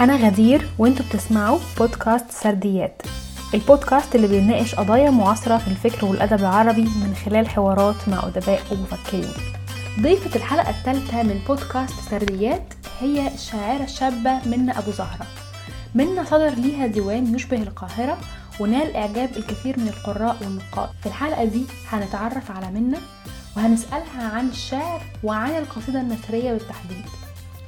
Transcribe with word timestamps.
أنا 0.00 0.16
غدير 0.16 0.68
وأنتوا 0.78 1.04
بتسمعوا 1.06 1.58
بودكاست 1.78 2.30
سرديات. 2.30 3.02
البودكاست 3.54 4.14
اللي 4.14 4.26
بيناقش 4.26 4.74
قضايا 4.74 5.10
معاصرة 5.10 5.56
في 5.58 5.68
الفكر 5.68 6.06
والأدب 6.06 6.40
العربي 6.40 6.82
من 6.82 7.14
خلال 7.24 7.48
حوارات 7.48 8.08
مع 8.08 8.26
أدباء 8.26 8.62
ومفكرين. 8.72 9.32
ضيفة 10.00 10.36
الحلقة 10.36 10.70
الثالثة 10.70 11.22
من 11.22 11.40
بودكاست 11.48 11.94
سرديات 12.10 12.74
هي 13.00 13.34
الشاعرة 13.34 13.84
الشابة 13.84 14.38
منى 14.46 14.78
أبو 14.78 14.90
زهرة. 14.90 15.26
منى 15.94 16.24
صدر 16.26 16.50
ليها 16.50 16.86
ديوان 16.86 17.34
يشبه 17.34 17.56
القاهرة 17.62 18.18
ونال 18.60 18.96
إعجاب 18.96 19.30
الكثير 19.36 19.80
من 19.80 19.88
القراء 19.88 20.36
والنقاد. 20.40 20.88
في 21.00 21.06
الحلقة 21.06 21.44
دي 21.44 21.64
هنتعرف 21.88 22.50
على 22.50 22.70
منى 22.70 22.98
وهنسألها 23.56 24.28
عن 24.34 24.48
الشعر 24.48 25.00
وعن 25.24 25.50
القصيدة 25.50 26.00
النثرية 26.00 26.52
بالتحديد. 26.52 27.04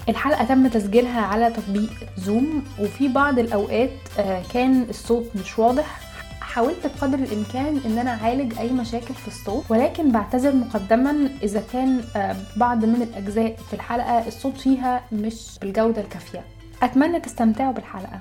الحلقة 0.08 0.44
تم 0.44 0.66
تسجيلها 0.68 1.20
على 1.20 1.50
تطبيق 1.50 1.90
زوم 2.16 2.64
وفي 2.80 3.08
بعض 3.08 3.38
الأوقات 3.38 3.90
آه، 4.18 4.42
كان 4.52 4.82
الصوت 4.90 5.24
مش 5.36 5.58
واضح. 5.58 6.00
حاولت 6.40 6.86
بقدر 6.86 7.18
الإمكان 7.18 7.80
إن 7.86 7.98
أنا 7.98 8.10
أعالج 8.10 8.58
أي 8.58 8.72
مشاكل 8.72 9.14
في 9.14 9.28
الصوت 9.28 9.64
ولكن 9.68 10.12
بعتذر 10.12 10.54
مقدما 10.56 11.28
إذا 11.42 11.62
كان 11.72 12.04
آه، 12.16 12.36
بعض 12.56 12.84
من 12.84 13.02
الأجزاء 13.02 13.56
في 13.70 13.74
الحلقة 13.74 14.26
الصوت 14.28 14.56
فيها 14.56 15.02
مش 15.12 15.58
بالجودة 15.60 16.00
الكافية. 16.02 16.44
أتمنى 16.82 17.20
تستمتعوا 17.20 17.72
بالحلقة. 17.72 18.20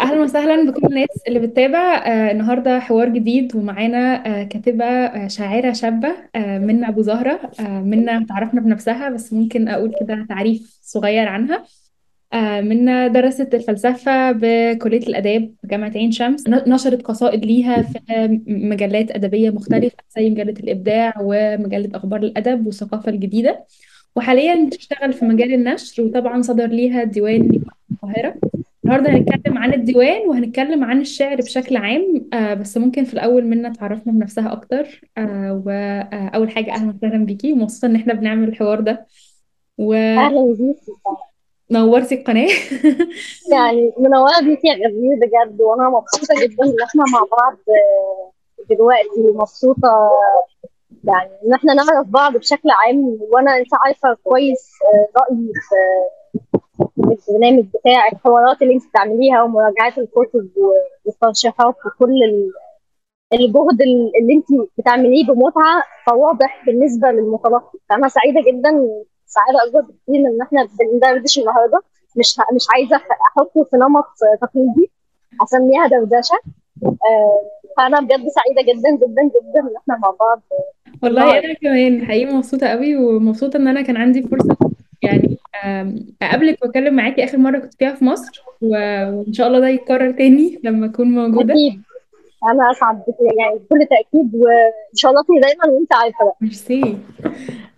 أهلا 0.00 0.20
وسهلا 0.22 0.70
بكل 0.70 0.86
الناس 0.86 1.08
اللي 1.28 1.38
بتتابع 1.38 2.06
آه 2.06 2.30
النهارده 2.30 2.78
حوار 2.80 3.08
جديد 3.08 3.56
ومعانا 3.56 4.26
آه 4.26 4.42
كاتبة 4.44 4.84
آه 4.84 5.28
شاعرة 5.28 5.72
شابة 5.72 6.08
آه 6.34 6.58
منى 6.58 6.88
أبو 6.88 7.02
زهرة. 7.02 7.40
آه 7.60 7.80
منى 7.80 8.26
تعرفنا 8.26 8.60
بنفسها 8.60 9.10
بس 9.10 9.32
ممكن 9.32 9.68
أقول 9.68 9.94
كده 10.00 10.26
تعريف 10.28 10.78
صغير 10.82 11.28
عنها. 11.28 11.64
آه 12.32 12.60
منى 12.60 13.08
درست 13.08 13.54
الفلسفة 13.54 14.32
بكلية 14.32 15.06
الأداب 15.06 15.52
في 15.60 15.66
جامعه 15.68 15.92
عين 15.96 16.12
شمس. 16.12 16.48
نشرت 16.48 17.02
قصائد 17.02 17.44
ليها 17.44 17.82
في 17.82 17.98
مجلات 18.46 19.10
أدبية 19.10 19.50
مختلفة 19.50 19.96
زي 20.16 20.30
مجلة 20.30 20.54
الإبداع 20.60 21.14
ومجلة 21.20 21.88
أخبار 21.94 22.20
الأدب 22.22 22.66
والثقافة 22.66 23.10
الجديدة. 23.10 23.64
وحاليا 24.16 24.66
بتشتغل 24.66 25.12
في 25.12 25.24
مجال 25.24 25.52
النشر 25.54 26.02
وطبعا 26.02 26.42
صدر 26.42 26.66
ليها 26.66 27.04
ديوان 27.04 27.60
القاهرة. 27.92 28.34
النهارده 28.90 29.10
هنتكلم 29.18 29.58
عن 29.58 29.74
الديوان 29.74 30.28
وهنتكلم 30.28 30.84
عن 30.84 31.00
الشعر 31.00 31.36
بشكل 31.36 31.76
عام 31.76 32.28
آه 32.32 32.54
بس 32.54 32.76
ممكن 32.78 33.04
في 33.04 33.14
الأول 33.14 33.44
منا 33.44 33.72
تعرفنا 33.72 34.12
بنفسها 34.12 34.52
أكتر 34.52 35.00
آه 35.18 35.62
وأول 35.66 36.50
حاجة 36.50 36.72
أهلا 36.74 36.94
وسهلا 36.96 37.24
بيكي 37.24 37.52
ومبسوطة 37.52 37.86
إن 37.86 37.96
إحنا 37.96 38.14
بنعمل 38.14 38.48
الحوار 38.48 38.80
ده. 38.80 39.06
أهلا 39.80 40.54
بيكي. 40.58 40.92
ونورتي 41.70 42.14
القناة. 42.14 42.48
يعني 43.52 43.92
منورة 43.98 44.40
بيكي 44.42 44.68
يا 44.68 44.74
غزير 44.74 45.16
بجد 45.22 45.60
وأنا 45.60 45.88
مبسوطة 45.88 46.34
جدا 46.42 46.64
إن 46.64 46.76
إحنا 46.84 47.04
مع 47.12 47.20
بعض 47.38 47.56
آه، 47.68 48.32
دلوقتي 48.74 49.20
ومبسوطة 49.30 50.10
يعني 51.04 51.30
إن 51.46 51.52
إحنا 51.54 51.74
نعرف 51.74 52.06
بعض 52.06 52.36
بشكل 52.36 52.68
عام 52.70 53.18
وأنا 53.20 53.56
أنت 53.56 53.68
عارفة 53.84 54.16
كويس 54.24 54.70
آه، 54.84 55.20
رأيي 55.20 55.52
في 55.52 55.74
البرنامج 56.98 57.64
بتاعك 57.64 58.12
الحوارات 58.12 58.62
اللي 58.62 58.74
انت 58.74 58.82
بتعمليها 58.88 59.42
ومراجعات 59.42 59.98
الكتب 59.98 60.48
والترشيحات 61.06 61.74
وكل 61.86 62.12
ال- 62.22 62.52
الجهد 63.32 63.82
ال- 63.82 64.12
اللي 64.20 64.34
انت 64.34 64.68
بتعمليه 64.78 65.24
بمتعة 65.26 65.82
فواضح 66.06 66.62
بالنسبة 66.66 67.10
للمتلقي. 67.10 67.78
فأنا 67.88 68.08
سعيدة 68.08 68.40
جدا 68.40 68.70
سعاده 69.26 69.58
أكبر 69.66 69.80
بكتير 69.80 70.14
من 70.22 70.26
إن 70.26 70.42
إحنا 70.42 70.68
بندردش 70.80 71.38
النهارده. 71.38 71.80
مش 72.16 72.36
مش 72.54 72.66
عايزة 72.74 72.96
أحطه 72.96 73.64
في 73.64 73.76
نمط 73.76 74.04
تقليدي 74.40 74.90
أسميها 75.42 75.86
دردشة. 75.86 76.34
آه، 76.84 77.40
فأنا 77.76 78.00
بجد 78.00 78.28
سعيدة 78.28 78.62
جدا 78.72 78.90
جدا 78.90 79.22
جدا 79.22 79.60
إن 79.60 79.76
إحنا 79.76 79.98
مع 79.98 80.10
بعض. 80.20 80.42
والله 81.02 81.38
أنا 81.38 81.54
كمان 81.54 82.06
حقيقي 82.06 82.34
مبسوطة 82.34 82.66
قوي 82.66 82.96
ومبسوطة 82.96 83.56
إن 83.56 83.68
أنا 83.68 83.82
كان 83.82 83.96
عندي 83.96 84.22
فرصة 84.22 84.56
يعني 85.02 85.36
آم، 85.64 86.06
أقابلك 86.22 86.58
وأتكلم 86.64 86.94
معاكي 86.94 87.24
آخر 87.24 87.38
مرة 87.38 87.58
كنت 87.58 87.74
فيها 87.74 87.94
في 87.94 88.04
مصر 88.04 88.42
و- 88.60 89.10
وإن 89.10 89.32
شاء 89.32 89.46
الله 89.48 89.60
ده 89.60 89.68
يتكرر 89.68 90.10
تاني 90.10 90.60
لما 90.64 90.86
أكون 90.86 91.10
موجودة. 91.14 91.54
أكيد. 91.54 91.82
أنا 92.44 92.70
أسعد 92.70 92.96
بك 92.96 93.16
يعني 93.40 93.54
بكل 93.58 93.78
تأكيد 93.90 94.34
وشرفني 94.34 95.40
دايما 95.40 95.66
وأنت 95.68 95.94
عارفة 95.94 96.24
ده 96.24 96.32
ميرسي. 96.40 96.96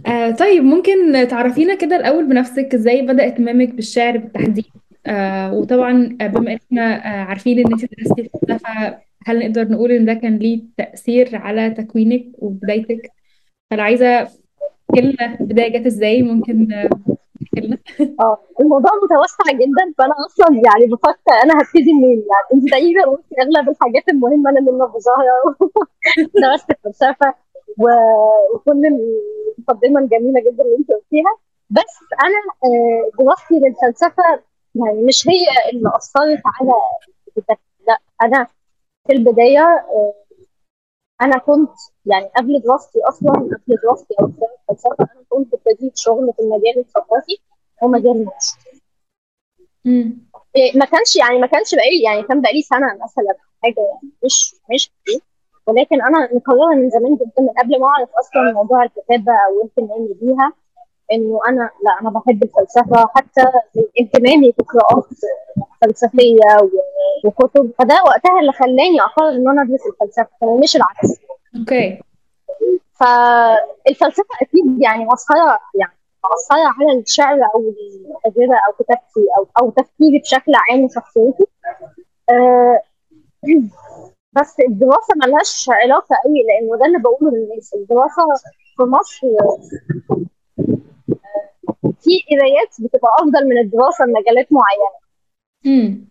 آه 0.06 0.30
طيب 0.30 0.62
ممكن 0.64 1.28
تعرفينا 1.28 1.74
كده 1.74 1.96
الأول 1.96 2.24
بنفسك 2.28 2.74
إزاي 2.74 3.02
بدأ 3.02 3.26
اهتمامك 3.26 3.74
بالشعر 3.74 4.16
بالتحديد؟ 4.18 4.64
آه 5.06 5.52
وطبعا 5.54 6.16
آه، 6.20 6.26
بما 6.26 6.58
اننا 6.72 6.94
آه 7.06 7.24
عارفين 7.24 7.58
إن 7.58 7.72
أنت 7.72 7.84
درستي 7.98 8.30
فلسفة 8.46 8.98
هل 9.26 9.38
نقدر 9.38 9.68
نقول 9.68 9.92
إن 9.92 10.04
ده 10.04 10.14
كان 10.14 10.36
ليه 10.36 10.62
تأثير 10.76 11.36
على 11.36 11.70
تكوينك 11.70 12.24
وبدايتك؟ 12.38 13.10
عايزة 13.72 14.22
تحكي 14.24 15.00
لنا 15.00 15.40
البداية 15.40 15.78
جت 15.78 15.86
إزاي 15.86 16.22
ممكن 16.22 16.68
لنا 17.60 17.78
آه 18.20 18.38
الموضوع 18.60 18.90
متوسع 19.04 19.52
جدا 19.52 19.94
فأنا 19.98 20.14
أصلا 20.26 20.62
يعني 20.66 20.86
بفكر 20.86 21.32
أنا 21.44 21.54
هبتدي 21.60 21.92
منين؟ 21.92 22.18
يعني 22.30 22.46
أنت 22.54 22.70
تقريبا 22.70 23.02
قلتي 23.10 23.34
أغلب 23.42 23.68
الحاجات 23.68 24.08
المهمة 24.08 24.50
أنا 24.50 24.60
من 24.60 24.82
ابو 24.82 24.98
زهره 24.98 25.56
درست 26.42 26.70
الفلسفه 26.70 27.34
وكل 27.78 28.82
المقدمة 28.86 30.00
الجميلة 30.00 30.40
جدا 30.40 30.64
اللي 30.64 30.76
أنت 30.78 30.90
قلتيها. 30.90 31.32
بس 31.70 31.94
أنا 32.24 32.40
آه، 32.64 33.10
دراستي 33.24 33.54
للفلسفة 33.54 34.42
يعني 34.74 35.02
مش 35.02 35.28
هي 35.28 35.70
اللي 35.72 35.90
أثرت 35.96 36.42
على 36.46 36.72
لا 37.88 37.98
أنا 38.22 38.46
في 39.06 39.12
البداية 39.12 39.60
آه، 39.60 40.14
أنا 41.22 41.38
كنت 41.38 41.70
يعني 42.06 42.26
قبل 42.36 42.60
دراستي 42.64 42.98
أصلا 43.08 43.32
قبل 43.32 43.76
دراستي 43.82 44.14
أو 44.20 44.26
قبل 44.26 44.46
الفلسفه 44.70 44.96
أنا 45.00 45.24
كنت 45.28 45.54
ابتديت 45.54 45.96
شغل 45.96 46.32
في 46.36 46.42
المجال 46.42 46.78
الثقافي 46.78 47.38
ومجال 47.82 48.16
النشر. 48.16 48.82
إيه، 50.56 50.78
ما 50.78 50.84
كانش 50.84 51.16
يعني 51.16 51.38
ما 51.38 51.46
كانش 51.46 51.74
بقالي 51.74 52.02
يعني 52.04 52.22
كان 52.22 52.40
بقالي 52.40 52.62
سنة 52.62 52.86
مثلا 53.04 53.34
حاجة 53.62 53.80
يعني 53.80 54.12
مش 54.24 54.54
مش 54.74 54.90
كتير 54.90 55.20
ولكن 55.66 56.02
أنا 56.02 56.28
مقررة 56.34 56.74
من 56.74 56.90
زمان 56.90 57.14
جدا 57.14 57.42
من 57.42 57.48
قبل 57.48 57.80
ما 57.80 57.86
أعرف 57.86 58.08
أصلا 58.18 58.52
موضوع 58.52 58.84
الكتابة 58.84 59.32
أو 59.32 59.62
اهتمامي 59.64 60.14
بيها 60.20 60.52
إنه 61.12 61.40
أنا 61.48 61.70
لا 61.84 61.98
أنا 62.00 62.10
بحب 62.10 62.42
الفلسفة 62.42 63.06
حتى 63.14 63.44
من 63.76 63.82
اهتمامي 64.00 64.54
بقراءات 64.58 65.08
فلسفية 65.80 66.70
وكتب. 67.24 67.70
فده 67.78 68.02
وقتها 68.06 68.40
اللي 68.40 68.52
خلاني 68.52 69.00
أقرر 69.00 69.28
إن 69.28 69.48
أنا 69.48 69.62
أدرس 69.62 69.80
الفلسفة 69.86 70.58
مش 70.62 70.76
العكس. 70.76 71.20
أوكي. 71.56 72.02
فالفلسفة 72.92 74.34
أكيد 74.42 74.82
يعني 74.82 75.04
مؤثره 75.04 75.58
يعني 75.74 75.92
مؤثره 76.24 76.72
على 76.78 76.98
الشعر 77.00 77.38
أو 77.54 77.60
التجربه 78.26 78.54
أو 78.54 78.72
كتابتي 78.72 79.26
أو 79.38 79.46
أو 79.60 79.70
تفكيري 79.70 80.18
بشكل 80.18 80.52
عام 80.54 80.84
وشخصيتي. 80.84 81.46
آه، 82.30 82.82
بس 84.36 84.60
الدراسة 84.68 85.14
ملهاش 85.26 85.66
علاقة 85.70 86.16
قوي 86.24 86.42
لأنه 86.48 86.78
ده 86.78 86.86
اللي 86.86 86.98
بقوله 86.98 87.30
للناس. 87.36 87.74
الدراسة 87.74 88.22
في 88.76 88.82
مصر 88.82 89.26
في 92.02 92.10
قرايات 92.30 92.68
بتبقى 92.80 93.10
أفضل 93.18 93.48
من 93.48 93.58
الدراسة 93.58 94.04
لمجالات 94.04 94.48
معينة 94.52 94.90
مم. 95.64 96.08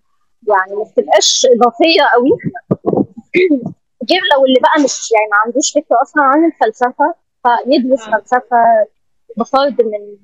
يعني 0.48 0.76
ما 0.76 0.84
بتبقاش 0.84 1.48
إضافية 1.56 2.04
قوي 2.14 2.32
غير 4.10 4.22
لو 4.34 4.46
اللي 4.46 4.60
بقى 4.62 4.84
مش 4.84 5.12
يعني 5.12 5.28
ما 5.32 5.38
عندوش 5.46 5.72
فكرة 5.72 5.98
أصلا 6.02 6.24
عن 6.24 6.46
الفلسفة 6.46 7.14
فيدرس 7.44 8.08
آه. 8.08 8.12
فلسفة 8.12 8.88
بفرض 9.38 9.82
من 9.82 10.18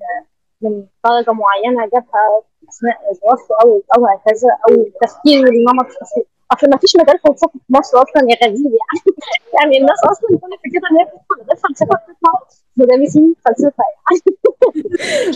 من 0.61 0.85
درجة 1.05 1.31
معينة 1.31 1.81
جابها 1.93 2.41
أثناء 2.69 2.97
دراسته 3.23 3.55
أو 3.63 3.81
أو 3.97 4.05
هكذا 4.07 4.49
أو 4.69 4.85
تفكير 5.01 5.47
النمط. 5.47 5.85
أصل 6.51 6.69
ما 6.69 6.77
فيش 6.77 6.95
مجال 6.95 7.19
فلسفة 7.19 7.51
في 7.51 7.59
مصر 7.69 7.97
أصلا 8.01 8.21
يا 8.29 8.47
غزير 8.47 8.71
يعني 8.71 9.17
يعني 9.61 9.77
الناس 9.77 9.99
أصلا 10.11 10.29
كل 10.29 10.57
فكرتها 10.57 10.89
إن 10.91 10.97
هي 10.97 11.05
بتدخل 11.05 11.43
مجال 11.43 11.57
فلسفة 11.57 11.85
بتطلع 11.95 12.33
مدرسين 12.77 13.35
فلسفه 13.45 13.83
يعني 13.83 14.21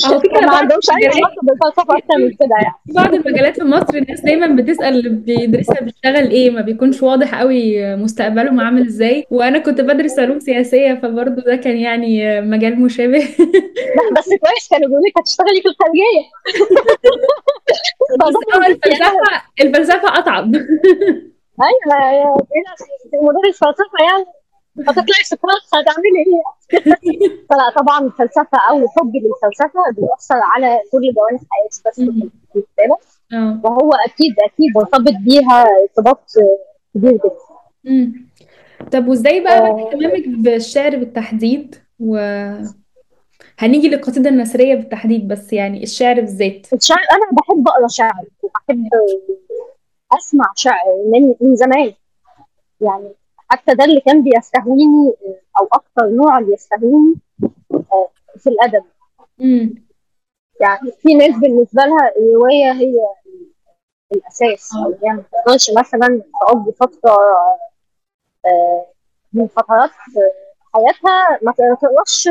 على 0.06 0.20
فكرة 0.20 0.40
ما 0.46 0.56
عندهمش 0.56 0.90
اي 0.90 1.08
علاقه 1.08 1.36
بالفلسفه 1.44 1.98
أكتر 1.98 2.18
من 2.18 2.30
كده 2.30 2.56
يعني. 2.62 2.76
في 2.88 2.94
بعض 2.94 3.14
المجالات 3.14 3.60
في 3.60 3.64
مصر 3.66 3.94
الناس 3.98 4.22
دايما 4.22 4.48
بتسأل 4.56 4.98
اللي 4.98 5.10
بيدرسها 5.10 5.82
بيشتغل 5.82 6.30
إيه 6.30 6.50
ما 6.50 6.62
بيكونش 6.62 7.04
واضح 7.04 7.40
قوي 7.40 7.96
مستقبله 7.96 8.64
عامل 8.64 8.86
إزاي. 8.88 9.26
وأنا 9.32 9.60
كنت 9.60 9.82
بدرس 9.82 10.20
علوم 10.20 10.40
سياسية 10.40 10.94
فبرضه 10.94 11.42
ده 11.42 11.56
كان 11.56 11.78
يعني 11.78 12.42
مجال 12.42 12.82
مشابه. 12.82 13.18
لا 13.98 14.18
بس 14.18 14.26
كويس 14.26 14.68
كانوا 14.72 14.88
بيقولوا 14.88 15.08
لك 15.08 15.18
هتشتغلي 15.20 15.62
في 15.62 15.68
الخارجية. 15.68 16.22
بس 18.20 18.36
آه 18.56 18.68
الفلسفة 18.72 19.42
الفلسفة 19.62 20.20
أصعب. 20.20 20.56
أيوه 21.62 22.38
مدرس 23.14 23.58
فلسفة 23.58 24.04
يعني 24.10 24.26
هتطلعي 24.80 25.24
سكرات 25.24 25.62
هتعملي 25.74 26.20
إيه؟ 26.28 26.44
فلا 27.50 27.82
طبعا 27.82 28.00
الفلسفة 28.00 28.58
أو 28.70 28.88
حبي 28.88 29.20
للفلسفة 29.20 29.80
بيأثر 29.98 30.36
على 30.56 30.80
كل 30.92 31.02
جوانب 31.14 31.42
حياتي 31.52 31.82
بس 31.88 32.00
الكتابه 32.56 32.98
وهو 33.64 33.92
أكيد 34.06 34.36
أكيد 34.40 34.68
مرتبط 34.76 35.14
بيها 35.26 35.66
ارتباط 35.82 36.32
كبير 36.96 37.12
جدا. 37.12 38.12
طب 38.92 39.08
وإزاي 39.08 39.40
بقى 39.40 39.60
آه، 39.60 39.88
اهتمامك 39.88 40.28
بالشعر 40.28 40.96
بالتحديد؟ 40.96 41.76
و 42.00 42.18
هنيجي 43.60 43.90
للقصيدة 43.90 44.30
النثرية 44.30 44.76
بالتحديد 44.76 45.28
بس 45.28 45.54
يعني 45.54 45.84
الشعر 45.84 46.16
بالذات. 46.16 46.74
الشعر 46.74 46.98
أنا 46.98 47.38
بحب 47.38 47.68
أقرأ 47.68 47.88
شعر 47.88 48.26
وبحب 48.42 48.90
أسمع 50.14 50.46
شعر 50.56 50.86
من 51.12 51.36
من 51.42 51.56
زمان. 51.56 51.94
يعني 52.82 53.12
حتى 53.52 53.76
ده 53.76 53.86
اللي 53.86 54.02
كان 54.02 54.24
بيستهويني 54.24 55.14
أو 55.60 55.68
أكتر 55.74 56.10
نوع 56.10 56.40
بيستهويني 56.40 57.16
آه، 57.74 58.10
في 58.38 58.50
الأدب. 58.50 58.84
يعني 60.62 60.92
في 60.92 61.14
ناس 61.14 61.36
بالنسبة 61.36 61.84
لها 61.84 62.12
الرواية 62.18 62.72
هي 62.72 62.94
الأساس. 64.14 64.70
أو 64.76 64.92
هي 65.04 65.10
ما 65.16 65.24
تقدرش 65.32 65.72
مثلا 65.78 66.22
تقضي 66.42 66.72
فترة 66.72 67.18
آه، 68.46 68.86
من 69.34 69.48
فترات 69.48 69.90
حياتها 70.74 71.40
ما 71.42 71.52
تقراش 71.52 72.30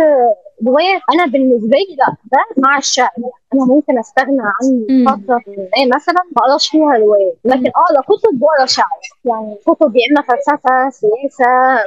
روايات 0.67 1.01
أنا 1.15 1.27
بالنسبة 1.27 1.77
لي 1.77 1.97
لأ 1.97 2.07
ده 2.33 2.63
مع 2.63 2.79
الشعر 2.79 3.11
أنا 3.55 3.65
ممكن 3.65 3.99
أستغنى 3.99 4.43
عن. 4.43 4.87
فترة 5.07 5.41
ما 5.57 5.97
مثلا 5.97 6.15
ما 6.37 6.43
اقراش 6.47 6.69
فيها 6.69 6.97
روايات 6.99 7.37
لكن 7.45 7.67
اقرا 7.67 8.03
كتب 8.03 8.43
واقرا 8.43 8.67
شعر. 8.67 8.87
يعني 9.25 9.55
كتب 9.67 9.97
يا 9.97 10.03
إما 10.11 10.23
فلسفة 10.29 10.91
سياسة 10.91 11.47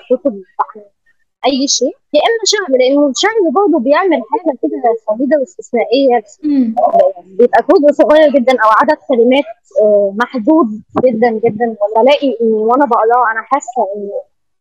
كتب 0.09 0.33
عن 0.75 0.81
أي 1.45 1.67
شيء 1.67 1.95
يا 2.13 2.21
إما 2.21 2.43
شعر. 2.45 2.77
لأنه 2.79 3.07
الشعر 3.09 3.31
برضه 3.51 3.83
بيعمل 3.83 4.21
حاجة 4.31 4.57
كده 4.61 4.95
فريده 5.07 5.37
واستثنائية. 5.39 6.23
بيبقى 7.37 7.63
كود 7.63 7.91
صغير 7.91 8.29
جدا 8.31 8.53
أو 8.53 8.69
عدد 8.81 8.97
كلمات 9.09 9.43
آه، 9.81 10.13
محدود 10.19 10.67
جدا 11.03 11.29
جدا. 11.29 11.75
وبلاقي 11.81 12.37
إني 12.41 12.53
وأنا 12.53 12.85
بقراه 12.85 13.31
أنا 13.31 13.41
حاسة 13.41 13.81
ان 13.95 14.09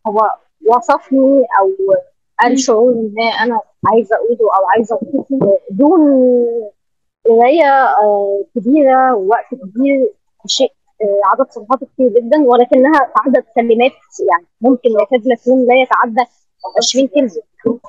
هو 0.07 0.21
وصفني 0.67 1.45
أو 1.61 1.95
قال 2.43 2.59
شعور 2.59 2.95
ما 2.95 3.45
أنا 3.45 3.61
عايزة 3.87 4.17
أقوله 4.17 4.55
أو 4.59 4.67
عايزة 4.75 4.99
اوصفه 5.03 5.59
دون 5.71 6.01
قراية 7.27 7.85
آه، 8.03 8.45
كبيرة 8.57 9.15
ووقت 9.15 9.55
كبير 9.55 10.13
شيء 10.47 10.73
آه، 11.03 11.21
عدد 11.25 11.51
صفحات 11.51 11.79
كتير 11.79 12.09
جدا 12.09 12.45
ولكنها 12.45 13.13
عدد 13.17 13.45
كلمات 13.55 13.93
يعني 14.31 14.47
ممكن 14.61 14.91
يكاد 14.91 15.27
يكون 15.27 15.67
لا 15.67 15.75
يتعدى 15.83 16.31
20 16.77 17.09
كلمة. 17.09 17.31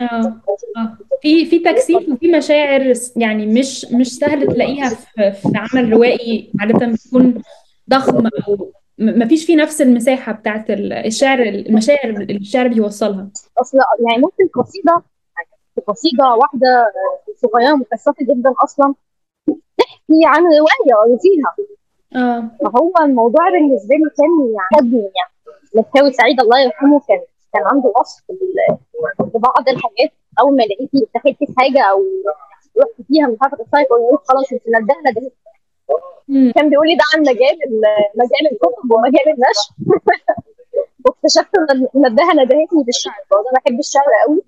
آه 0.01 0.41
آه. 0.77 0.97
في 1.21 1.45
في 1.45 1.59
تجسيد 1.59 2.09
وفي 2.09 2.31
مشاعر 2.31 2.93
يعني 3.15 3.45
مش 3.45 3.85
مش 3.85 4.17
سهل 4.17 4.53
تلاقيها 4.53 4.89
في 4.89 5.31
في 5.31 5.51
عمل 5.55 5.93
روائي 5.93 6.51
عادة 6.59 6.87
بتكون 6.87 7.41
ضخم 7.89 8.27
أو 8.47 8.71
م- 8.97 9.19
مفيش 9.23 9.45
فيه 9.45 9.55
نفس 9.57 9.81
المساحة 9.81 10.31
بتاعت 10.31 10.69
ال- 10.69 10.93
الشعر 10.93 11.39
المشاعر 11.41 12.09
اللي 12.09 12.37
الشعر 12.37 12.67
بيوصلها. 12.67 13.29
أصل 13.57 13.77
يعني 14.09 14.21
ممكن 14.21 14.47
قصيدة 14.47 15.01
قصيدة 15.87 16.23
واحدة 16.41 16.91
صغيرة 17.35 17.75
مكثفه 17.75 18.13
جدا 18.21 18.53
أصلا 18.63 18.93
تحكي 19.77 20.21
عن 20.25 20.41
رواية 20.43 20.95
قريتيها 21.03 21.55
آه. 22.15 22.51
فهو 22.65 22.91
الموضوع 23.01 23.49
بالنسبة 23.49 23.95
لي 23.95 24.09
كان 24.17 24.53
يعني 24.55 24.95
يعني 24.97 25.33
مكاوي 25.75 26.11
سعيد 26.11 26.41
الله 26.41 26.59
يرحمه 26.59 27.01
كان 27.07 27.19
كان 27.53 27.63
عنده 27.71 27.93
وصف 27.99 28.23
ببعض 29.19 29.69
الحاجات. 29.69 30.11
أول 30.39 30.55
ما 30.55 30.63
لقيتي 30.63 31.07
دخلتي 31.15 31.45
في 31.45 31.53
حاجة 31.57 31.81
أو 31.91 32.03
رحت 32.81 33.07
فيها 33.07 33.27
مش 33.27 33.37
عارفه 33.41 33.79
يقول 33.79 34.17
خلاص 34.27 34.51
أنت 34.53 34.67
ندهنا 34.67 35.11
ده 35.15 35.31
كان 36.55 36.69
بيقول 36.69 36.87
لي 36.87 36.95
ده 36.95 37.03
عن 37.13 37.19
مجال 37.21 37.57
ال- 37.67 38.05
مجال 38.15 38.51
الكتب 38.51 38.91
ومجال 38.91 39.25
النشر. 39.27 39.69
واكتشفت 41.05 41.55
إن 41.71 41.87
ندهه 42.11 42.33
ندهتني 42.33 42.83
بالشعر 42.85 43.13
فانا 43.29 43.59
بحب 43.65 43.79
الشعر 43.79 44.03
قوي. 44.27 44.41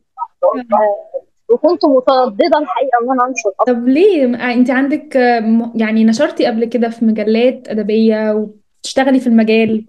آه، 0.43 1.19
وكنت 1.53 1.85
مترددة 1.85 2.57
الحقيقة 2.59 2.97
إن 3.03 3.11
أنا 3.11 3.25
أنشر 3.27 3.49
طب 3.67 3.87
ليه؟ 3.87 4.25
م- 4.25 4.35
أنت 4.35 4.69
عندك 4.69 5.17
آه، 5.17 5.71
يعني 5.75 6.03
نشرتي 6.05 6.45
قبل 6.45 6.65
كده 6.65 6.89
في 6.89 7.05
مجلات 7.05 7.67
أدبية 7.67 8.31
وبتشتغلي 8.33 9.19
في 9.19 9.27
المجال 9.27 9.85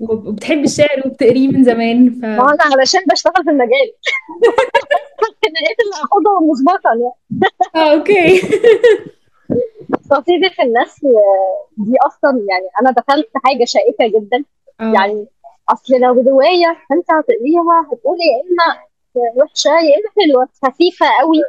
وب- 0.00 0.26
وبتحبي 0.26 0.64
الشعر 0.64 1.02
وبتقريه 1.06 1.48
من 1.48 1.64
زمان 1.64 2.10
ف 2.10 2.24
ما 2.24 2.42
أنا 2.52 2.64
علشان 2.78 3.00
بشتغل 3.12 3.44
في 3.44 3.50
المجال. 3.50 3.88
لقيت 5.54 5.80
اللي 5.80 5.94
هاخدها 6.02 6.40
مسبقا 6.50 6.90
يعني 6.94 7.12
آه 7.76 7.92
أوكي. 7.94 8.40
قصيدة 10.10 10.50
النسل 10.62 11.06
آه، 11.06 11.66
دي 11.76 11.96
أصلا 12.06 12.30
يعني 12.30 12.68
أنا 12.80 12.90
دخلت 12.90 13.28
حاجة 13.44 13.64
شائكة 13.64 14.06
جدا. 14.18 14.44
آه. 14.80 14.92
يعني 14.92 15.26
أصل 15.68 15.94
لو 15.94 16.12
رواية 16.14 16.76
فأنت 16.90 17.06
هتقريها 17.12 17.86
هتقولي 17.92 18.24
يا 18.24 18.42
إما 18.42 18.82
وحشة 19.36 19.68
يا 19.70 19.94
إما 19.96 20.10
حلوة 20.18 20.48
خفيفة 20.64 21.06
قوي 21.20 21.42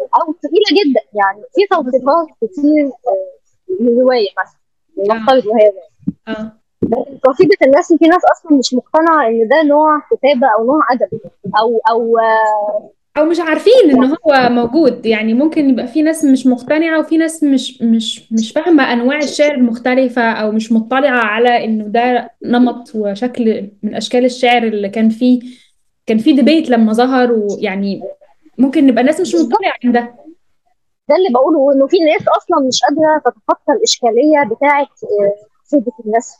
أو 0.00 0.32
تقيلة 0.32 0.70
جدا. 0.82 1.00
يعني 1.14 1.42
في 1.54 1.66
توصيفات 1.70 2.26
كتير 2.42 2.86
آه، 2.86 3.80
للرواية 3.80 4.28
مثلا 4.38 4.58
نفترض 5.14 5.46
وهي 5.46 5.68
رواية 5.68 5.88
آه. 6.28 6.52
لكن 6.82 7.18
قصيدة 7.24 7.56
النسل 7.62 7.98
في 7.98 8.06
ناس 8.06 8.22
أصلا 8.32 8.58
مش 8.58 8.74
مقتنعة 8.74 9.26
إن 9.28 9.48
ده 9.48 9.62
نوع 9.62 9.98
كتابة 10.10 10.46
أو 10.58 10.64
نوع 10.66 10.80
أدب 10.90 11.20
أو 11.60 11.80
أو 11.90 12.18
آه، 12.18 12.90
أو 13.18 13.24
مش 13.24 13.40
عارفين 13.40 13.90
ان 13.90 14.04
هو 14.04 14.48
موجود. 14.50 15.06
يعني 15.06 15.34
ممكن 15.34 15.70
يبقى 15.70 15.86
في 15.86 16.02
ناس 16.02 16.24
مش 16.24 16.46
مقتنعة 16.46 17.00
وفي 17.00 17.16
ناس 17.16 17.42
مش 17.42 17.82
مش 17.82 18.32
مش 18.32 18.52
فاهمة 18.52 18.92
أنواع 18.92 19.18
الشعر 19.18 19.54
المختلفة 19.54 20.22
أو 20.22 20.52
مش 20.52 20.72
مطلعة 20.72 21.24
على 21.24 21.64
إنه 21.64 21.84
ده 21.84 22.30
نمط 22.44 22.92
وشكل 22.94 23.68
من 23.82 23.94
أشكال 23.94 24.24
الشعر 24.24 24.62
اللي 24.62 24.88
كان 24.88 25.08
فيه 25.08 25.40
كان 26.06 26.18
فيه 26.18 26.36
ديبيت 26.36 26.70
لما 26.70 26.92
ظهر 26.92 27.32
ويعني 27.32 28.02
ممكن 28.58 28.86
نبقى 28.86 29.04
ناس 29.04 29.20
مش 29.20 29.34
مطلعة 29.34 29.72
عن 29.84 29.92
ده. 29.92 30.14
ده 31.08 31.16
اللي 31.16 31.28
بقوله 31.34 31.72
إنه 31.74 31.86
في 31.86 31.96
ناس 31.98 32.28
أصلا 32.28 32.68
مش 32.68 32.80
قادرة 32.88 33.18
تتخطى 33.24 33.72
الإشكالية 33.72 34.56
بتاعة 34.56 34.86
آه، 35.72 35.82
النسل 36.06 36.36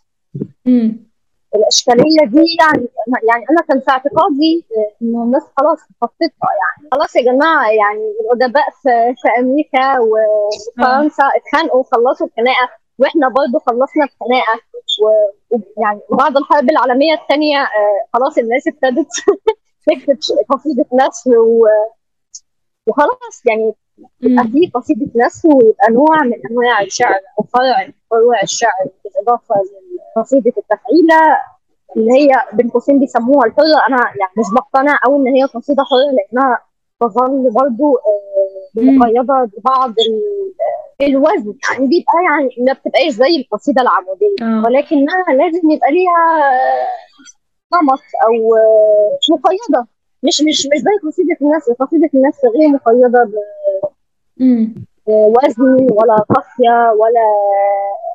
امم 0.67 1.09
الأشكالية 1.55 2.25
دي 2.27 2.45
يعني 2.61 2.89
يعني 3.29 3.45
أنا 3.51 3.61
كان 3.69 3.81
في 3.81 3.91
اعتقادي 3.91 4.65
إنه 5.03 5.23
الناس 5.23 5.43
خلاص 5.59 5.79
خطتها 6.03 6.49
يعني. 6.61 6.89
خلاص 6.93 7.17
يا 7.17 7.23
جماعة 7.23 7.71
يعني 7.71 8.05
الأدباء 8.21 8.65
في, 8.83 9.15
في 9.23 9.29
أمريكا 9.41 9.99
وفرنسا 10.01 11.23
اتخانقوا 11.37 11.81
وخلصوا 11.81 12.27
الخناقة 12.27 12.69
وإحنا 12.99 13.29
برضه 13.29 13.59
خلصنا 13.67 14.05
الخناقة. 14.05 14.61
ويعني 15.05 16.01
بعد 16.11 16.37
الحرب 16.37 16.71
العالمية 16.71 17.15
الثانية 17.15 17.67
خلاص 18.13 18.39
الناس 18.39 18.69
ابتدت 18.69 19.09
تكتب 19.87 20.19
قصيدة 20.49 20.85
و- 21.39 21.67
وخلاص 22.87 23.43
يعني 23.47 23.75
يبقى 24.23 24.45
في 24.45 24.71
قصيدة 24.75 25.07
نثر 25.17 25.49
ويبقى 25.49 25.89
نوع 25.91 26.23
من 26.25 26.41
أنواع 26.51 26.83
الشعر 26.83 27.21
أو 27.39 27.45
فرع 27.45 27.87
من 27.87 27.93
فروع 28.11 28.43
الشعر 28.43 28.87
بالإضافة 29.05 29.55
لقصيده 30.17 30.53
التفعيله 30.59 31.37
اللي 31.97 32.13
هي 32.13 32.29
بين 32.53 32.69
قوسين 32.69 32.99
بيسموها 33.01 33.47
الحرة 33.47 33.87
أنا 33.89 33.97
يعني 33.97 34.33
مش 34.39 34.45
بقتنع 34.55 34.99
أوي 35.07 35.17
إن 35.19 35.27
هي 35.27 35.45
قصيدة 35.45 35.83
حرة 35.85 36.13
لأنها 36.17 36.59
تظل 37.01 37.51
برضو 37.51 37.97
آه، 37.97 38.81
مم. 38.81 38.99
مقيدة 38.99 39.51
ببعض 39.59 39.91
ال- 39.91 40.55
الوزن. 41.09 41.55
يعني 41.71 41.87
بيبقى 41.87 42.19
يعني 42.31 42.67
ما 42.67 42.73
بتبقاش 42.73 43.09
زي 43.13 43.37
القصيدة 43.37 43.83
العمودية. 43.83 44.37
آه. 44.43 44.63
ولكنها 44.67 45.25
لازم 45.29 45.71
يبقى 45.71 45.91
ليها 45.93 46.43
آه، 46.43 46.89
نمط 47.83 48.01
أو 48.27 48.57
آه، 48.57 49.19
مقيدة. 49.31 49.87
مش 50.23 50.43
مش 50.43 50.67
مش 50.73 50.79
زي 50.79 51.09
قصيدة 51.09 51.37
الناس. 51.43 51.71
قصيدة 51.71 52.11
الناس 52.15 52.41
غير 52.45 52.69
مقيدة 52.69 53.31
امم 54.41 54.75
بوزن 55.07 55.87
ولا 55.93 56.17
قافية 56.17 56.93
ولا 57.01 57.25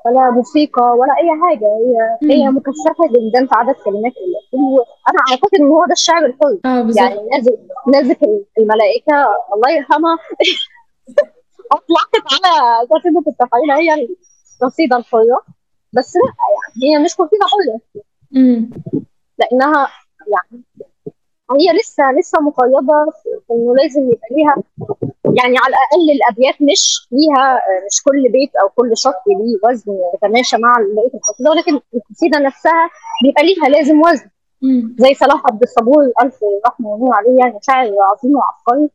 ولا 0.06 0.32
موسيقى 0.32 0.84
ولا 0.84 1.14
أي 1.18 1.30
حاجة. 1.42 1.66
هي 1.66 2.18
هي 2.36 2.48
امم 2.48 2.58
مكثفة 2.58 3.08
جدا 3.10 3.46
في 3.48 3.56
عدد 3.56 3.76
كلمات 3.86 4.14
وأنا 4.54 5.20
أعتقد 5.32 5.50
إن 5.60 5.66
هو 5.66 5.86
ده 5.86 5.92
الشعر 5.92 6.26
الحر. 6.26 6.84
بالظبط. 6.84 6.98
يعني 6.98 7.28
نازل 7.32 7.58
نازل 7.94 8.16
الملائكة. 8.58 9.14
الله 9.56 9.72
يرحمها. 9.72 10.18
أطلقت 11.72 12.24
على 12.34 12.88
قصيدة 12.92 13.24
التفعيل 13.28 13.72
هي 13.72 14.08
القصيدة 14.62 14.98
الحرة. 14.98 15.42
بس 15.94 16.16
لا 16.16 16.22
يعني 16.82 16.96
هي 16.96 17.04
مش 17.04 17.16
قصيدة 17.16 17.46
حرة. 17.46 18.04
امم 18.36 18.70
لأنها 19.38 19.88
يعني 20.28 20.64
هي 21.56 21.78
لسه 21.80 22.04
لسه 22.20 22.42
مقيدة 22.42 23.12
في 23.24 23.54
إنه 23.54 23.76
لازم 23.76 24.02
يبقى 24.02 24.28
ليها 24.32 24.56
يعني 25.26 25.58
على 25.58 25.68
الأقل 25.74 26.06
الأبيات 26.16 26.56
مش 26.62 27.08
ليها 27.12 27.62
مش 27.92 28.04
كل 28.04 28.32
بيت 28.32 28.56
أو 28.56 28.70
كل 28.70 28.92
شط 28.98 29.16
ليه 29.28 29.70
وزن 29.70 29.98
يتماشى 30.16 30.58
مع 30.58 30.74
بقية 30.96 31.14
القصيدة 31.14 31.50
ولكن 31.52 31.80
القصيدة 31.96 32.40
نفسها 32.40 32.90
بيبقى 33.24 33.44
ليها 33.44 33.70
لازم 33.70 34.02
وزن. 34.02 34.30
زي 35.00 35.14
صلاح 35.14 35.42
عبد 35.52 35.62
الصبور 35.64 36.04
ألف 36.22 36.40
رحمه 36.66 36.96
الله 36.96 37.16
عليه 37.16 37.38
يعني 37.40 37.60
شاعر 37.62 37.86
عظيم 38.12 38.36
وعبقري 38.36 38.90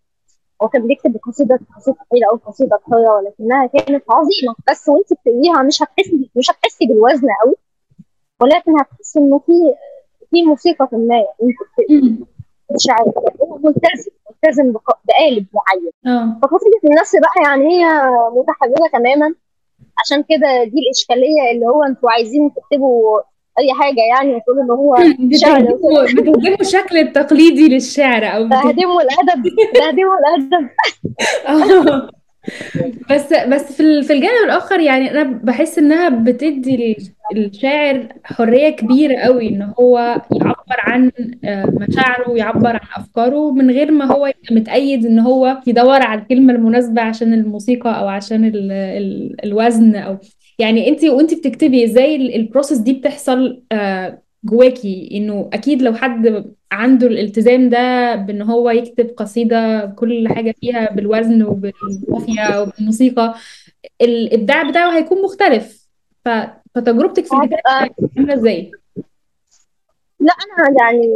هو 0.62 0.68
كان 0.68 0.86
بيكتب 0.86 1.16
قصيدة 1.26 1.60
قصيدة 1.76 1.96
طويلة 2.10 2.26
أو 2.32 2.36
قصيدة 2.36 2.76
قصيرة 2.76 3.16
ولكنها 3.16 3.66
كانت 3.66 4.04
عظيمة 4.10 4.54
بس 4.70 4.88
وأنت 4.88 5.12
بتقريها 5.12 5.62
مش 5.62 5.82
هتحسي 5.82 6.30
مش 6.36 6.50
هتحسي 6.50 6.86
بالوزن 6.86 7.28
قوي 7.44 7.54
ولكن 8.40 8.80
هتحسي 8.80 9.18
إنه 9.18 9.38
في 9.38 9.52
في 10.30 10.42
موسيقى 10.42 10.88
ما 10.92 11.16
أنت 11.18 11.56
بتقري 11.72 12.00
مم. 12.00 12.26
شاعر 12.76 13.12
هو 13.42 13.58
ملتزم 13.58 14.10
ملتزم 14.44 14.72
بق- 14.72 14.98
بقالب 15.04 15.46
معين. 15.54 15.90
آه. 16.18 16.38
فقصيدة 16.42 16.78
النفس 16.84 17.16
بقى 17.16 17.44
يعني 17.50 17.64
هي 17.74 17.84
متحررة 18.36 18.88
تماما. 18.92 19.34
عشان 20.04 20.22
كده 20.28 20.64
دي 20.64 20.78
الإشكالية 20.86 21.50
اللي 21.54 21.66
هو 21.66 21.82
أنتوا 21.82 22.10
عايزين 22.10 22.50
تكتبوا 22.54 23.20
أي 23.58 23.72
حاجة 23.74 24.00
يعني 24.14 24.34
وتقولوا 24.36 24.62
إن 24.64 24.70
هو 24.70 24.96
شعر. 25.42 25.60
بتهدموا 25.60 26.02
بتهدموا 26.04 26.60
الشكل 26.60 26.96
التقليدي 26.98 27.68
للشعر 27.68 28.24
أو 28.24 28.44
بت- 28.46 28.52
تهدموا 28.52 29.00
الأدب 29.02 29.44
تهدموا 29.74 30.14
الأدب. 30.18 30.68
آه. 31.48 32.10
بس 33.10 33.32
بس 33.32 33.72
في 33.76 34.02
في 34.02 34.12
الجانب 34.12 34.44
الآخر 34.44 34.80
يعني 34.80 35.10
أنا 35.10 35.22
بحس 35.22 35.78
إنها 35.78 36.08
بتدي 36.08 36.96
الشاعر 37.36 38.08
حرية 38.24 38.70
كبيرة 38.70 39.16
قوي 39.20 39.48
إن 39.48 39.62
هو 39.80 39.98
يعبر 40.32 40.76
عن 40.78 41.10
آه، 41.44 41.64
مشاعره 41.88 42.30
ويعبر 42.30 42.68
عن 42.68 42.80
أفكاره 42.96 43.50
من 43.52 43.70
غير 43.70 43.90
ما 43.90 44.04
هو 44.04 44.26
يبقى 44.26 44.54
متأيد 44.54 45.06
إن 45.06 45.18
هو 45.18 45.60
يدور 45.66 46.02
على 46.02 46.20
الكلمة 46.22 46.52
المناسبة 46.52 47.02
عشان 47.02 47.32
الموسيقى 47.32 47.98
أو 48.00 48.08
عشان 48.08 48.44
ال 48.44 48.72
ال 48.72 49.36
الوزن 49.44 49.96
أو 49.96 50.18
يعني 50.58 50.88
انت 50.88 51.04
وانت 51.04 51.34
بتكتبي 51.34 51.84
إزاي 51.84 52.16
ال- 52.16 52.34
البروسيس 52.34 52.78
دي 52.78 52.92
بتحصل 52.92 53.62
آه، 53.72 54.22
جواكي 54.44 55.08
إنه 55.12 55.50
أكيد 55.52 55.82
لو 55.82 55.94
حد 55.94 56.52
عنده 56.72 57.06
الالتزام 57.06 57.68
ده 57.68 58.14
بإن 58.14 58.42
هو 58.42 58.70
يكتب 58.70 59.10
قصيدة 59.16 59.86
كل 59.86 60.28
حاجة 60.28 60.54
فيها 60.60 60.90
بالوزن 60.92 61.42
وبالقافية 61.42 62.62
وبالموسيقى 62.62 63.34
الابداع 64.00 64.70
بتاعه 64.70 64.96
هيكون 64.96 65.22
مختلف. 65.22 65.88
ف... 66.24 66.28
فتجربتك 66.74 67.24
في 67.26 67.32
الكتابة 67.34 67.56
هتبقى 67.56 68.08
عاملة 68.16 68.34
إزاي؟ 68.34 68.70
لا 70.20 70.32
أنا 70.32 70.76
يعني 70.80 71.08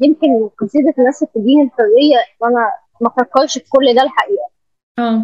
يمكن 0.00 0.48
قصيدة 0.58 0.94
الناس 0.98 1.24
بتديني 1.24 1.62
الحرية 1.62 2.16
وأنا 2.40 2.72
ما 3.00 3.08
افكرش 3.08 3.58
في 3.58 3.70
كل 3.70 3.94
ده 3.94 4.02
الحقيقة. 4.02 4.50
آه. 4.98 5.22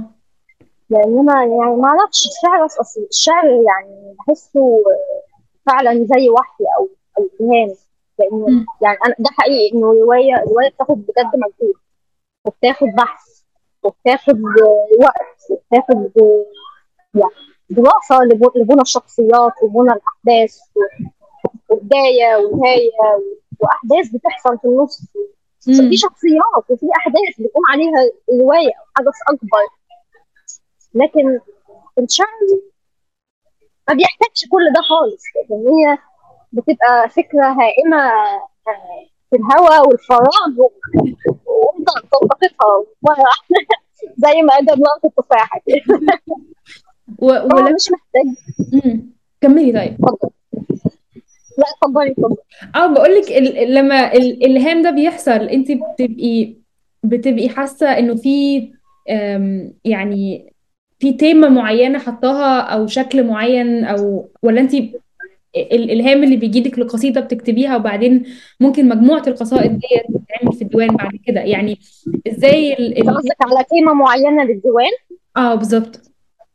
لأن 0.90 1.18
أنا 1.18 1.40
يعني 1.44 1.76
ما 1.76 1.88
أعرفش 1.88 2.26
الشعر 2.26 2.66
أصلا 2.66 3.06
الشعر 3.10 3.44
يعني 3.46 4.14
بحسه 4.18 4.82
فعلا 5.66 5.94
زي 5.94 6.28
وحي 6.30 6.64
أو 6.78 6.88
لأنه 8.18 8.46
مم. 8.48 8.66
يعني 8.82 8.98
أنا 9.06 9.14
ده 9.18 9.30
حقيقي 9.30 9.74
إنه 9.76 9.86
روايه 9.92 10.34
رواية 10.50 10.68
بتاخد 10.70 10.94
بجد 11.06 11.30
مجهود 11.36 11.74
وبتاخد 12.44 12.86
بحث 12.86 13.42
وبتاخد 13.82 14.40
وقت 15.00 15.38
وبتاخد 15.50 16.12
يعني 17.14 17.30
دراسة 17.70 18.24
لب- 18.24 18.56
لبنى 18.56 18.82
الشخصيات 18.82 19.52
وبنى 19.62 19.92
الأحداث 19.92 20.58
وبداية 21.70 22.36
ونهاية 22.36 22.90
وأحداث 23.60 24.08
بتحصل 24.14 24.58
في 24.58 24.64
النص. 24.64 25.00
في 25.60 25.96
شخصيات 25.96 26.70
وفي 26.70 26.86
أحداث 26.96 27.34
بتقوم 27.40 27.62
عليها 27.72 28.10
رواية 28.42 28.68
أو 28.78 28.84
حدث 28.96 29.14
أكبر 29.28 29.66
لكن 30.94 31.40
الشعر 31.98 32.26
ما 33.88 33.94
بيحتاجش 33.94 34.44
كل 34.50 34.72
ده 34.74 34.80
خالص 34.82 35.22
لأن 35.50 35.66
هي 35.68 35.98
بتبقى 36.56 37.08
فكرة 37.10 37.44
هائمة 37.46 37.96
آه، 38.68 39.06
في 39.30 39.36
الهواء 39.36 39.88
والفراغ 39.88 40.48
و- 40.58 40.70
وانت 41.46 41.88
تلتقطها 41.88 42.84
مره 43.02 43.18
واحدة 43.20 43.66
زي 44.16 44.42
ما 44.42 44.54
آدم 44.54 44.82
لقط 44.82 45.04
التفاحه 45.04 45.60
كده 45.66 46.00
ولا 47.18 47.72
مش 47.74 47.88
محتاج. 47.92 48.34
كملي 49.40 49.72
طيب. 49.72 49.92
اتفضل. 50.04 50.30
لا 51.58 51.64
اتفضلي 51.76 52.10
اتفضلي. 52.10 52.36
آه 52.76 52.86
بقولك 52.86 53.28
ال... 53.32 53.58
ال- 53.58 53.74
لما 53.74 54.12
ال- 54.12 54.44
الإلهام 54.44 54.82
ده 54.82 54.90
بيحصل 54.90 55.30
أنت 55.30 55.68
بتبقي 55.72 56.54
بتبقي 57.02 57.48
حاسة 57.48 57.98
إنه 57.98 58.14
في 58.16 58.68
يعني 59.84 60.52
في 60.98 61.12
تيمة 61.12 61.48
معينة 61.48 61.98
حطاها 61.98 62.60
أو 62.60 62.86
شكل 62.86 63.24
معين 63.26 63.84
أو 63.84 64.28
ولا 64.42 64.60
أنت 64.60 64.72
الإلهام 65.56 66.24
اللي 66.24 66.36
بيجيلك 66.36 66.78
لقصيده 66.78 67.20
بتكتبيها 67.20 67.76
وبعدين 67.76 68.24
ممكن 68.60 68.88
مجموعة 68.88 69.22
القصائد 69.26 69.78
دي 69.78 69.86
تتعمل 70.08 70.52
في 70.56 70.62
الديوان 70.62 70.88
بعد 70.88 71.12
كده. 71.26 71.40
يعني 71.40 71.80
إزاي. 72.28 72.74
قصدك 73.02 73.36
على 73.40 73.64
تيمه 73.70 73.92
معينة 73.94 74.44
للديوان؟ 74.44 74.90
آه 75.36 75.54
بالظبط. 75.54 76.00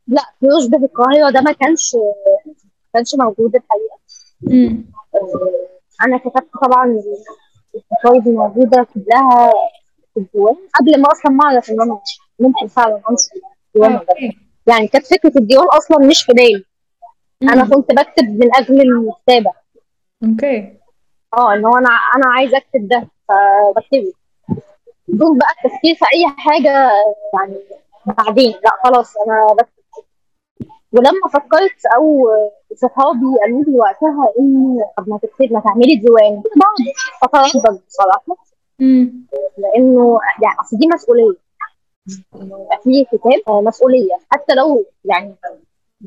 لا 0.07 0.21
يشبه 0.41 0.77
القاهره 0.85 1.29
ده 1.29 1.41
ما 1.41 1.51
كانش 1.51 1.95
ما 1.95 2.91
كانش 2.93 3.15
موجود 3.15 3.55
الحقيقة. 3.55 3.97
امم 4.51 4.85
آه، 5.15 6.05
أنا 6.05 6.17
كتبت 6.17 6.49
طبعا 6.63 6.99
القصايد 7.75 8.27
الموجودة 8.27 8.87
كلها 8.93 9.51
في 10.13 10.19
الديوان 10.19 10.55
قبل 10.79 11.01
ما 11.01 11.11
أصلا 11.11 11.31
ما 11.31 11.45
أعرف 11.45 11.69
إن 11.71 11.81
أنا 11.81 11.99
ممكن 12.39 12.67
فعلا 12.67 12.95
أنشر 12.95 13.31
الديوان 13.75 13.91
أوكي. 13.95 14.37
يعني 14.67 14.87
كانت 14.87 15.05
فكرة 15.05 15.31
الديوان 15.37 15.67
أصلا 15.67 16.07
مش 16.07 16.23
في 16.23 16.33
بالي 16.33 16.63
أنا. 17.43 17.63
كنت 17.75 17.91
بكتب 17.91 18.23
من 18.29 18.55
أجل 18.55 18.81
الكتابه 18.81 19.51
okay. 20.23 20.77
آه 21.37 21.53
ان 21.53 21.65
هو 21.65 21.77
أنا 21.77 21.89
أنا 22.15 22.25
عايزة 22.33 22.57
اكتب 22.57 22.87
ده 22.87 23.07
فبكتبه. 23.27 24.13
بدون 25.07 25.37
بقى 25.37 25.47
التفكير 25.51 25.95
في 25.95 26.05
اي 26.13 26.27
حاجة 26.37 26.91
يعني 27.33 27.55
بعدين. 28.05 28.51
لا 28.51 28.71
خلاص 28.83 29.13
أنا 29.27 29.53
بكتب. 29.53 29.81
ولما 30.93 31.27
فكرت 31.33 31.85
أو 31.95 32.27
صحابي 32.75 33.37
قالوا 33.41 33.63
لي 33.63 33.79
وقتها 33.79 34.33
ان 34.39 34.77
طب 34.97 35.09
ما 35.09 35.17
تكتب 35.17 35.53
ما 35.53 35.59
تعملي 35.59 35.95
ديوان. 35.95 36.43
بقعد 37.21 37.45
اتردد 37.45 37.81
بصراحة. 37.87 38.37
لأنه 39.57 40.19
يعني 40.43 40.55
أصل 40.61 40.77
دي 40.77 40.87
مسؤولية. 40.93 41.35
إنه 42.35 42.59
يبقى 42.63 42.79
في 42.83 43.05
كتاب 43.11 43.41
آه، 43.47 43.61
مسؤولية. 43.61 44.17
حتى 44.31 44.53
لو 44.55 44.85
يعني 45.05 45.35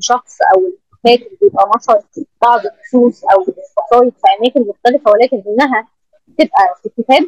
شخص 0.00 0.38
أو 0.54 0.62
الكاتب 1.06 1.36
بيبقى 1.42 1.70
نشر 1.76 2.00
بعض 2.42 2.60
النصوص 2.66 3.24
أو 3.24 3.40
القصايد 3.42 4.12
في 4.12 4.22
أماكن 4.40 4.68
مختلفة 4.68 5.10
ولكن 5.10 5.42
إنها 5.46 5.88
تبقى 6.38 6.74
في 6.82 6.88
كتاب 7.02 7.22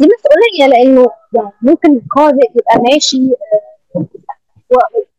دي 0.00 0.08
مسؤولية 0.18 0.66
لأنه 0.72 1.06
يعني 1.32 1.52
ممكن 1.62 1.96
القارئ 1.96 2.50
يبقى 2.56 2.90
ماشي 2.90 3.30
آه، 3.96 4.06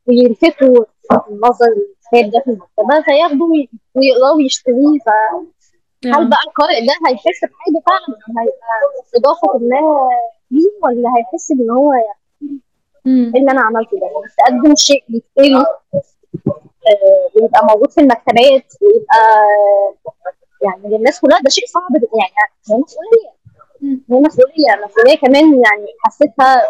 ويلفتوا 0.08 0.86
النظر 1.30 1.66
الكتاب 1.68 2.32
ده 2.32 2.40
في 2.44 2.50
المكتبه 2.52 3.02
فياخدوا 3.06 3.48
وي- 3.52 3.70
ويقراوا 3.96 4.36
ويشتروه 4.38 4.98
فهل 5.06 6.14
آه 6.14 6.30
بقى 6.30 6.40
القارئ 6.48 6.86
ده 6.86 6.94
هيحس 7.08 7.40
بحاجة 7.42 7.84
فعلا؟ 7.88 8.18
هيبقى 8.40 8.76
إضافة 9.16 9.58
ما 9.60 10.10
ليه؟ 10.52 10.72
ولا 10.84 11.10
هيحس 11.18 11.52
ان 11.52 11.70
هو 11.70 11.94
إيه 11.94 13.40
اللي 13.42 13.52
أنا 13.52 13.62
عملته 13.62 13.98
ده؟ 14.00 14.06
يعني 14.06 14.62
تقدم 14.62 14.76
شيء 14.76 15.04
يتقري 15.10 15.56
آه، 15.56 16.02
ويبقى 17.36 17.66
موجود 17.70 17.92
في 17.92 18.02
المكتبات 18.02 18.74
ويبقى 18.82 19.22
يعني 20.64 20.98
للناس 20.98 21.20
كلها 21.20 21.40
ده 21.44 21.50
شيء 21.50 21.66
صعب. 21.66 21.92
يعني 21.94 22.34
هي 22.70 22.78
مسؤولية. 22.84 23.42
هي 24.12 24.20
مسؤولية 24.20 24.86
مسؤولية 24.86 25.18
كمان 25.18 25.44
يعني 25.54 25.88
حسيتها 26.06 26.62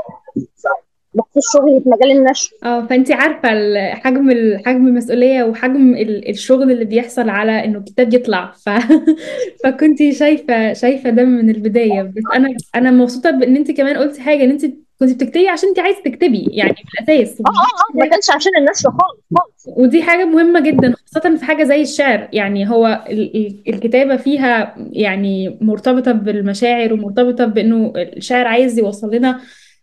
بخصوص 1.13 1.44
شغلي 1.53 1.82
في 1.82 1.89
مجال 1.89 2.12
النشر 2.12 2.51
آه 2.63 2.86
فانت 2.86 3.12
عارفة 3.12 3.50
حجم 3.94 4.30
حجم 4.65 4.88
المسؤولية 4.88 5.44
وحجم 5.44 5.94
ال- 5.96 6.30
الشغل 6.30 6.72
اللي 6.72 6.86
بيحصل 6.86 7.30
على 7.30 7.65
إنه 7.65 7.77
الكتاب 7.80 8.13
يطلع 8.13 8.51
ف... 8.51 8.70
فكنت 9.63 9.98
شايفة 10.12 10.74
شايفة 10.74 11.10
ده 11.10 11.24
من 11.24 11.50
البداية 11.50 12.01
بس 12.03 12.24
أنا 12.36 12.56
أنا 12.75 12.91
مبسوطة 12.91 13.32
بإن 13.32 13.56
أنت 13.56 13.72
كمان 13.72 13.98
قلتي 13.98 14.22
حاجة 14.22 14.44
إن 14.44 14.50
أنت 14.50 14.65
كنت 15.01 15.24
بتكتبي 15.24 15.48
عشان 15.48 15.70
انت 15.70 15.79
عايزة 15.79 16.01
تكتبي 16.05 16.48
يعني 16.51 16.74
في 16.74 17.01
الأساس. 17.13 17.41
آه 17.41 17.43
آه 17.50 17.51
آه 17.51 17.98
ما 17.98 18.05
كانش 18.05 18.29
عشان 18.36 18.51
النشر 18.58 18.89
خالص 18.89 19.22
خالص. 19.38 19.77
ودي 19.77 20.03
حاجة 20.03 20.25
مهمة 20.25 20.60
جدا 20.60 20.93
خاصة 21.13 21.36
في 21.38 21.46
حاجة 21.46 21.63
زي 21.63 21.81
الشعر. 21.81 22.27
يعني 22.34 22.70
هو 22.70 23.05
ال- 23.10 23.36
ال- 23.38 23.63
الكتابة 23.74 24.15
فيها 24.17 24.75
يعني 24.77 25.58
مرتبطة 25.62 26.12
بالمشاعر 26.12 26.93
ومرتبطة 26.93 27.46
بأنه 27.46 27.93
الشاعر 27.96 28.48
عايز 28.48 28.79
يوصل 28.79 29.15
لنا 29.15 29.39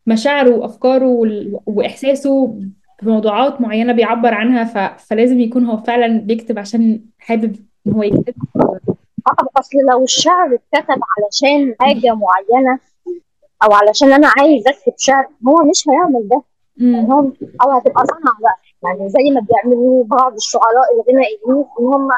مشاعره 0.06 0.50
وأفكاره 0.50 1.06
وال- 1.06 1.58
وإحساسه 1.66 2.58
بموضوعات 3.02 3.60
معينة 3.60 3.92
بيعبر 3.92 4.34
عنها 4.34 4.64
ف... 4.64 5.02
فلازم 5.10 5.40
يكون 5.40 5.64
هو 5.64 5.76
فعلا 5.76 6.20
بيكتب 6.20 6.58
عشان 6.58 7.00
حابب 7.18 7.56
إن 7.87 7.92
هو 7.92 8.02
يكتب. 8.02 8.34
آه 8.56 8.78
أصل 9.56 9.78
لو 9.90 10.04
الشعر 10.04 10.46
اتكتب 10.54 11.00
علشان 11.18 11.75
حاجة 11.80 12.14
معينة 12.14 12.78
أو 13.64 13.72
علشان 13.72 14.12
أنا 14.12 14.28
عايز 14.38 14.64
أكتب 14.68 14.92
شعر. 14.98 15.26
هو 15.48 15.56
مش 15.70 15.88
هيعمل 15.88 16.28
ده. 16.28 16.42
يعني. 16.76 17.12
هو 17.12 17.18
أو 17.62 17.70
هتبقى 17.70 18.04
صنعة 18.06 18.36
بقى. 18.40 18.56
يعني 18.82 19.08
زي 19.08 19.30
ما 19.34 19.40
بيعملوا 19.40 20.04
بعض 20.04 20.34
الشعراء 20.34 20.86
الغنائيين 20.94 21.38
إن 21.80 21.86
هم 21.86 22.08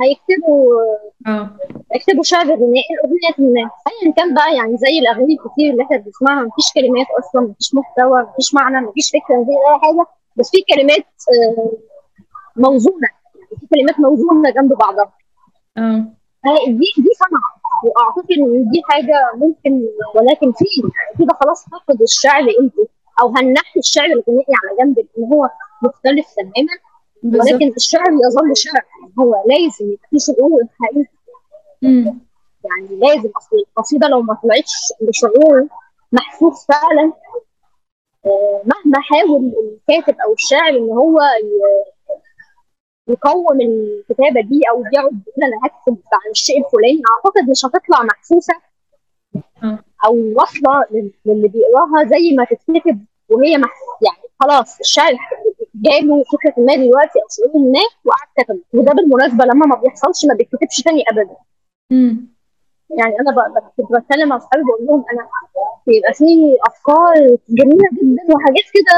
هيكتبوا 0.00 0.72
آه. 1.26 1.50
يكتبوا 1.94 2.22
شعر 2.22 2.44
غنائي 2.46 2.82
اغنيه 3.04 3.50
ما. 3.52 3.70
ايا 3.88 4.12
كان 4.16 4.34
بقى 4.34 4.56
يعني 4.56 4.76
زي 4.76 4.98
الأغاني 4.98 5.34
الكتير 5.34 5.70
اللي 5.72 5.82
إحنا 5.82 5.96
بنسمعها. 5.96 6.42
مفيش 6.44 6.64
كلمات 6.74 7.06
أصلا 7.18 7.40
مفيش 7.42 7.74
محتوى 7.74 8.22
مفيش 8.22 8.54
معنى 8.54 8.80
مفيش 8.86 9.10
فكرة 9.10 9.36
مفيش 9.36 9.54
أي 9.54 9.78
حاجة. 9.82 10.06
بس 10.36 10.50
في 10.50 10.56
كلمات 10.74 11.06
آه، 11.32 11.72
موزونة. 12.56 13.08
يعني 13.34 13.60
في 13.60 13.66
كلمات 13.74 14.00
موزونة 14.00 14.50
جنب 14.50 14.72
بعضها. 14.72 15.12
آه. 15.78 16.04
هي- 16.46 16.66
دي 16.72 16.86
دي 16.98 17.10
صنعة. 17.18 17.61
واعتقد 17.84 18.30
ان 18.38 18.70
دي 18.70 18.82
حاجة 18.90 19.14
ممكن 19.36 19.82
ولكن 20.14 20.52
في 20.52 20.64
كده 21.18 21.34
خلاص 21.40 21.64
فقد 21.68 22.02
الشعر 22.02 22.42
قيمته 22.42 22.88
أو 23.20 23.28
هنحي 23.28 23.80
الشعر 23.80 24.06
الغنائي 24.06 24.54
على 24.64 24.76
جنب 24.80 24.98
ان 25.18 25.24
هو 25.32 25.48
مختلف 25.82 26.26
تماما 26.36 26.72
ولكن 27.24 27.72
الشعر 27.76 28.06
يظل 28.26 28.56
شعر. 28.56 28.82
هو 29.20 29.34
لازم 29.46 29.92
يبقى 29.92 30.08
فيه 30.10 30.18
شعور 30.18 30.62
حقيقي. 30.82 31.08
يعني 32.64 32.88
لازم 33.00 33.30
اصل 33.36 33.56
القصيدة 33.56 34.08
لو 34.08 34.22
ما 34.22 34.34
طلعتش 34.42 34.72
بشعور 35.00 35.66
محسوس 36.12 36.66
فعلا 36.66 37.12
آه، 38.26 38.62
مهما 38.64 39.00
حاول 39.00 39.52
الكاتب 39.64 40.16
أو 40.26 40.32
الشاعر 40.32 40.70
ان 40.70 40.90
هو 40.90 41.18
يقوم 43.08 43.60
الكتابة 43.60 44.40
دي 44.40 44.60
أو 44.70 44.84
يقعد 44.92 45.12
يقول 45.26 45.42
أنا 45.44 45.56
هكتب 45.64 45.96
عن 46.12 46.30
الشيء 46.30 46.58
الفلاني. 46.66 47.02
أعتقد 47.14 47.50
مش 47.50 47.64
هتطلع 47.66 48.02
محسوسه 48.02 48.54
أو 50.06 50.32
واصلة 50.36 50.84
لل- 50.90 51.12
للي 51.26 51.48
بيقراها 51.48 52.04
زي 52.08 52.36
ما 52.36 52.44
تتكتب 52.44 53.04
وهي 53.28 53.58
مح... 53.58 53.70
يعني 54.02 54.28
خلاص 54.40 54.80
الشاعر 54.80 55.12
جاله 55.74 56.22
فكرة 56.32 56.62
ما 56.62 56.74
دلوقتي 56.76 57.18
أو 57.18 57.26
شعور 57.36 57.64
ما 57.72 57.80
وقعد 58.04 58.28
كتب 58.38 58.60
وده 58.74 58.92
بالمناسبة 58.92 59.44
لما 59.44 59.66
ما 59.66 59.76
بيحصلش 59.76 60.24
ما 60.28 60.34
بيتكتبش 60.34 60.82
تاني 60.84 61.02
ابدا. 61.12 61.36
مم. 61.90 62.32
يعني 62.98 63.14
أنا 63.20 63.60
كنت 63.76 63.86
بتكلم 63.92 64.28
مع 64.28 64.36
أصحابي 64.36 64.62
بقول 64.64 64.86
لهم 64.86 65.04
أنا 65.12 65.28
بيبقى 65.86 66.12
في 66.14 66.24
أفكار 66.66 67.14
جميلة 67.48 67.88
جدا 67.92 68.34
وحاجات 68.34 68.66
كده 68.74 68.96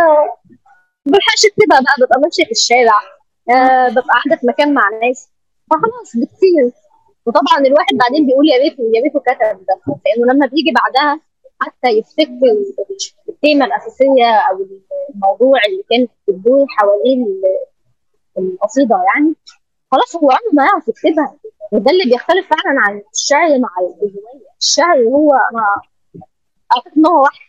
ما 1.06 1.12
بلحقش 1.12 1.42
أكتبها 1.46 1.80
بقى 1.80 2.06
ببقى 2.06 2.20
ماشية 2.20 2.44
في 2.44 2.50
الشارع. 2.50 2.98
آه 3.50 3.88
ببقى 3.88 4.02
قاعدة 4.08 4.36
في 4.40 4.46
مكان 4.46 4.74
مع 4.74 4.82
ناس. 5.02 5.30
فخلاص 5.70 6.16
بتصير 6.16 6.72
وطبعا 7.26 7.58
الواحد 7.66 7.94
بعدين 8.02 8.26
بيقول 8.26 8.48
يا 8.48 8.58
ريته 8.58 8.82
يا 8.94 9.02
ريته 9.02 9.20
كتب 9.20 9.64
ده. 9.66 9.80
لأنه 10.06 10.32
لما 10.32 10.46
بيجي 10.46 10.72
بعدها 10.72 11.20
حتى 11.60 11.88
يفتكر 11.88 12.52
التيمة 13.28 13.64
الأساسية 13.64 14.30
أو 14.50 14.66
الموضوع 15.14 15.58
اللي 15.68 15.82
كان 15.90 16.08
بتدور 16.28 16.66
حوالين 16.68 17.22
ال- 17.26 17.64
القصيدة 18.38 18.96
يعني 19.14 19.34
خلاص 19.92 20.16
هو 20.16 20.30
عمره 20.30 20.52
ما 20.52 20.64
يعرف 20.64 20.88
يكتبها. 20.88 21.36
وده 21.72 21.90
اللي 21.90 22.04
بيختلف 22.04 22.46
فعلا 22.48 22.80
عن 22.80 23.02
الشعر 23.14 23.58
مع 23.58 23.68
الروايه 23.80 24.48
الشعر 24.60 24.98
هو 24.98 25.30
أنا 25.52 25.66
أعتقد 26.72 26.92
إن 26.96 27.06
هو 27.06 27.20
واحد. 27.22 27.40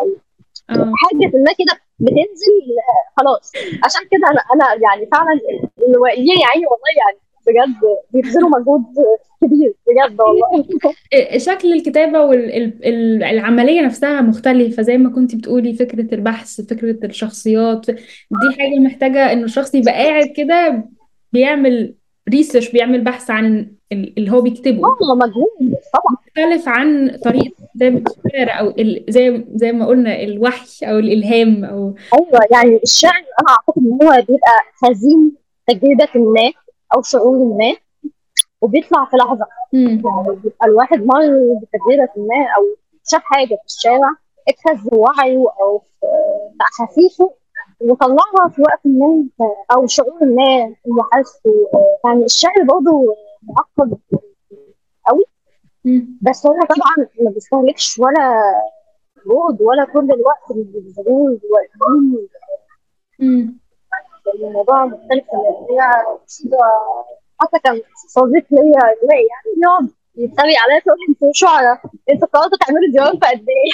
آه. 0.00 0.92
حاجة 1.02 1.26
ما 1.34 1.52
كده 1.58 1.80
بتنزل 2.02 2.56
آه، 2.78 3.20
خلاص. 3.20 3.52
عشان 3.84 4.00
كده 4.10 4.20
أنا 4.32 4.40
أنا 4.54 4.82
يعني 4.82 5.08
فعلا 5.12 5.40
الروائيين 5.88 6.28
يا 6.40 6.46
عيني 6.46 6.66
والله 6.66 6.92
يعني 7.06 7.18
بجد 7.46 7.76
بيبذلوا 8.12 8.48
مجهود 8.60 8.82
كبير 9.42 9.74
بجد 9.86 10.20
والله. 10.20 10.66
شكل 11.48 11.72
الكتابة 11.72 12.20
والعملية 12.20 13.80
نفسها 13.80 14.20
مختلفة 14.20 14.82
زي 14.82 14.98
ما 14.98 15.10
كنت 15.10 15.34
بتقولي 15.36 15.74
فكرة 15.74 16.14
البحث 16.14 16.60
فكرة 16.60 17.06
الشخصيات. 17.06 17.86
دي 17.90 18.58
حاجة 18.58 18.78
محتاجة 18.78 19.32
إن 19.32 19.44
الشخص 19.44 19.74
يبقى 19.74 19.92
قاعد 19.92 20.26
كده 20.36 20.84
بيعمل 21.32 21.94
ريسيرش 22.28 22.70
بيعمل 22.70 23.00
بحث 23.04 23.30
عن 23.30 23.72
اللي 23.92 24.30
هو 24.32 24.40
بيكتبه. 24.40 24.84
آه 24.86 25.14
مجهود 25.14 25.48
طبعا. 25.94 26.16
مختلف 26.26 26.68
عن 26.68 27.18
طريقة 27.24 27.54
كتابة 27.74 28.02
الشعر 28.60 28.68
ال- 28.68 29.04
زي 29.08 29.44
زي 29.54 29.72
ما 29.72 29.86
قلنا 29.86 30.22
الوحي 30.22 30.86
أو 30.86 30.98
الإلهام 30.98 31.64
أو 31.64 31.94
أيوه 32.14 32.40
يعني 32.50 32.80
الشعر 32.82 33.12
أنا 33.40 33.48
أعتقد 33.50 33.82
إن 33.82 33.92
هو 34.02 34.10
بيبقى 34.28 34.58
خزين 34.84 35.32
تجربة 35.66 36.08
ما 36.32 36.52
أو 36.94 37.02
شعور 37.02 37.38
ما 37.38 37.74
وبيطلع 38.60 39.04
في 39.04 39.16
لحظة. 39.16 39.46
يعني 39.72 39.96
بيبقى 40.42 40.66
الواحد 40.66 40.98
مر 41.06 41.22
بتجربه 41.62 42.26
ما 42.28 42.44
أو 42.58 42.62
شاف 43.10 43.20
حاجة 43.24 43.54
في 43.54 43.66
الشارع 43.66 44.08
اتهز 44.48 44.88
وعيه 44.92 45.38
أو 45.62 45.78
في 46.00 46.06
احاسيسه 46.60 47.30
وطلعها 47.80 48.48
في 48.56 48.62
وقت 48.62 48.80
ما 48.84 49.24
أو 49.74 49.86
شعور 49.86 50.18
ما 50.24 50.64
هو 50.66 51.02
حاسه 51.12 51.40
يعني 52.04 52.24
الشعر 52.24 52.52
برضه 52.64 53.14
معقد 53.42 53.98
قوي. 55.08 55.24
بس 56.22 56.46
هو 56.46 56.52
طبعا 56.52 57.06
ما 57.20 57.30
بيستهلكش 57.30 57.98
ولا 57.98 58.42
جهد 59.26 59.62
ولا 59.62 59.84
كل 59.84 60.04
الوقت 60.12 60.50
اللي 60.50 60.64
بيبذلوه. 60.64 61.38
لأن 64.34 64.48
الموضوع 64.48 64.86
مختلف 64.86 65.24
هي 65.70 66.04
قصيدة 66.26 66.58
حتى 67.40 67.58
كان 67.64 67.80
صديق 68.08 68.46
ليا 68.50 68.72
يعني 68.74 69.56
بيقعد 69.56 69.88
يتريق 70.16 70.58
عليا 70.60 70.76
يقول 70.86 70.98
لي 70.98 71.06
أنتوا 71.08 71.30
شعراء 71.34 71.80
أنتوا 72.10 72.28
قررتوا 72.28 72.58
تعملوا 72.66 72.90
ديوان 72.92 73.12
في 73.12 73.26
قد 73.26 73.46
إيه؟ 73.48 73.72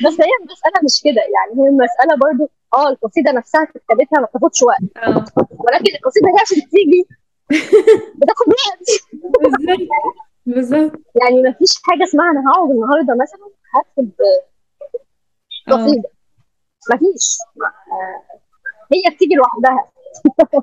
بس 0.04 0.20
هي 0.20 0.32
المسألة 0.40 0.78
مش 0.84 1.00
كده 1.04 1.22
يعني 1.34 1.62
هي 1.62 1.68
المسألة 1.68 2.16
برضو 2.16 2.50
آه 2.74 2.88
القصيدة 2.88 3.32
نفسها 3.32 3.64
في 3.64 3.78
كتابتها 3.78 4.20
ما 4.20 4.26
بتاخدش 4.26 4.62
وقت. 4.62 4.96
آه. 4.96 5.24
ولكن 5.64 5.94
القصيدة 5.96 6.26
دي 6.26 6.40
عشان 6.42 6.68
تيجي 6.70 7.06
بتاخد 8.16 8.46
وقت 8.48 8.86
بالظبط. 9.42 9.88
بالظبط. 10.46 10.92
يعني 11.22 11.42
ما 11.42 11.52
فيش 11.52 11.68
حاجة 11.84 12.04
اسمها 12.04 12.30
أنا 12.30 12.40
هقعد 12.50 12.70
النهارده 12.70 13.14
مثلا 13.22 13.50
هكتب 13.74 14.10
آه. 15.68 15.72
قصيدة 15.72 16.08
ما 16.90 16.96
فيش 16.96 17.38
هي 18.92 19.14
بتيجي 19.14 19.34
لوحدها. 19.34 19.84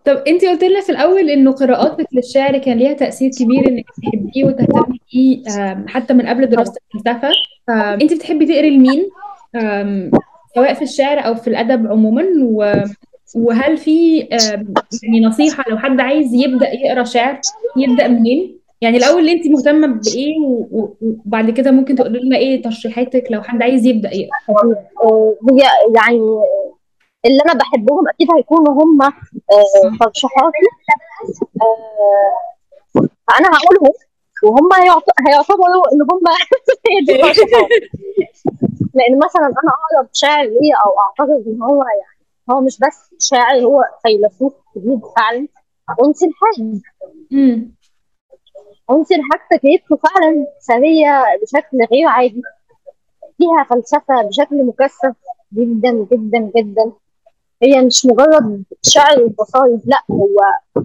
طب 0.05 0.17
انت 0.27 0.45
قلت 0.45 0.63
لنا 0.63 0.81
في 0.81 0.89
الأول 0.91 1.29
إنه 1.29 1.51
قراءاتك 1.51 2.07
للشعر 2.13 2.57
كان 2.57 2.77
ليها 2.77 2.93
تأثير 2.93 3.31
كبير 3.39 3.67
إنك 3.67 3.85
تحبيه 4.03 4.45
وتهتمي 4.45 4.99
بيه 5.13 5.43
حتى 5.87 6.13
من 6.13 6.27
قبل 6.27 6.49
دراسه 6.49 6.73
الفلسفه 6.95 7.29
انت 8.01 8.13
بتحبي 8.13 8.45
تقري 8.45 8.69
لمين؟ 8.77 9.09
سواء 10.55 10.73
في 10.73 10.81
الشعر 10.81 11.19
أو 11.27 11.35
في 11.35 11.47
الأدب 11.47 11.87
عموما 11.87 12.23
و- 12.43 12.83
وهل 13.35 13.77
في 13.77 14.17
يعني 15.03 15.21
نصيحة 15.25 15.63
لو 15.69 15.77
حد 15.77 15.99
عايز 16.01 16.33
يبدأ 16.33 16.69
يقرأ 16.73 17.03
شعر 17.03 17.41
يبدأ 17.77 18.07
منين؟ 18.07 18.57
يعني 18.81 18.97
الأول 18.97 19.19
اللي 19.19 19.31
انت 19.31 19.47
مهتمة 19.47 19.87
بإيه؟ 19.87 20.33
وبعد 20.71 21.49
كده 21.49 21.71
ممكن 21.71 21.95
تقولي 21.95 22.19
لنا 22.19 22.37
إيه 22.37 22.61
ترشيحاتك 22.61 23.23
لو 23.31 23.41
حد 23.41 23.61
عايز 23.61 23.85
يبدأ 23.85 24.09
يقرأ؟ 24.13 24.75
آه، 25.03 25.35
هي 25.51 25.57
يعني 25.95 26.17
اللي 27.25 27.39
أنا 27.45 27.53
بحبهم 27.53 28.07
أكيد 28.09 28.27
هيكونوا 28.37 28.83
هم 28.83 29.01
آه، 29.01 29.11
ترشيحاتي. 29.99 30.57
آه، 31.61 33.01
فانا 33.27 33.47
هقولهم 33.57 33.93
وهم 34.43 34.69
هيعت- 34.81 35.27
هيعتبروا 35.27 35.93
إن 35.93 36.01
هم 36.01 36.21
لأن 38.95 39.17
مثلا 39.25 39.45
أنا 39.45 39.71
اقرب 39.93 40.09
شاعر 40.13 40.43
ليا 40.45 40.75
أو 40.85 40.91
أعتقد 40.99 41.43
إن 41.47 41.61
هو 41.61 41.83
يعني 41.83 42.16
هو 42.51 42.61
مش 42.61 42.79
بس 42.79 43.09
شاعر 43.19 43.59
هو 43.65 43.83
فيلسوف 44.03 44.53
كبير 44.75 44.99
فعلا. 45.17 45.47
أنسي 46.05 46.25
الحاج. 46.25 46.81
أنسي 48.91 49.15
الحاج 49.15 49.39
تجربته 49.51 49.95
فعلا 50.09 50.45
ثرية 50.67 51.23
بشكل 51.41 51.77
غير 51.91 52.07
عادي. 52.07 52.41
فيها 53.37 53.63
فلسفة 53.69 54.21
بشكل 54.21 54.63
مكثف 54.65 55.15
جدا 55.53 56.07
جدا 56.11 56.51
جدا. 56.55 56.91
هي 57.63 57.81
مش 57.81 58.05
مجرد 58.05 58.63
شعر 58.81 59.21
وقصايد 59.23 59.81
لا 59.85 59.97
هو 60.11 60.37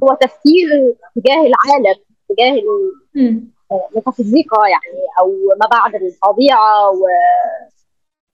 هو 0.03 0.14
تفكير 0.20 0.94
تجاه 1.16 1.35
العالم 1.46 2.01
تجاه 2.29 2.55
ال- 2.55 3.42
الميتافيزيقا 3.90 4.66
يعني 4.68 4.98
أو 5.20 5.33
ما 5.61 5.66
بعد 5.70 5.94
الطبيعة 5.94 6.90
و... 6.90 7.07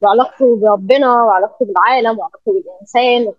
وعلاقته 0.03 0.57
بربنا 0.57 1.23
وعلاقته 1.23 1.67
بالعالم 1.67 2.19
وعلاقته 2.19 2.53
بالإنسان. 2.53 3.33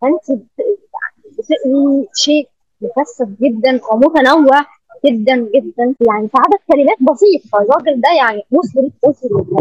فأنت 0.00 0.30
بت... 0.30 0.58
يعني 0.58 1.36
بتقري 1.38 2.08
شيء 2.14 2.48
مكثف 2.80 3.28
جدا 3.42 3.80
ومتنوع 3.92 4.60
جدا 5.06 5.36
جدا. 5.54 5.94
يعني 6.08 6.28
في 6.28 6.36
عدد 6.36 6.60
كلمات 6.72 6.96
بسيط 7.00 7.42
فالراجل 7.52 8.00
ده 8.00 8.08
يعني 8.18 8.42
مسلم 8.50 8.92
مسلم 9.08 9.56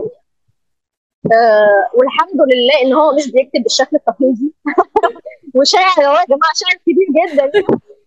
آه 1.25 1.89
والحمد 1.97 2.41
لله 2.41 2.81
إن 2.84 2.93
هو 2.93 3.15
مش 3.15 3.31
بيكتب 3.31 3.63
بالشكل 3.63 3.95
التقليدي. 3.95 4.53
وشاعر 5.55 5.99
هو 6.08 6.13
يا 6.13 6.25
جماعة 6.25 6.53
شاعر 6.55 6.77
كبير 6.86 7.08
جدا. 7.17 7.51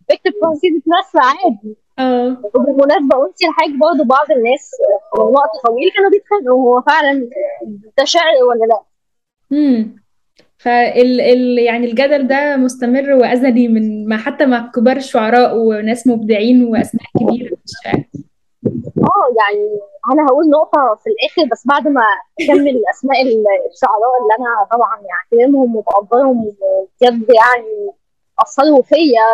بيكتب 0.08 0.32
قصيده 0.42 0.82
نثر 0.86 1.18
عادي. 1.18 1.76
آه. 1.98 2.36
وبالمناسبة 2.54 3.26
انسي 3.26 3.46
الحاج 3.48 3.70
برضه 3.70 4.04
بعض 4.04 4.30
الناس 4.36 4.70
من 5.18 5.24
وقت 5.24 5.50
طويل 5.66 5.90
كانوا 5.96 6.10
بيتخانقوا 6.10 6.74
هو 6.76 6.82
فعلا 6.82 7.30
ده 7.98 8.04
شعر 8.04 8.32
ولا 8.48 8.64
لأ؟ 8.64 8.80
امم 9.52 9.96
فال 10.58 11.20
ال 11.20 11.58
يعني 11.58 11.86
الجدل 11.86 12.28
ده 12.28 12.56
مستمر 12.56 13.12
وأزلي 13.12 13.68
من 13.68 14.08
ما 14.08 14.16
حتى 14.16 14.46
مع 14.46 14.70
كبار 14.74 14.96
الشعراء 14.96 15.56
وناس 15.56 16.06
مبدعين 16.06 16.64
وأسماء 16.64 17.06
كبيرة 17.20 17.48
في 17.48 17.62
الشعر. 17.64 18.04
آه 18.98 19.28
يعني 19.40 19.78
أنا 20.12 20.26
هقول 20.26 20.50
نقطة 20.50 20.98
في 21.02 21.10
الآخر 21.10 21.50
بس 21.52 21.66
بعد 21.66 21.88
ما 21.88 22.00
أكمل 22.40 22.82
أسماء 22.90 23.22
الشعراء 23.22 24.12
اللي 24.20 24.34
أنا 24.38 24.66
طبعا 24.72 24.96
يعني 24.96 25.08
احترمهم 25.12 25.76
وبقدرهم 25.76 26.52
بجد 27.00 27.26
يعني 27.30 27.90
أثروا 28.38 28.82
فيا 28.82 29.26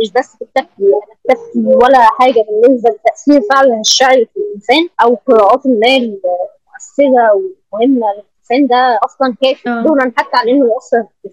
مش 0.00 0.12
بس 0.12 0.36
في 0.36 0.44
كتابتي 0.44 0.82
أنا 0.82 1.14
كتابتي 1.24 1.58
ولا 1.66 1.98
حاجة 1.98 2.44
بالنسبة 2.62 2.90
لتأثير 2.90 3.40
فعلا 3.50 3.80
الشعر 3.80 4.24
في 4.24 4.36
الإنسان 4.40 4.88
أو 5.02 5.14
قراءات 5.26 5.66
ما 5.66 5.96
المؤثرة 5.96 7.34
ومهمه 7.72 8.06
للإنسان 8.12 8.66
ده 8.66 8.98
أصلا 9.04 9.36
كافي 9.42 9.68
آه. 9.68 9.82
دونا 9.82 10.12
حتى 10.16 10.36
على 10.36 10.52
إنه 10.52 10.66
ياثر 10.74 11.06
في 11.22 11.28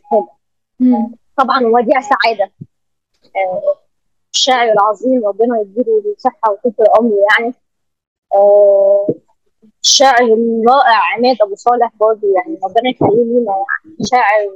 مم. 0.80 1.16
طبعا 1.38 1.66
وديع 1.66 2.02
سعادة. 2.02 2.52
آه، 3.36 3.76
الشاعر 4.34 4.72
العظيم 4.72 5.28
ربنا 5.28 5.60
يديله 5.62 6.04
الصحه 6.16 6.52
وطول 6.52 6.74
العمر 6.80 7.12
يعني. 7.40 7.54
آه، 8.36 9.08
الشاعر 9.84 10.24
الرائع 10.24 11.00
عماد 11.16 11.36
أبو 11.42 11.56
صالح 11.56 11.92
برضه 12.00 12.28
يعني 12.36 12.60
ربنا 12.64 12.90
يخليه 12.90 13.24
لينا 13.24 13.52
يعني. 13.52 13.98
شاعر 14.12 14.50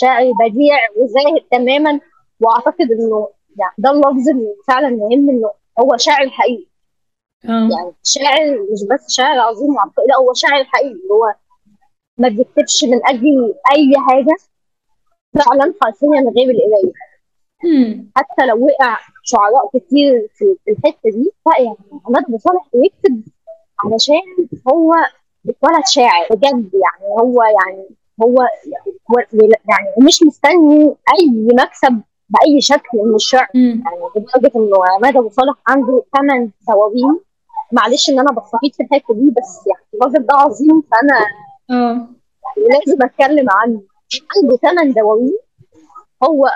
شاعر 0.00 0.32
بديع 0.40 0.76
وزاهد 0.96 1.42
تماما. 1.50 2.00
وأعتقد 2.40 2.90
إنه 3.00 3.28
يعني 3.58 3.74
ده 3.78 3.90
اللفظ 3.90 4.28
اللي 4.28 4.54
فعلا 4.68 4.88
مهم 4.88 5.30
إنه 5.30 5.50
هو 5.80 5.96
شاعر 5.96 6.30
حقيقي. 6.30 6.66
آه. 7.44 7.48
يعني 7.48 7.92
شاعر 8.04 8.66
مش 8.72 8.80
بس 8.90 9.10
شاعر 9.10 9.38
عظيم 9.38 9.74
وعبقري 9.76 10.06
لا 10.06 10.16
هو 10.16 10.32
شاعر 10.32 10.64
حقيقي. 10.64 11.00
هو 11.10 11.34
ما 12.18 12.28
بيكتبش 12.28 12.84
من 12.84 13.06
أجل 13.06 13.54
أي 13.74 13.92
حاجة 14.08 14.36
فعلا 15.34 15.74
حرفيا 15.82 16.08
غير 16.08 16.50
القرايه. 16.50 16.92
حتى 18.16 18.46
لو 18.46 18.64
وقع 18.66 18.98
شعراء 19.22 19.68
كتير 19.78 20.28
في 20.34 20.56
الحتة 20.68 21.10
دي 21.10 21.32
لا 21.46 21.64
يعني 21.64 22.00
عماد 22.06 22.24
ابو 22.24 22.38
صالح 22.38 22.68
بيكتب 22.74 23.22
علشان 23.84 24.22
هو 24.68 24.92
اتولد 25.48 25.86
شاعر 25.86 26.26
بجد. 26.30 26.70
يعني 26.74 27.12
هو 27.20 27.42
يعني 27.42 27.88
هو 28.22 28.36
يعني 29.70 29.88
مش 30.06 30.22
مستني 30.22 30.84
أي 30.84 31.30
مكسب 31.54 32.00
بأي 32.32 32.60
شكل 32.60 32.98
من 33.04 33.14
الشعر. 33.14 33.48
يعني 33.54 33.80
لدرجة 34.16 34.52
إنه 34.56 34.76
عماد 34.96 35.16
ابو 35.16 35.28
صالح 35.28 35.54
عنده 35.68 36.02
ثمان 36.16 36.50
دواوين 36.68 37.20
معلش 37.72 38.10
إن 38.10 38.18
أنا 38.18 38.32
بستفيد 38.32 38.74
في 38.74 38.82
الحتة 38.82 39.14
دي 39.14 39.30
بس 39.30 39.66
يعني 39.66 39.86
الراجل 39.94 40.26
ده 40.26 40.34
عظيم. 40.34 40.82
فأنا 40.82 41.18
آه. 41.70 42.08
لازم 42.56 43.02
أتكلم 43.02 43.46
عنه. 43.50 43.82
عنده 44.36 44.56
ثمان 44.56 44.92
دواوين 44.92 45.38
هو 46.24 46.48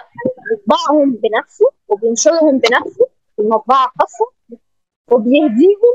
بيطبعهم 0.51 1.11
بنفسه 1.11 1.67
وبينشرهم 1.89 2.59
بنفسه. 2.59 3.07
في 3.37 3.43
المطبعة 3.43 3.87
الخاصه 3.87 4.27
وبيهديهم 5.13 5.95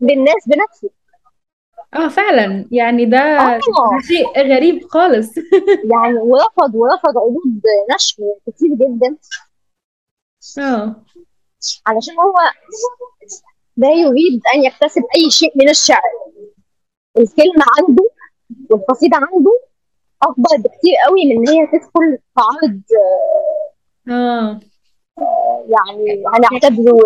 للناس 0.00 0.48
بنفسه. 0.48 0.90
آه 1.94 2.08
فعلا. 2.08 2.68
يعني 2.70 3.04
ده 3.06 3.18
آه. 3.18 3.54
ده 3.56 3.60
شيء 4.08 4.54
غريب 4.54 4.84
خالص. 4.88 5.36
يعني 5.92 6.14
ورفض 6.18 6.74
ورفض 6.74 7.18
عروض 7.18 7.60
نشر 7.94 8.16
كتير 8.46 8.68
جدا. 8.74 9.16
آه. 10.58 10.94
علشان 11.86 12.14
هو 12.14 12.34
لا 13.76 13.90
يريد 13.90 14.40
أن 14.54 14.64
يكتسب 14.64 15.02
أي 15.16 15.30
شيء 15.30 15.52
من 15.56 15.68
الشعر. 15.68 16.02
الكلمة 17.18 17.64
عنده 17.78 18.10
والقصيدة 18.70 19.16
عنده 19.16 19.60
أكبر 20.22 20.56
بكتير 20.58 20.94
قوي 21.06 21.24
من 21.24 21.48
إن 21.48 21.48
هي 21.48 21.66
تدخل 21.66 22.18
في 22.34 22.40
عرض 22.40 22.80
آه. 24.08 24.60
يعني 25.68 26.24
هنعتبره 26.26 27.00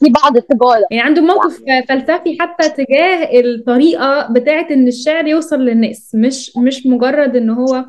في 0.00 0.10
بعض 0.22 0.36
التجارة 0.36 0.86
يعني 0.90 1.02
عنده 1.02 1.22
موقف 1.22 1.62
فلسفي 1.88 2.36
حتى 2.40 2.68
تجاه 2.68 3.40
الطريقة 3.40 4.32
بتاعت 4.32 4.70
إن 4.70 4.88
الشعر 4.88 5.26
يوصل 5.26 5.60
للناس 5.60 6.14
مش 6.14 6.56
مش 6.56 6.86
مجرد 6.86 7.36
إن 7.36 7.50
هو 7.50 7.84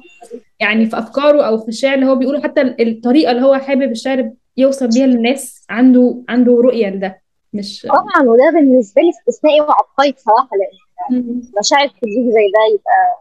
يعني 0.60 0.86
في 0.86 1.00
أفكاره 1.00 1.42
أو 1.42 1.58
في 1.58 1.68
الشعر 1.68 1.94
اللي 1.94 2.06
هو 2.06 2.16
بيقوله 2.16 2.42
حتى 2.42 2.62
الطريقة 2.62 3.32
اللي 3.32 3.42
هو 3.46 3.56
حابب 3.56 3.92
الشعر 3.92 4.32
يوصل 4.58 4.88
بيها 4.88 5.08
للناس 5.08 5.66
عنده 5.70 6.24
عنده 6.30 6.52
رؤية 6.52 6.88
لده 6.88 7.22
مش 7.54 7.82
طبعا 7.90 8.30
وده 8.30 8.52
بالنسبة 8.54 9.02
لي 9.02 9.10
استثنائي 9.10 9.62
وعبقري 9.62 10.12
بصراحة 10.12 10.50
لأن. 10.58 11.42
مشاعر 11.60 11.88
كتير 11.88 12.24
زي 12.24 12.52
ده 12.56 12.74
يبقى 12.74 13.20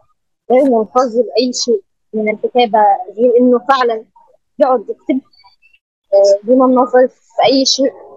غير 0.51 0.77
منفذ 0.77 1.17
لاي 1.17 1.51
شيء 1.53 1.81
من 2.13 2.29
الكتابة 2.29 2.79
غير 3.17 3.31
إنه 3.39 3.59
فعلا 3.59 4.03
يقعد 4.59 4.81
يكتب 4.89 5.21
آه، 6.13 6.39
دون 6.47 6.71
النظر 6.71 7.07
في 7.07 7.43
أي 7.45 7.65
شيء 7.65 7.91
آه،. 7.91 8.10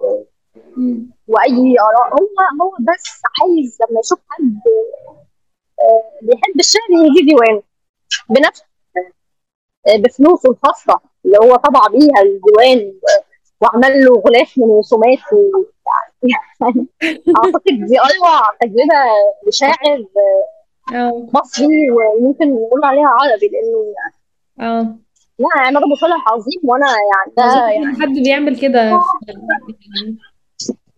وأي 1.27 1.75
آراء. 1.79 2.13
هو 2.13 2.27
هو 2.61 2.71
بس 2.79 3.21
عايز 3.41 3.77
لما 3.81 3.99
يشوف 3.99 4.19
حد 4.29 4.59
آه، 5.79 6.19
بيحب 6.21 6.59
الشعر 6.59 6.89
يجي 6.91 7.25
ديوان 7.27 7.61
بنفسه 8.29 8.65
آه، 9.87 9.97
بفلوسه 9.97 10.49
الخاصة 10.51 10.99
اللي 11.25 11.37
هو 11.37 11.55
طبع 11.55 11.87
بيها 11.87 12.21
الديوان 12.21 12.93
وعمل 13.61 14.05
له 14.05 14.13
غلاف 14.27 14.57
من 14.57 14.77
رسومات 14.77 15.17
يعني 16.23 16.87
أعتقد 17.37 17.85
دي 17.87 17.99
أروع 17.99 18.41
تجربة 18.61 19.01
لشاعر 19.47 20.05
آه. 20.93 21.27
مصري 21.33 21.91
وممكن 21.91 22.53
نقول 22.55 22.83
عليها 22.83 23.07
عربي 23.07 23.47
لأنه 23.47 23.93
آه. 24.59 24.95
لا 25.39 25.47
عماد 25.55 25.83
ابو 25.83 25.95
صالح 25.95 26.27
عظيم 26.27 26.61
وأنا 26.63 26.85
يعني 26.87 27.33
ده 27.37 27.67
يعني 27.67 28.01
حد 28.01 28.23
بيعمل 28.23 28.59
كده. 28.59 28.79
يعني 28.81 28.97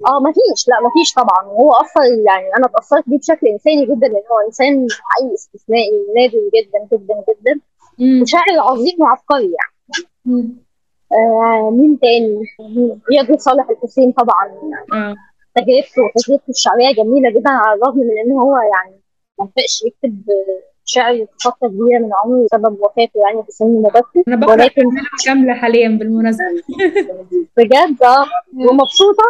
آه 0.05 0.19
ما 0.19 0.31
فيش 0.31 0.67
لا 0.67 0.79
ما 0.83 0.89
فيش 0.89 1.13
طبعا. 1.13 1.43
هو 1.43 1.71
أصلا 1.71 2.05
يعني 2.05 2.47
أنا 2.57 2.65
اتاثرت 2.65 3.03
بيه 3.09 3.17
بشكل 3.17 3.47
إنساني 3.47 3.85
جدا 3.85 4.07
لأن 4.07 4.23
هو 4.31 4.47
إنسان 4.47 4.87
حقيقي 5.09 5.33
استثنائي 5.33 5.91
نادر 6.15 6.37
جدا 6.55 6.79
جدا 6.97 7.15
جدا. 7.29 7.59
وشاعر 8.21 8.59
عظيم 8.59 9.01
وعبقري 9.01 9.43
يعني. 9.59 10.07
مم. 10.25 10.55
آه 11.11 11.69
مين 11.71 11.99
تاني؟ 11.99 12.41
رياض 13.11 13.39
صالح 13.39 13.69
الحسين 13.69 14.11
طبعا. 14.11 14.45
آه. 14.93 15.15
تجربته 15.55 16.01
وتجربته 16.01 16.49
الشعرية 16.49 16.91
جميلة 16.95 17.29
جدا 17.29 17.49
على 17.49 17.77
الرغم 17.77 17.97
من 17.97 18.17
إن 18.25 18.31
هو 18.31 18.55
يعني 18.57 19.01
ما 19.39 19.45
لحقش 19.45 19.83
يكتب 19.85 20.21
شعر 20.85 21.25
فترة 21.43 21.67
كبيرة 21.67 21.99
من 21.99 22.09
عمره 22.23 22.45
بسبب 22.45 22.77
وفاته 22.81 23.19
يعني 23.27 23.43
في 23.45 23.51
سن 23.51 23.65
مبكر. 23.81 24.23
أنا 24.27 24.35
بقرأ 24.35 24.51
ولكن 24.53 24.81
كاملة 25.25 25.53
حاليا 25.53 25.89
بالمناسبة. 25.89 26.43
بجد؟ 27.57 28.03
آه. 28.03 28.25
ومبسوطة؟ 28.53 29.23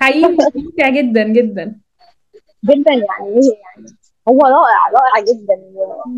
حقيقي 0.00 0.36
ممتع 0.54 0.88
جدا 0.88 1.22
جدا. 1.22 1.80
جدا 2.64 2.92
يعني 2.92 3.28
إيه 3.28 3.54
يعني؟ 3.62 3.96
هو 4.28 4.38
رائع 4.40 4.88
رائع 4.92 5.24
جدا 5.24 5.54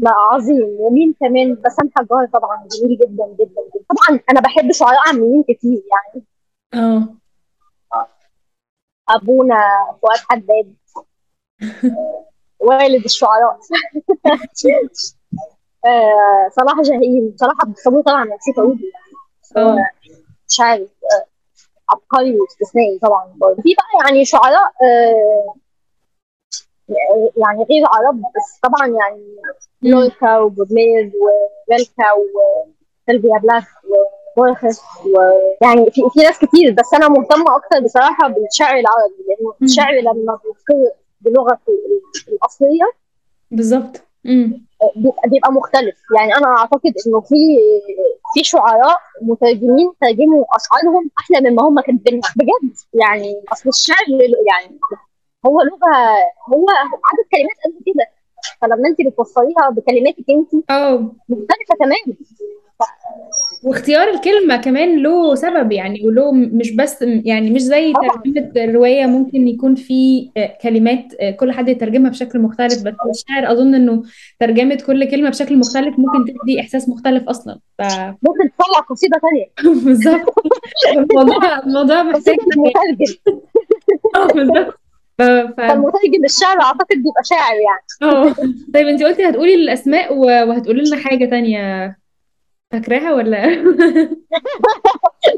لا 0.02 0.10
عظيم. 0.32 0.76
ومين 0.78 1.14
كمان؟ 1.20 1.54
بسام 1.54 1.90
حجار 1.96 2.26
طبعا 2.32 2.66
جميل 2.80 2.98
جدا 2.98 3.26
جدا 3.38 3.62
جدا. 3.74 3.84
طبعا 3.88 4.20
أنا 4.30 4.40
بحب 4.40 4.72
شعراء 4.72 5.08
عاملين 5.08 5.42
كتير 5.48 5.82
يعني. 5.92 6.24
آه. 6.74 7.08
أبونا 9.08 9.60
فؤاد 10.02 10.18
حداد. 10.30 10.74
والد 12.60 13.04
الشعراء. 13.04 13.58
آه، 15.86 16.48
صلاح 16.56 16.80
جاهين. 16.80 17.36
صلاح 17.36 17.54
عبد 17.60 17.72
الصبور 17.76 18.02
طبعا 18.02 18.24
نسيت 18.24 18.58
أقول 18.58 18.80
يعني 18.80 19.14
بس 19.42 19.58
هو 19.58 19.68
آه 19.68 19.90
شاعر 20.48 20.78
آه، 20.78 21.26
عبقري 21.92 22.36
واستثنائي 22.40 22.98
طبعا 22.98 23.32
برضه 23.36 23.62
في 23.62 23.74
بقى 23.74 24.04
يعني 24.10 24.24
شعراء 24.24 24.72
آه، 24.82 25.54
يعني 27.36 27.64
غير 27.70 27.84
عرب 27.86 28.18
بس 28.20 28.58
طبعا 28.62 28.86
يعني. 28.88 29.36
لوركا 29.82 30.38
وبودلير 30.38 31.12
وفيلكا 31.20 32.04
وسيلفيا 32.12 33.38
بلاث 33.38 33.64
وبورخس 34.36 34.80
ويعني 35.06 35.90
في 35.90 36.02
في 36.12 36.20
ناس 36.20 36.38
كتير 36.38 36.72
بس 36.78 36.94
أنا 36.94 37.08
مهتمة 37.08 37.56
أكتر 37.56 37.80
بصراحة 37.84 38.28
بالشعر 38.28 38.70
العربي 38.78 39.24
لأنه. 39.28 39.54
الشعر 39.62 39.92
لما 40.00 40.38
بيذكر 40.44 40.90
بلغته 41.20 41.72
ال- 41.72 42.32
الأصلية 42.32 42.84
بالظبط 43.50 44.02
بيبقى 45.26 45.52
مختلف 45.52 45.96
يعني 46.18 46.34
أنا 46.36 46.46
أعتقد 46.58 46.92
إنه 47.06 47.20
في 47.20 47.34
في 48.34 48.44
شعراء 48.44 48.98
مترجمين 49.22 49.92
ترجموا 50.00 50.44
أشعارهم 50.56 51.10
أحلى 51.18 51.50
مما 51.50 51.62
هم 51.62 51.80
كاتبينها 51.80 52.30
بجد 52.36 52.76
يعني 52.94 53.42
أصل 53.52 53.68
الشعر 53.68 54.04
يعني 54.50 54.78
هو 55.46 55.60
لغه 55.62 55.92
هو 56.52 56.66
عدد 57.10 57.26
كلمات 57.32 57.58
قد 57.64 57.82
كده. 57.86 58.19
فلما 58.62 58.88
انت 58.88 59.00
بتوصليها 59.00 59.70
بكلماتك 59.70 60.24
انت 60.30 60.70
آه. 60.70 61.12
مختلفة 61.28 61.74
تماما. 61.80 62.16
واختيار 63.62 64.08
الكلمة 64.08 64.56
كمان 64.56 65.02
له 65.02 65.34
سبب 65.34 65.72
يعني 65.72 66.06
وله 66.06 66.32
مش 66.32 66.70
بس 66.76 67.02
يعني 67.02 67.50
مش 67.50 67.60
زي 67.60 67.92
ترجمة 67.92 68.52
الرواية 68.56 69.06
ممكن 69.06 69.48
يكون 69.48 69.74
في 69.74 70.30
آه، 70.36 70.58
كلمات 70.62 71.04
آه، 71.20 71.30
كل 71.30 71.52
حد 71.52 71.68
يترجمها 71.68 72.10
بشكل 72.10 72.38
مختلف 72.38 72.82
بس 72.82 72.94
الشعر 73.10 73.52
أظن 73.52 73.74
إنه 73.74 74.02
ترجمة 74.40 74.74
كل 74.86 75.10
كلمة 75.10 75.30
بشكل 75.30 75.58
مختلف 75.58 75.98
ممكن 75.98 76.34
تدي 76.42 76.60
إحساس 76.60 76.88
مختلف 76.88 77.28
أصلا. 77.28 77.58
ف 77.78 77.82
ممكن 78.22 78.50
تطلع 78.58 78.80
قصيدة 78.90 79.18
ثانية 79.18 79.74
بالظبط. 79.84 80.34
الموضوع 81.12 81.58
الموضوع 81.58 82.02
محتاج 82.02 82.36
آه 84.16 84.26
بالظبط. 84.26 84.79
ف... 85.20 85.22
ف... 85.22 85.56
فالمترجم 85.60 86.24
الشعر 86.24 86.60
أعتقد 86.60 86.96
بيبقى 86.96 87.24
شاعر 87.24 87.54
يعني. 87.54 88.12
آه. 88.14 88.34
طيب 88.74 88.86
انت 88.88 89.02
قلتي 89.02 89.28
هتقولي 89.28 89.54
الأسماء 89.54 90.14
و- 90.14 90.24
وهتقولي 90.48 90.82
لنا 90.84 90.96
حاجة 90.96 91.24
تانية. 91.24 91.96
فاكراها 92.72 93.12
ولا؟ 93.14 93.42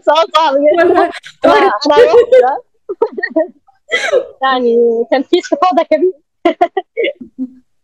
سؤال 0.07 0.27
صعب 0.37 0.55
جدا. 0.55 1.11
يعني 4.43 4.77
كان 5.11 5.23
في 5.23 5.39
استفاضة 5.39 5.83
كبيرة. 5.83 6.13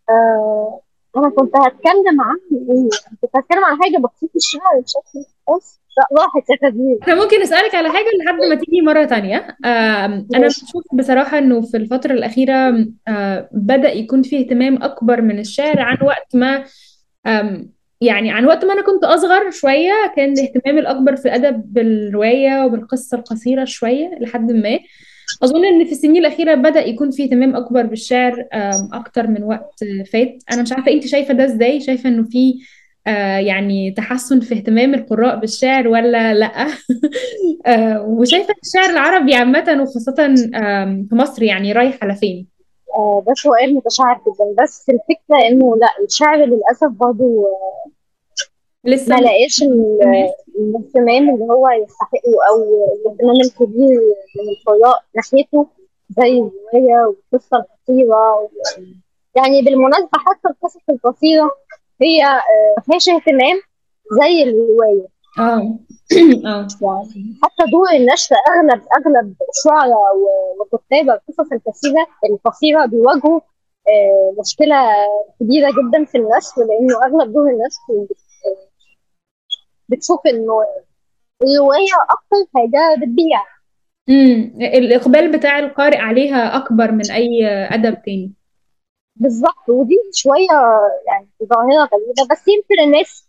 آه، 0.09 0.81
أنا 1.19 1.29
كنت 1.29 1.55
هتكلم 1.55 2.21
عن 2.21 2.37
إيه؟ 2.51 2.89
كنت 3.21 3.31
هتكلم 3.35 3.65
عن 3.65 3.77
حاجة 3.83 3.97
بسيطة 3.97 4.35
الشعر 4.35 4.79
بشكل 4.79 5.31
خاص 5.47 5.79
راحت 6.17 6.49
يا 6.49 6.97
أنا 7.07 7.23
ممكن 7.23 7.41
أسألك 7.41 7.75
على 7.75 7.89
حاجة 7.89 8.05
لحد 8.19 8.39
ما 8.49 8.55
تيجي 8.55 8.81
مرة 8.81 9.05
تانية. 9.05 9.57
أنا 9.65 10.47
بشوف 10.47 10.83
بصراحة 10.93 11.37
إنه 11.37 11.61
في 11.61 11.77
الفترة 11.77 12.13
الأخيرة 12.13 12.87
بدأ 13.51 13.91
يكون 13.91 14.21
فيه 14.23 14.39
اهتمام 14.39 14.83
أكبر 14.83 15.21
من 15.21 15.39
الشعر 15.39 15.81
عن 15.81 15.97
وقت 16.01 16.35
ما 16.35 16.63
يعني 18.01 18.31
عن 18.31 18.45
وقت 18.45 18.65
ما 18.65 18.73
أنا 18.73 18.81
كنت 18.81 19.03
أصغر 19.03 19.49
شوية 19.51 20.13
كان 20.15 20.33
الاهتمام 20.33 20.77
الأكبر 20.77 21.15
في 21.15 21.25
الأدب 21.25 21.63
بالرواية 21.73 22.65
وبالقصة 22.65 23.17
القصيرة 23.17 23.65
شوية 23.65 24.17
لحد 24.21 24.51
ما. 24.51 24.79
أظن 25.43 25.65
إن 25.65 25.85
في 25.85 25.91
السنين 25.91 26.17
الأخيرة 26.17 26.55
بدأ 26.55 26.85
يكون 26.85 27.11
فيه 27.11 27.23
اهتمام 27.25 27.55
أكبر 27.55 27.85
بالشعر 27.85 28.45
أكتر 28.93 29.27
من 29.27 29.43
وقت 29.43 29.79
فات. 30.13 30.43
أنا 30.51 30.61
مش 30.61 30.71
عارفة 30.71 30.91
أنت 30.91 31.07
شايفة 31.07 31.33
ده 31.33 31.45
إزاي؟ 31.45 31.79
شايفة 31.79 32.09
إنه 32.09 32.23
في 32.23 32.53
آه، 33.07 33.37
يعني 33.37 33.91
تحسن 33.91 34.39
في 34.39 34.55
اهتمام 34.55 34.93
القراء 34.93 35.39
بالشعر 35.39 35.87
ولا 35.87 36.33
لأ؟ 36.33 36.67
آه، 37.65 38.01
وشايفة 38.01 38.53
الشعر 38.63 38.89
العربي 38.89 39.35
عامة 39.35 39.77
وخاصة 39.81 40.25
آم، 40.55 41.05
في 41.09 41.15
مصر 41.15 41.43
يعني 41.43 41.71
رايح 41.71 41.97
على 42.03 42.15
فين؟ 42.15 42.47
آه، 42.95 43.23
ده 43.27 43.33
سؤال 43.33 43.75
متشعب 43.75 44.21
جدا. 44.21 44.63
بس 44.63 44.89
الفكرة 44.89 45.47
إنه 45.51 45.77
لأ 45.77 46.05
الشعر 46.05 46.37
للأسف 46.45 46.87
برضه 46.87 47.45
لسه 48.83 49.15
ما 49.15 49.21
لقاش؟ 49.21 49.63
الاهتمام 50.59 51.35
اللي 51.35 51.45
هو 51.45 51.69
يستحقه 51.69 52.33
أو 52.49 52.85
الاهتمام 53.05 53.35
الكبير 53.35 53.99
من 54.35 54.49
القراء 54.49 55.03
ناحيته 55.15 55.67
زي 56.09 56.29
الرواية 56.29 57.05
والقصة 57.07 57.57
القصيرة 57.57 58.49
يعني 59.35 59.61
بالمناسبة 59.61 60.09
حتى 60.13 60.47
القصص 60.49 60.81
القصيرة 60.89 61.51
هي 62.01 62.25
آه، 62.25 62.73
ما 62.77 62.83
فيهاش 62.83 63.09
اهتمام 63.09 63.61
زي 64.21 64.43
الرواية 64.43 65.07
آه 65.39 65.79
آه 66.45 66.67
يعني 66.81 67.39
حتى 67.43 67.71
دور 67.71 67.89
النشر 67.95 68.35
أغلب 68.35 68.81
أغلب 68.97 69.35
الشعراء 69.49 70.15
وكتاب 70.59 71.09
القصص 71.09 71.51
القصيرة 71.51 72.07
القصيرة 72.29 72.85
بيواجهوا 72.85 73.39
آه، 73.87 74.35
مشكلة 74.39 74.75
كبيرة 75.39 75.69
جدا 75.71 76.05
في 76.05 76.17
النشر 76.17 76.57
لأنه 76.57 77.05
أغلب 77.05 77.33
دور 77.33 77.49
النشر 77.49 78.13
بتشوف 79.89 80.19
إنه 80.27 80.63
الرواية 81.43 81.95
أكتر 82.09 82.51
حاجة 82.55 82.95
بتبيع. 83.01 83.41
امم 84.09 84.53
الإقبال 84.61 85.37
بتاع 85.37 85.59
القارئ 85.59 85.97
عليها 85.97 86.57
أكبر 86.57 86.91
من 86.91 87.11
أي 87.11 87.47
أدب 87.47 88.01
تاني. 88.05 88.33
بالظبط. 89.15 89.69
ودي 89.69 89.95
شوية 90.13 90.79
يعني 91.07 91.27
ظاهرة 91.43 91.89
غريبة 91.93 92.27
بس 92.31 92.47
يمكن 92.47 92.83
الناس 92.83 93.27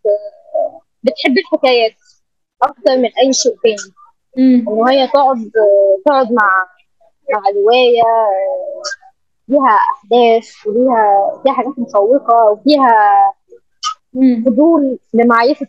بتحب 1.03 1.39
الحكايات 1.39 1.93
أكتر 2.63 2.97
من 2.97 3.11
أي 3.25 3.33
شيء 3.33 3.55
تاني. 3.63 3.95
امم 4.39 4.69
إن 4.69 4.89
هي 4.89 5.09
تقعد 5.09 5.51
تقعد 6.07 6.33
مع 6.33 6.51
مع 7.35 7.43
رواية 7.55 8.03
فيها 9.47 9.79
أحداث 9.95 10.67
وليها 10.67 11.41
فيها 11.43 11.53
حاجات 11.53 11.79
مشوقة 11.79 12.45
وفيها 12.51 12.95
فضول 14.47 14.99
لمعرفة 15.15 15.67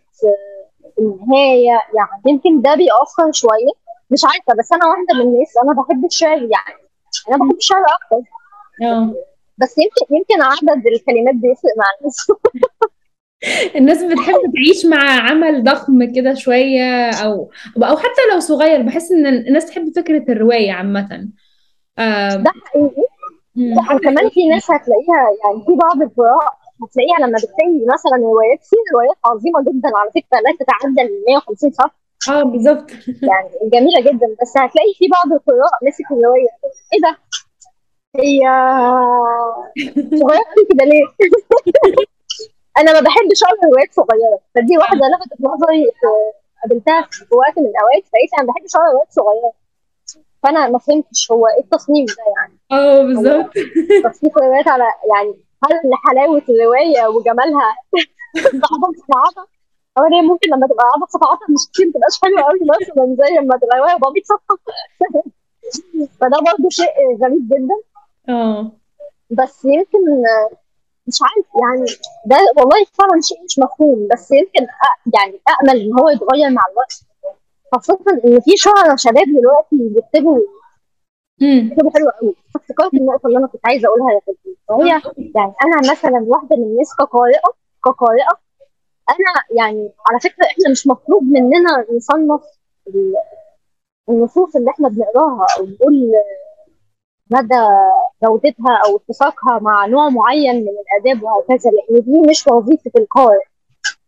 النهاية 1.01 1.79
يعني 1.95 2.21
يمكن 2.27 2.61
ده 2.61 2.75
بيأثر 2.75 3.31
شوية. 3.31 3.73
مش 4.11 4.21
عارفة 4.25 4.59
بس 4.59 4.71
أنا 4.73 4.85
واحدة 4.87 5.13
من 5.15 5.21
الناس 5.21 5.53
أنا 5.63 5.73
بحب 5.81 6.05
الشعر 6.05 6.37
يعني. 6.37 6.81
أنا 7.29 7.37
بحب 7.37 7.57
الشعر 7.57 7.81
أكتر. 7.81 8.29
آه. 8.83 9.13
بس 9.57 9.75
يمكن 9.77 10.15
يمكن 10.15 10.41
عدد 10.41 10.87
الكلمات 10.87 11.35
بيفرق 11.35 11.71
مع 11.77 11.85
الناس. 11.99 12.27
الناس 13.75 14.03
بتحب 14.03 14.53
تعيش 14.55 14.85
مع 14.85 15.29
عمل 15.29 15.63
ضخم 15.63 16.13
كده 16.15 16.33
شوية 16.33 17.09
أو 17.09 17.51
أو 17.77 17.97
حتى 17.97 18.21
لو 18.33 18.39
صغير. 18.39 18.81
بحس 18.81 19.11
إن 19.11 19.25
الناس 19.25 19.65
تحب 19.65 19.91
فكرة 19.95 20.31
الرواية 20.31 20.71
عامة. 20.71 21.29
آه. 21.99 22.35
ده 22.35 22.51
حقيقي. 22.65 23.11
وكمان 23.95 24.29
في 24.29 24.47
ناس 24.47 24.71
هتلاقيها 24.71 25.29
يعني 25.43 25.65
في 25.65 25.75
بعض 25.75 26.01
القراء 26.01 26.60
هتلاقيها 26.83 27.19
لما 27.27 27.37
بتلاقي 27.43 27.85
مثلا 27.93 28.15
روايات 28.31 28.61
في 28.69 28.75
روايات 28.93 29.17
عظيمة 29.25 29.59
جدا 29.67 29.89
على 29.99 30.09
فكرة 30.11 30.37
لا 30.45 30.51
تتعدى 30.59 31.01
ال 31.01 31.23
150 31.27 31.71
صفحة. 31.71 31.95
آه 32.29 32.43
بالظبط. 32.43 32.91
يعني 33.07 33.49
جميلة 33.73 34.01
جدا. 34.01 34.27
بس 34.41 34.51
هتلاقي 34.57 34.93
في 34.99 35.05
بعض 35.15 35.33
القراء 35.37 35.73
مسك 35.87 36.11
الرواية. 36.11 36.51
إيه 36.93 37.01
ده؟ 37.05 37.17
هي 38.15 38.39
صغيرة 40.19 40.45
كده 40.69 40.85
ليه؟ 40.85 41.05
أنا 42.79 42.93
ما 42.93 42.99
بحبش 42.99 43.39
أقرأ 43.43 43.69
روايات 43.71 43.93
صغيرة. 43.93 44.39
فدي 44.55 44.77
واحدة 44.77 44.99
لفتت 45.11 45.41
نظري 45.41 45.83
في- 45.85 46.31
قابلتها 46.63 47.07
في 47.11 47.35
وقت 47.35 47.55
من 47.59 47.65
الأوقات 47.65 48.03
فقلت 48.11 48.31
أنا 48.39 48.47
ما 48.47 48.53
بحبش 48.53 48.75
أقرأ 48.75 48.91
روايات 48.91 49.11
صغيرة. 49.11 49.51
فانا 50.43 50.67
ما 50.69 50.79
فهمتش 50.79 51.31
هو 51.31 51.47
إيه 51.47 51.63
التصنيف 51.63 52.09
ده 52.17 52.23
يعني. 52.37 52.59
آه 52.71 53.01
بالظبط. 53.03 53.53
تصنيف 54.13 54.37
الروايات 54.37 54.67
على 54.67 54.83
يعني 54.83 55.35
هل 55.63 55.91
حلاوة 56.07 56.41
الرواية 56.49 57.07
وجمالها 57.07 57.75
بعض 58.53 58.93
صفحاتها 58.95 59.47
أو 59.97 60.03
هي 60.03 60.21
ممكن 60.21 60.47
لما 60.49 60.67
تبقى 60.67 60.85
عدد 60.95 61.09
صفحاتها 61.09 61.47
مش 61.49 61.71
كتير 61.73 61.85
ما 61.85 61.91
تبقاش 61.93 62.19
حلوة 62.23 62.41
قوي 62.41 62.59
مثلا 62.61 63.15
زي 63.19 63.35
لما 63.35 63.57
تبقى 63.57 63.77
روايه 63.77 63.91
400 63.93 64.23
صفحة. 64.23 64.57
فده 66.19 66.37
برضه 66.39 66.69
شيء 66.69 66.95
غريب 67.23 67.47
جدا. 67.49 67.75
آه. 68.29 68.71
بس 69.29 69.65
يمكن 69.65 69.99
مش 71.07 71.19
عارف 71.21 71.45
يعني 71.61 71.85
ده 72.25 72.37
والله 72.57 72.85
فعلا 72.93 73.21
شيء 73.21 73.43
مش 73.43 73.59
مفهوم 73.59 74.07
بس 74.11 74.31
يمكن 74.31 74.67
يعني 75.13 75.39
امل 75.63 75.81
إن 75.81 75.99
هو 75.99 76.09
يتغير 76.09 76.49
مع 76.49 76.61
الوقت. 76.71 77.03
خاصة 77.71 77.99
إن 78.25 78.39
في 78.39 78.51
شعراء 78.57 78.95
شباب 78.95 79.25
دلوقتي 79.25 79.77
بيكتبوا 79.95 80.39
بيكتبوا 81.69 81.91
حلو 81.91 82.09
قوي. 82.21 82.35
افتكرت 82.55 82.93
النقطة 82.93 83.27
اللي 83.27 83.37
أنا 83.37 83.47
كنت 83.47 83.61
عايزة 83.65 83.87
أقولها 83.87 84.13
يا 84.13 84.19
فندم. 84.19 84.55
وهي 84.69 84.89
يعني 85.35 85.53
أنا 85.65 85.91
مثلا 85.91 86.23
واحدة 86.27 86.55
من 86.57 86.63
الناس 86.63 86.95
كقارئة 86.99 87.53
كقارئة 87.85 88.37
أنا 89.09 89.57
يعني 89.63 89.91
على 90.09 90.19
فكرة 90.19 90.45
إحنا 90.45 90.69
مش 90.71 90.87
مطلوب 90.87 91.23
مننا 91.23 91.85
نصنف 91.95 92.41
ال- 92.87 93.13
النصوص 94.09 94.55
اللي 94.55 94.71
إحنا 94.71 94.89
بنقراها 94.89 95.45
أو 95.59 95.65
نقول 95.65 96.11
مدى 97.31 97.61
جودتها 98.23 98.79
أو 98.85 98.97
اتساقها 98.97 99.59
مع 99.59 99.85
نوع 99.85 100.09
معين 100.09 100.55
من 100.55 100.67
الآداب 100.81 101.23
وهكذا. 101.23 101.69
لأن 101.71 102.01
دي 102.03 102.29
مش 102.29 102.47
وظيفة 102.47 102.91
القارئ. 102.97 103.45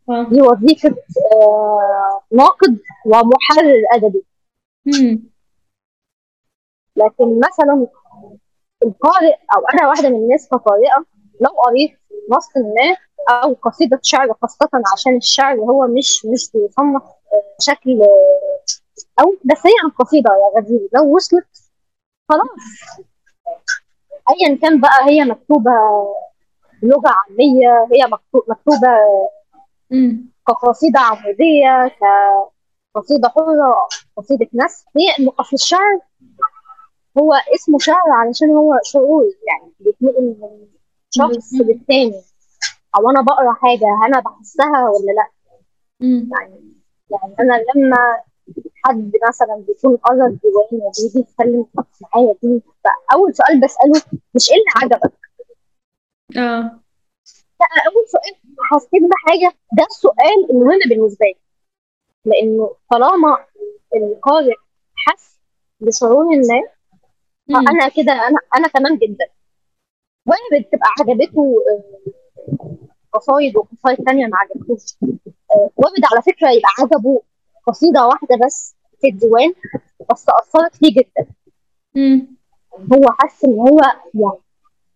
دي 0.09 0.41
وظيفة 0.41 0.95
آه، 1.33 2.21
ناقد 2.31 2.79
ومحرر 3.05 3.81
أدبي. 3.93 4.23
لكن 6.95 7.39
مثلا 7.39 7.87
القارئ 8.83 9.33
أو 9.55 9.65
أنا 9.73 9.87
واحدة 9.89 10.09
من 10.09 10.15
الناس 10.15 10.47
كقارئة 10.49 11.05
لو 11.41 11.49
قريت 11.49 11.99
نص 12.29 12.47
ما 12.57 12.95
أو 13.35 13.53
قصيدة 13.53 13.99
شعر 14.03 14.33
خاصة 14.41 14.69
عشان 14.93 15.15
الشعر 15.17 15.55
هو 15.59 15.87
مش 15.87 16.25
مش 16.25 16.51
بيصنف 16.53 17.03
آه، 17.03 17.55
بشكل 17.59 18.01
آه، 18.01 19.21
أو 19.21 19.35
بس 19.45 19.65
هي 19.65 19.73
القصيدة 19.89 20.29
يا 20.31 20.59
غزير 20.61 20.89
لو 20.93 21.15
وصلت 21.15 21.47
خلاص. 22.29 22.47
أيا 24.29 24.57
كان 24.61 24.81
بقى 24.81 25.05
هي 25.09 25.23
مكتوبة 25.25 25.71
بلغة 26.83 27.09
عامية 27.29 27.87
هي 27.93 28.07
مكتو- 28.07 28.49
مكتوبة 28.49 28.87
كقصيدة 30.47 30.99
عمودية 30.99 31.95
كقصيدة 32.95 33.29
حرة 33.29 33.75
قصيدة 34.17 34.47
نثر 34.53 34.85
هي 34.97 35.27
أصل 35.39 35.53
الشعر 35.53 35.99
هو 37.19 37.33
اسمه 37.55 37.79
شعر 37.79 38.09
علشان 38.11 38.49
هو 38.49 38.79
شعور 38.83 39.23
يعني 39.47 39.71
بيتنقل 39.79 40.35
من 40.41 40.67
شخص 41.09 41.53
للتاني. 41.53 42.21
أو 42.97 43.09
أنا 43.09 43.21
بقرأ 43.21 43.53
حاجة 43.53 43.85
أنا 44.07 44.19
بحسها 44.19 44.89
ولا 44.89 45.27
امم 46.01 46.29
يعني 46.31 46.73
يعني 47.11 47.35
أنا 47.39 47.53
لما 47.75 47.97
حد 48.85 49.11
مثلا 49.27 49.63
بيكون 49.67 49.97
قرا 49.97 50.27
الديوان 50.27 50.67
وبيجي 50.71 51.19
يتكلم 51.19 51.65
معايا 51.75 52.33
فيه 52.41 52.59
فأول 52.83 53.35
سؤال 53.35 53.61
بسأله 53.61 54.01
مش 54.35 54.51
إيه 54.51 54.57
اللي 54.57 54.95
عجبك؟ 54.95 55.13
آه. 56.37 56.82
اول 57.87 58.07
سؤال 58.07 58.35
حسيت 58.71 59.01
بحاجة؟ 59.11 59.55
ده 59.77 59.83
السؤال 59.85 60.49
المهم 60.51 60.79
بالنسبة 60.89 61.25
لي. 61.25 61.35
لأنه 62.25 62.75
طالما 62.91 63.45
القارئ 63.95 64.55
حس 64.95 65.39
بشعور 65.79 66.33
ما. 66.33 66.63
فأنا 67.53 67.87
كده 67.89 68.13
أنا 68.13 68.39
أنا 68.55 68.67
تمام 68.67 68.95
جدا. 68.95 69.25
وارد 70.25 70.63
تبقى 70.71 70.87
عجبته 70.99 71.55
آه، 71.71 72.11
قصايد 73.13 73.57
وقصايد 73.57 73.97
تانية 74.05 74.25
ما 74.25 74.37
عجبتوش. 74.37 74.95
آه، 75.51 75.69
وارد 75.77 76.01
على 76.11 76.21
فكرة 76.21 76.49
يبقى 76.49 76.69
عجبه 76.79 77.21
قصيدة 77.67 78.07
واحدة 78.07 78.35
بس 78.45 78.75
في 79.01 79.07
الديوان 79.09 79.53
بس 80.11 80.25
أثرت 80.29 80.75
فيه 80.75 80.93
جدا. 80.95 81.27
مم. 81.95 82.27
هو 82.93 83.11
حس 83.19 83.45
إن 83.45 83.59
هو 83.59 83.79
يعني 84.13 84.39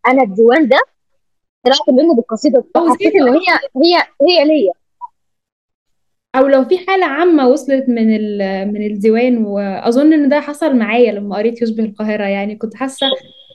أنا 0.08 0.24
الديوان 0.24 0.68
ده 0.68 0.80
طلعت 1.64 1.90
منه 1.90 2.24
أو 2.76 2.90
حسيت 2.94 3.16
إن 3.16 3.28
هي 3.28 3.40
هي 3.86 3.98
هي 4.30 4.46
ليا. 4.46 4.72
أو 6.36 6.48
لو 6.48 6.66
في 6.66 6.78
حالة 6.88 7.06
عامة 7.06 7.48
وصلت 7.48 7.90
من 7.90 8.16
ال- 8.16 8.74
من 8.74 8.86
الديوان 8.86 9.46
وأظن 9.46 10.14
إن 10.14 10.30
ده 10.30 10.40
حصل 10.42 10.76
معايا 10.76 11.12
لما 11.12 11.36
قريت 11.38 11.62
يشبه 11.62 11.84
القاهرة. 11.84 12.24
يعني 12.24 12.56
كنت 12.56 12.76
حاسة 12.76 13.08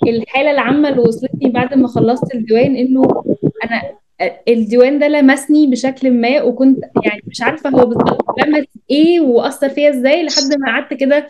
الحالة 0.08 0.50
العامة 0.50 0.88
اللي 0.88 1.00
وصلتني 1.00 1.50
بعد 1.50 1.74
ما 1.74 1.88
خلصت 1.88 2.34
الديوان 2.34 2.76
إنه 2.76 3.02
أنا 3.64 3.82
الديوان 4.48 4.98
ده 4.98 5.08
لمسني 5.08 5.66
بشكل 5.66 6.10
ما 6.10 6.42
وكنت 6.42 6.78
يعني 7.04 7.22
مش 7.26 7.42
عارفة 7.42 7.70
هو 7.70 7.86
بالظبط 7.86 8.24
لمس 8.46 8.64
إيه 8.90 9.20
وأثر 9.20 9.68
فيا 9.68 9.90
إزاي 9.90 10.22
لحد 10.26 10.58
ما 10.58 10.66
قعدت 10.66 10.94
كده 10.94 11.28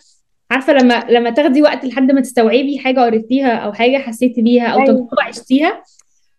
عارفة 0.50 0.72
لما 0.72 1.06
لما 1.10 1.30
تاخدي 1.30 1.62
وقت 1.62 1.84
لحد 1.84 2.12
ما 2.12 2.20
تستوعبي 2.20 2.78
حاجة 2.78 3.00
قريتيها 3.00 3.52
أو 3.54 3.72
حاجة 3.72 3.96
حسيتي 3.98 4.42
بيها 4.42 4.66
أو 4.66 4.78
أيوه. 4.78 4.86
تجربة 4.86 5.22
عشتيها 5.28 5.82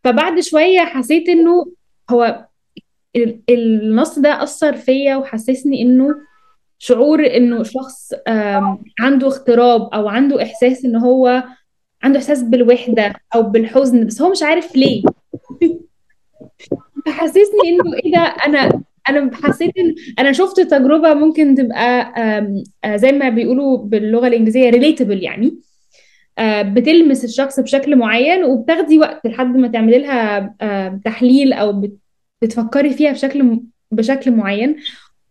فبعد 0.04 0.40
شوية 0.40 0.80
حسيت 0.80 1.30
إنه 1.30 1.66
هو 2.12 2.46
ال- 3.16 3.42
النص 3.50 4.20
ده 4.20 4.44
أثر 4.44 4.78
فيا 4.78 5.16
وحسسني 5.16 5.82
إنه 5.82 6.16
شعور 6.80 7.26
إنه 7.38 7.64
شخص 7.64 8.14
عنده 9.00 9.28
اغتراب 9.28 9.82
أو 9.94 10.08
عنده 10.08 10.44
إحساس 10.44 10.86
إن 10.86 10.96
هو 10.96 11.44
عنده 12.04 12.20
إحساس 12.20 12.44
بالوحدة 12.44 13.14
أو 13.36 13.44
بالحزن 13.44 14.06
بس 14.08 14.22
هو 14.22 14.30
مش 14.32 14.44
عارف 14.44 14.76
ليه. 14.76 15.04
فحسسني 17.06 17.70
إنه 17.70 17.94
إيه 18.06 18.12
ده 18.12 18.20
أنا 18.20 18.84
أنا 19.10 19.32
حسيت 19.36 19.78
إن 19.78 19.96
أنا 20.20 20.32
شفت 20.32 20.60
تجربة 20.60 21.14
ممكن 21.14 21.56
تبقى 21.56 22.14
آه، 22.86 22.96
زي 22.96 23.12
ما 23.12 23.30
بيقولوا 23.30 23.78
باللغة 23.78 24.28
الإنجليزية 24.28 24.72
relatable 24.72 25.24
يعني. 25.24 25.58
بتلمس 26.62 27.24
الشخص 27.24 27.60
بشكل 27.60 27.96
معين 27.96 28.44
وبتاخدي 28.44 29.00
وقت 29.00 29.28
لحد 29.28 29.58
ما 29.58 29.68
تعملي 29.68 29.98
لها 29.98 30.56
آه، 30.62 31.00
تحليل 31.06 31.54
أو 31.54 31.74
بت- 31.74 31.98
بتفكري 32.42 32.90
فيها 32.94 33.12
بشكل 33.12 33.60
بشكل 33.92 34.32
معين. 34.32 34.76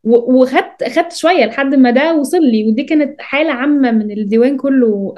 وخدت 0.05 0.85
خدت 0.97 1.13
شوية 1.13 1.45
لحد 1.45 1.75
ما 1.75 1.91
ده 1.91 2.15
وصل 2.17 2.43
لي 2.43 2.69
ودي 2.69 2.83
كانت 2.85 3.21
حالة 3.21 3.53
عامة 3.53 3.91
من 3.91 4.11
الديوان 4.11 4.57
كله 4.57 5.15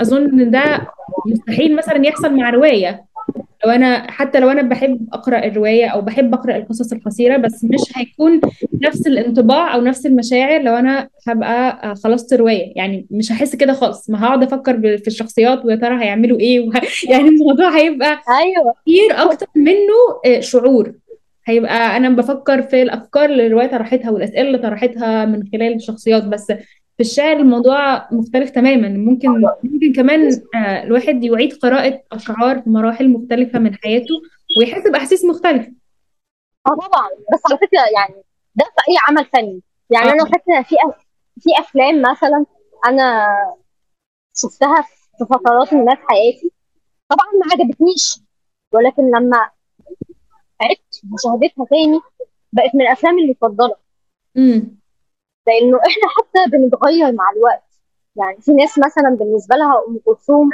أظن 0.00 0.40
إن 0.40 0.50
ده 0.50 0.86
مستحيل 1.26 1.76
مثلا 1.76 2.06
يحصل 2.06 2.34
مع 2.36 2.50
رواية. 2.50 3.04
لو 3.64 3.70
أنا 3.70 4.10
حتى 4.10 4.40
لو 4.40 4.50
أنا 4.50 4.62
بحب 4.62 5.08
أقرأ 5.12 5.44
الرواية 5.46 5.86
أو 5.88 6.00
بحب 6.00 6.34
أقرأ 6.34 6.56
القصص 6.56 6.92
القصيرة 6.92 7.36
بس 7.36 7.64
مش 7.64 7.80
هيكون 7.94 8.40
نفس 8.82 9.06
الانطباع 9.06 9.74
أو 9.74 9.80
نفس 9.80 10.06
المشاعر 10.06 10.62
لو 10.62 10.74
أنا 10.74 11.08
هبقى 11.28 11.90
آه، 11.90 11.94
خلصت 11.94 12.34
رواية. 12.34 12.72
يعني 12.76 13.06
مش 13.10 13.32
هحس 13.32 13.56
كده 13.56 13.72
خالص. 13.72 14.10
ما 14.10 14.24
هقعد 14.24 14.42
أفكر 14.42 14.98
في 14.98 15.06
الشخصيات 15.06 15.64
ويا 15.64 15.76
ترى 15.76 16.04
هيعملوا 16.04 16.40
إيه؟ 16.40 16.60
وه... 16.60 16.74
يعني 17.10 17.28
الموضوع 17.28 17.76
هيبقى 17.78 18.08
أيوه. 18.42 18.74
كتير 18.82 19.22
أكتر 19.22 19.46
منه 19.56 20.20
آه، 20.26 20.40
شعور. 20.40 20.92
هيبقى 21.46 21.96
أنا 21.96 22.08
بفكر 22.08 22.62
في 22.62 22.82
الأفكار 22.82 23.24
اللي 23.24 23.46
الرواية 23.46 23.66
طرحتها 23.66 24.10
والأسئلة 24.10 24.42
اللي 24.42 24.58
طرحتها 24.58 25.24
من 25.24 25.42
خلال 25.52 25.74
الشخصيات 25.74 26.24
بس. 26.24 26.52
في 26.96 27.00
الشعر 27.02 27.36
الموضوع 27.36 28.08
مختلف 28.12 28.50
تماما. 28.50 28.88
ممكن 28.88 29.28
ممكن 29.62 29.92
كمان 29.96 30.30
آه، 30.54 30.82
الواحد 30.82 31.24
يعيد 31.24 31.52
قراءة 31.52 32.02
أشعار 32.12 32.62
في 32.62 32.70
مراحل 32.70 33.08
مختلفة 33.08 33.58
من 33.58 33.74
حياته 33.74 34.14
ويحس 34.58 34.90
بأحاسيس 34.90 35.24
مختلفة. 35.24 35.72
آه 36.66 36.70
طبعا. 36.74 37.08
بس 37.34 37.40
على 37.50 37.58
فكرة 37.58 37.80
يعني 37.94 38.22
ده 38.54 38.64
في 38.64 38.90
أي 38.90 38.96
عمل 39.08 39.24
فني. 39.24 39.62
يعني 39.90 40.08
آه. 40.10 40.12
أنا 40.12 40.24
فاكرة 40.24 40.62
في 40.62 40.74
أف- 40.74 41.04
في 41.40 41.50
أفلام 41.58 42.02
مثلا 42.02 42.46
أنا 42.86 43.26
شفتها 44.36 44.82
في 45.18 45.24
فترات 45.30 45.74
ما 45.74 45.94
في 45.94 46.02
حياتي. 46.08 46.50
طبعا 47.08 47.26
ما 47.44 47.52
عجبتنيش. 47.52 48.20
ولكن 48.72 49.02
لما 49.10 49.50
عدت 50.60 51.00
مشاهدتها 51.04 51.66
تاني 51.70 52.00
بقت 52.52 52.74
من 52.74 52.80
الأفلام 52.80 53.18
المفضلة. 53.18 53.76
امم 54.36 54.76
لأنه 55.46 55.78
إحنا 55.78 56.08
حتى 56.16 56.50
بنتغير 56.50 57.12
مع 57.12 57.24
الوقت. 57.36 57.62
يعني 58.16 58.36
في 58.40 58.52
ناس 58.52 58.78
مثلا 58.78 59.16
بالنسبة 59.18 59.56
لها 59.56 59.82
أم 59.88 60.00
كلثوم 60.04 60.50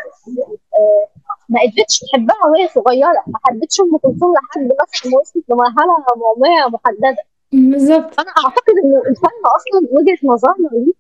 آه، 0.74 1.07
ما 1.48 1.61
قدرتش 1.61 2.00
تحبها 2.00 2.46
وهي 2.50 2.68
صغيرة 2.68 3.22
ما 3.26 3.38
حبتش 3.44 3.81
أم 3.81 3.98
كلثوم 3.98 4.35
لحد 4.35 4.61
مثلا 4.83 5.12
ما 5.12 5.18
وصلت 5.20 5.44
لمرحلة 5.50 5.92
عمريه 6.37 6.68
محددة. 6.68 7.22
بالظبط. 7.52 8.14
فأنا 8.14 8.31
أعتقد 8.31 8.74
ان 8.85 9.11
الفن 9.11 9.40
أصلا 9.57 9.88
وجهة 9.92 10.18
نظرنا 10.24 10.68
ليه 10.72 10.92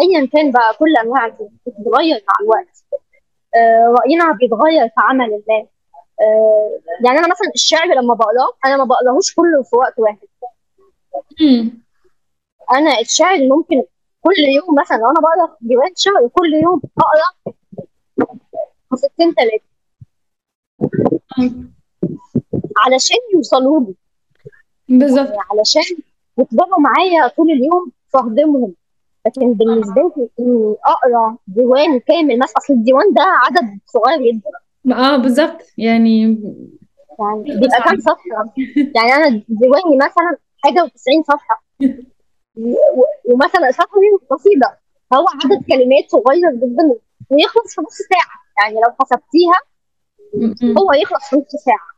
ايا 0.00 0.26
كان 0.26 0.50
بقى 0.50 0.74
كل 0.78 0.96
أنواع 1.02 1.26
الفن 1.26 1.48
بتتغير 1.66 2.24
مع 2.28 2.34
الوقت. 2.42 2.84
آه، 3.54 3.94
رأينا 4.00 4.32
بيتغير 4.32 4.88
في 4.88 4.94
عمل 4.98 5.30
ما 5.48 5.66
آه، 6.20 6.80
يعني 7.04 7.18
أنا 7.18 7.26
مثلا 7.28 7.50
الشعر 7.54 7.86
لما 7.86 8.14
بقراه 8.14 8.52
أنا 8.64 8.76
ما 8.76 8.84
بقراهوش 8.84 9.34
كله 9.34 9.62
في 9.62 9.76
وقت 9.76 9.94
واحد. 9.98 10.18
أنا 12.72 13.00
الشعر 13.00 13.38
ممكن 13.48 13.82
كل 14.20 14.38
يوم 14.56 14.78
مثلا 14.80 14.96
لو 14.96 15.06
أنا 15.06 15.20
بقرأ 15.20 15.56
ديوان 15.60 15.90
شعر 15.96 16.28
كل 16.32 16.54
يوم 16.54 16.80
اقرا 16.98 17.54
قصتين 18.90 19.34
ثلاثة 19.34 19.66
علشان 22.84 23.16
يوصلوا 23.34 23.80
لي. 23.80 23.94
بالظبط. 24.88 25.28
يعني 25.28 25.38
علشان 25.50 25.82
يفضلوا 26.38 26.80
معايا 26.80 27.28
طول 27.28 27.50
اليوم 27.50 27.92
فاهضمهم 28.08 28.74
لكن 29.26 29.52
بالنسبة 29.54 30.12
لي 30.16 30.28
إني 30.40 30.76
أقرأ 30.84 31.36
ديوان 31.46 32.00
كامل 32.00 32.38
مثلا 32.38 32.54
أصل 32.56 32.74
الديوان 32.74 33.12
ده 33.12 33.22
عدد 33.22 33.78
صغير 33.86 34.32
جدا. 34.32 34.96
آه 34.96 35.16
بالظبط. 35.16 35.62
يعني 35.78 36.20
يعني 37.18 37.42
بيبقى 37.60 37.82
كام 37.84 38.00
صفحة؟ 38.00 38.54
يعني 38.94 39.12
أنا 39.14 39.42
ديواني 39.48 39.96
مثلا 39.96 40.36
حاجة 40.64 40.86
و90 40.86 41.22
صفحة. 41.26 41.62
ومثلا 43.26 43.70
صفحة 43.70 44.00
قصيده 44.30 44.78
هو 45.14 45.24
عدد 45.44 45.64
كلمات 45.68 46.04
صغير 46.08 46.50
جدا 46.56 46.94
ويخلص 47.30 47.74
في 47.74 47.80
نص 47.80 47.96
ساعة. 48.10 48.36
يعني 48.62 48.74
لو 48.74 48.94
حسبتيها 49.00 49.60
هو 50.78 50.92
يخلص 50.92 51.30
في 51.30 51.36
نص 51.36 51.62
ساعة 51.64 51.88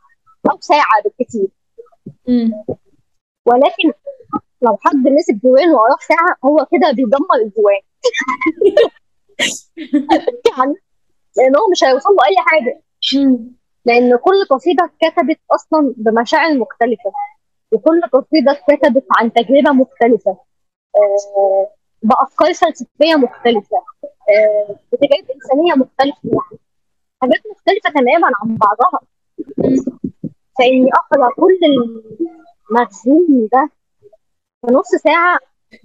أو 0.52 0.58
ساعة 0.60 1.02
بالكثير 1.04 1.48
ولكن 3.46 3.92
لو 4.62 4.76
حد 4.80 4.96
مسك 4.96 5.34
ديوان 5.42 5.68
في 5.98 6.06
ساعة 6.06 6.36
هو 6.44 6.66
كده 6.72 6.90
بيدمر 6.92 7.36
الديوان 7.44 7.80
يعني 10.58 10.74
لأن 11.36 11.56
هو 11.56 11.70
مش 11.70 11.84
هيوصل 11.84 12.10
له 12.10 12.24
أي 12.26 12.36
حاجة. 12.38 12.82
لأن 13.84 14.16
كل 14.16 14.44
قصيدة 14.50 14.84
اتكتبت 14.84 15.40
أصلا 15.50 15.94
بمشاعر 15.96 16.54
مختلفة. 16.54 17.12
وكل 17.72 18.00
قصيدة 18.12 18.52
اتكتبت 18.52 19.06
عن 19.16 19.32
تجربة 19.32 19.72
مختلفة. 19.72 20.38
بافكار 22.02 22.54
فلسفية 22.54 23.14
مختلفة 23.16 23.76
آه، 24.28 24.76
بتجارب 24.92 25.30
إنسانية 25.34 25.72
مختلفة 25.74 26.20
يعني. 26.24 26.60
حاجات 27.22 27.40
مختلفة 27.52 27.90
تماما 28.00 28.26
عن 28.42 28.56
بعضها. 28.56 29.00
فإني 30.58 30.90
أقرأ 30.94 31.30
كل 31.36 31.58
المخزون 32.70 33.48
ده 33.52 33.70
في 34.66 34.72
نص 34.74 34.88
ساعة 35.04 35.38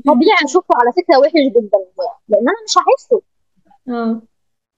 طبيعي 0.08 0.38
أشوفه 0.46 0.76
على 0.76 0.92
فكرة 0.92 1.18
وحش 1.20 1.32
جدا 1.56 1.80
لأن 2.30 2.42
أنا 2.50 2.58
مش 2.68 2.74
هحسه. 2.78 3.22
آه 3.90 4.22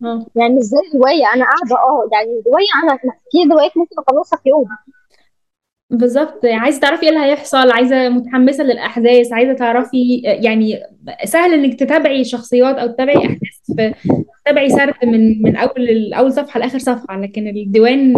آه. 0.03 0.25
يعني 0.35 0.61
زي 0.61 0.77
روايه 0.95 1.25
أنا 1.33 1.45
قاعدة 1.45 1.75
آه 1.75 2.09
يعني 2.11 2.43
روايه 2.47 2.65
أنا 2.83 2.97
في 3.31 3.53
روايات 3.53 3.77
ممكن 3.77 3.95
أخلصها 3.99 4.37
في 4.37 4.49
يوم. 4.49 4.67
بالظبط. 5.89 6.45
عايزة 6.45 6.79
تعرفي 6.79 7.03
إيه 7.03 7.09
اللي 7.09 7.19
هيحصل 7.25 7.71
عايزة 7.71 8.09
متحمسة 8.09 8.63
للأحداث 8.63 9.33
عايزة 9.33 9.53
تعرفي 9.53 10.21
يعني 10.25 10.83
سهل 11.25 11.53
إنك 11.53 11.79
تتابعي 11.79 12.23
شخصيات 12.23 12.75
أو 12.75 12.87
تتابعي 12.87 13.17
أحداث 13.17 13.39
في 13.75 13.93
تتابعي 14.43 14.69
سرد 14.69 14.93
من 15.05 15.41
من 15.41 15.55
أول 15.55 16.13
أول 16.13 16.33
صفحة 16.33 16.59
لآخر 16.59 16.79
صفحة 16.79 17.19
لكن 17.19 17.47
الديوان 17.47 18.13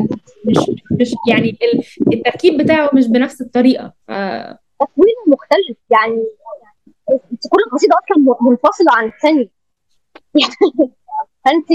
مش 0.45 0.57
مش 1.01 1.11
يعني 1.29 1.49
ال- 1.49 1.83
التركيب 2.13 2.57
بتاعه 2.61 2.89
مش 2.93 3.07
بنفس 3.07 3.41
الطريقة. 3.41 3.93
ف... 4.07 4.11
تكوينه 4.79 5.21
مختلف 5.27 5.77
يعني 5.91 6.23
كل 7.51 7.63
قصيده 7.73 7.95
أصلا 8.05 8.17
م- 8.23 8.49
منفصله 8.49 8.91
عن 8.91 9.07
الثانية 9.07 9.47
يعني 10.35 10.53
فانت 11.45 11.67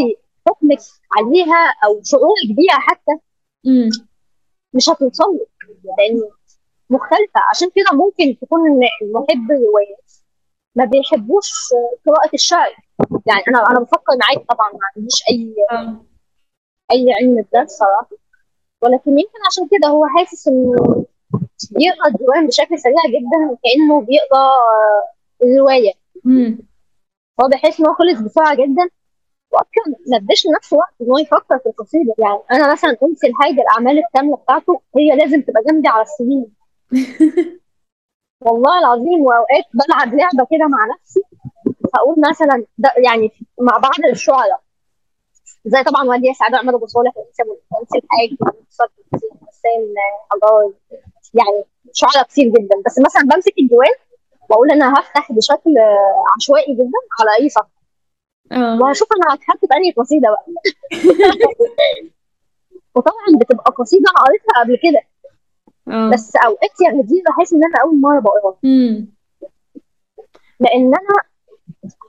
حكمك 0.49 0.79
عليها 1.19 1.75
أو 1.85 2.01
شعورك 2.05 2.57
بيها 2.57 2.79
حتى. 2.81 3.13
امم 3.67 3.91
مش 4.75 4.89
هتوصل 4.89 5.39
لأن 5.85 6.23
مختلفة. 6.91 7.41
عشان 7.51 7.69
كده 7.75 7.99
ممكن 7.99 8.39
تكون 8.41 8.61
محب 9.15 9.51
الروايات 9.51 10.13
ما 10.75 10.85
بيحبوش 10.85 11.51
قراءة 12.07 12.31
الشعر. 12.35 12.71
يعني 13.27 13.43
أنا 13.49 13.71
أنا 13.71 13.81
بفكر 13.81 14.13
معاك 14.21 14.47
طبعا. 14.49 14.73
ما 14.73 14.79
عنديش 14.97 15.23
أي 15.31 15.55
آه. 15.73 16.05
أي 16.93 17.07
علم 17.21 17.43
بده 17.43 17.63
الصراحة. 17.63 18.09
ولكن 18.83 19.11
يمكن 19.11 19.39
عشان 19.47 19.69
كده 19.71 19.89
هو 19.89 20.07
حاسس 20.07 20.49
إنه 20.49 21.05
بيقرأ 21.71 22.09
الديوان 22.09 22.47
بشكل 22.47 22.79
سريع 22.79 23.03
جدا 23.09 23.57
كانه 23.65 24.01
بيقرأ 24.01 24.39
آه، 24.39 25.13
الروايه 25.43 25.93
هو 27.41 27.49
بيحس 27.49 27.81
إن 27.81 27.87
هو 27.87 27.95
خلص 27.95 28.21
بسرعة 28.21 28.55
جدا. 28.55 28.89
واصلا 29.53 29.97
ما 30.11 30.17
اداش 30.17 30.47
لنفسه 30.47 30.77
وقت 30.77 30.95
إن 31.01 31.11
هو 31.11 31.19
يفكر 31.19 31.59
في 31.59 31.67
القصيدة. 31.69 32.15
يعني 32.19 32.39
أنا 32.53 32.73
مثلا 32.73 32.91
قلت 33.01 33.25
الحاجة 33.25 33.61
الأعمال 33.63 33.99
الكامله 33.99 34.37
بتاعته 34.37 34.81
هي 34.97 35.17
لازم 35.17 35.43
تبقى 35.43 35.63
جنبي 35.71 35.89
على 35.89 36.03
السرير 36.03 36.47
والله 38.47 38.79
العظيم 38.79 39.21
وأوقات 39.23 39.65
بلعب 39.75 40.09
لعبة 40.15 40.47
كده 40.51 40.67
مع 40.69 40.87
نفسي 40.95 41.21
هقول 41.95 42.17
مثلا 42.31 42.67
ده 42.79 42.93
يعني 43.05 43.33
مع 43.61 43.77
بعض 43.77 44.11
الشعراء. 44.11 44.61
زي 45.65 45.83
طبعا 45.83 46.05
وديع 46.09 46.33
سعد 46.33 46.55
أحمد 46.55 46.75
أبو 46.75 46.87
صالح 46.87 47.17
وانسى 47.17 47.43
وانسى 47.71 47.99
الحاج 47.99 48.31
حسين 49.49 49.95
حجار 50.31 50.73
يعني 51.35 51.65
شعراء 51.93 52.27
كتير 52.27 52.45
جدا. 52.49 52.77
بس 52.87 52.99
مثلا 52.99 53.23
بمسك 53.23 53.53
الديوان 53.59 53.95
وأقول 54.51 54.71
أنا 54.71 54.95
هفتح 54.95 55.33
بشكل 55.33 55.75
عشوائي 56.37 56.75
جدا 56.75 56.99
على 57.21 57.31
أي 57.45 57.49
صفحة. 57.49 57.82
آه. 58.53 58.79
وهشوف 58.81 59.09
أنا 59.17 59.35
هتحط 59.35 59.59
في 59.59 59.75
أنهي 59.77 59.93
قصيدة 59.93 60.29
بقى. 60.31 60.47
وطبعا 62.95 63.39
بتبقى 63.41 63.71
قصيدة 63.79 64.05
أنا 64.11 64.25
قريتها 64.25 64.63
قبل 64.63 64.79
كده. 64.83 65.01
آه. 65.95 66.11
بس 66.11 66.37
أوقات 66.37 66.81
يعني 66.85 67.03
دي 67.03 67.23
بحس 67.29 67.53
إن 67.53 67.65
أنا 67.65 67.75
أول 67.85 68.01
مرة 68.01 68.21
بقراها. 68.21 68.59
امم 68.65 69.09
لأن 70.61 70.87
أنا 70.87 71.15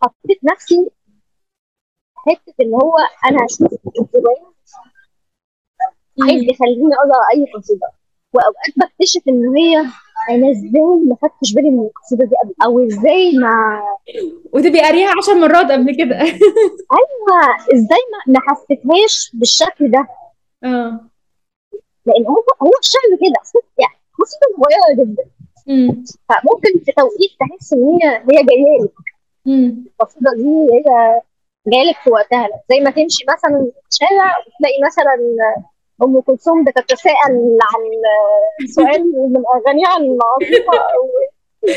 حطيت 0.01 0.39
نفسي 0.43 0.91
حتة 2.15 2.53
اللي 2.59 2.75
هو 2.75 2.93
أنا 3.29 3.45
هشوف 3.45 3.73
الديوان 4.01 4.53
عايز 6.21 6.43
يخليني 6.43 6.93
أقرأ 6.95 7.23
أي 7.33 7.51
قصيدة. 7.55 7.91
وأوقات 8.33 8.73
بكتشف 8.77 9.21
إن 9.27 9.57
هي 9.57 9.85
أنا 10.29 10.51
إزاي 10.51 10.81
ما 11.07 11.15
خدتش 11.21 11.53
بالي 11.53 11.69
من 11.69 11.79
القصيدة 11.79 12.25
دي 12.25 12.35
قبل؟ 12.43 12.53
أو 12.65 12.85
إزاي 12.87 13.31
ما 13.37 13.81
وتبقي 14.53 14.81
قاريها 14.81 15.09
عشر 15.17 15.35
مرات 15.35 15.71
قبل 15.71 15.95
كده. 15.95 16.17
ما 16.17 17.41
إزاي 17.73 17.99
ما 18.11 18.33
ما 18.33 18.39
حسيتهاش 18.47 19.31
بالشكل 19.33 19.91
ده؟ 19.91 20.07
آه. 20.63 20.99
لأن 22.05 22.25
هو 22.27 22.43
هو 22.61 22.71
الشعر 22.79 23.01
كده 23.21 23.61
يعني 23.79 23.95
قصيده 24.19 24.47
صغيره 24.57 25.05
جدا. 25.05 25.23
فممكن 26.29 26.85
في 26.85 26.91
توقيت 26.91 27.31
تحس 27.39 27.73
إن 27.73 27.83
هي 27.83 28.17
هي 28.17 28.43
جاية 28.43 28.83
لك. 28.83 28.91
القصيده 29.47 30.31
دي 30.37 30.73
هي 30.73 30.83
جاية 31.67 31.83
لك 31.89 31.95
في 32.03 32.09
وقتها. 32.11 32.49
زي 32.69 32.79
ما 32.79 32.89
تمشي 32.89 33.23
مثلا 33.33 33.71
في 33.73 33.87
الشارع 33.91 34.31
وتلاقي 34.39 34.79
مثلا 34.85 35.15
أم 36.03 36.21
كلثوم 36.21 36.63
بتتساءل 36.63 37.57
عن 37.61 37.81
سؤال 38.67 39.03
من 39.33 39.43
أغانيها 39.55 39.97
العظيمه 39.97 40.73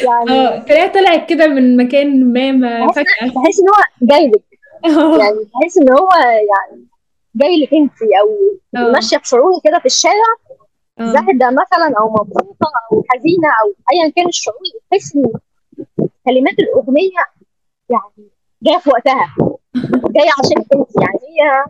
يعني 0.03 0.31
آه 0.31 0.59
تلاقيها 0.59 0.87
طلعت 0.89 1.29
كده 1.29 1.47
من 1.47 1.77
مكان 1.77 2.33
ما 2.33 2.53
ما 2.53 2.93
فجأة. 2.93 3.05
تحس 3.35 3.61
إن 3.61 3.69
هو 3.69 3.83
جاي 4.03 4.27
لك 4.29 4.43
آه. 4.85 5.19
يعني 5.19 5.39
تحس 5.55 5.79
إن 5.79 5.93
هو 5.93 6.09
يعني 6.23 6.87
جاي 7.35 7.63
لك 7.63 7.75
أنت 7.75 7.93
أو 8.03 8.59
آه. 8.77 8.93
ماشية 8.93 9.17
بشعور 9.17 9.61
كده 9.65 9.79
في 9.79 9.87
الشارع 9.87 10.35
آه. 11.01 11.13
زاهدة 11.13 11.51
مثلا 11.51 11.95
أو 12.01 12.11
مبسوطة 12.11 12.71
أو 12.93 13.05
حزينة 13.09 13.49
أو 13.49 13.75
ايا 13.93 14.13
كان 14.17 14.29
الشعور 14.29 14.57
تحس 14.91 15.17
إن 15.17 15.33
كلمات 16.27 16.59
الأغنية 16.59 17.25
يعني 17.89 18.29
جاية 18.63 18.79
في 18.79 18.91
وقتها 18.91 19.35
جاية 20.11 20.31
عشان 20.45 20.59
أنت. 20.59 20.87
يعني 21.01 21.19
هي 21.19 21.65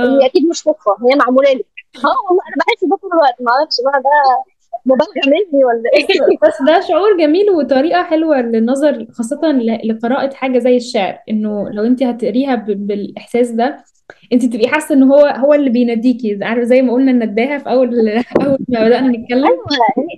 هي 0.00 0.26
أكيد 0.26 0.46
مش 0.48 0.56
صدفه 0.56 0.96
هي 1.10 1.16
معمولة 1.16 1.50
لك 1.52 1.66
آه 1.96 1.98
والله 2.28 2.42
أنا 2.48 2.56
بحس 2.56 2.84
ده 2.84 2.96
طول 2.96 3.10
الوقت 3.12 3.34
ما 3.40 3.52
أعرفش 3.52 3.76
بقى 3.84 4.02
ده 4.02 4.44
مبالغة 4.86 5.12
مني 5.26 5.64
ولا 5.64 5.82
إيه. 5.96 6.36
بس 6.48 6.62
ده 6.66 6.80
شعور 6.88 7.16
جميل 7.18 7.50
وطريقة 7.50 8.02
حلوة 8.02 8.40
للنظر 8.40 9.06
خاصة 9.12 9.40
ل- 9.52 9.88
لقراءة 9.88 10.34
حاجة 10.34 10.58
زي 10.58 10.76
الشعر 10.76 11.18
إنه 11.30 11.70
لو 11.70 11.84
أنت 11.84 12.02
هتقريها 12.02 12.54
بالإحساس 12.54 13.50
ده 13.50 13.84
أنت 14.32 14.44
تبقي 14.44 14.68
حاسة 14.68 14.94
ان 14.94 15.02
هو 15.02 15.18
هو 15.26 15.54
اللي 15.54 15.70
بيناديكي. 15.70 16.38
عارفة 16.42 16.62
زي 16.64 16.82
ما 16.82 16.92
قلنا 16.92 17.10
النداهة 17.10 17.58
في 17.58 17.70
أول 17.70 18.08
أول 18.46 18.58
ما 18.68 18.84
بدأنا 18.86 19.08
نتكلم؟ 19.18 19.44
أيوه 19.46 19.66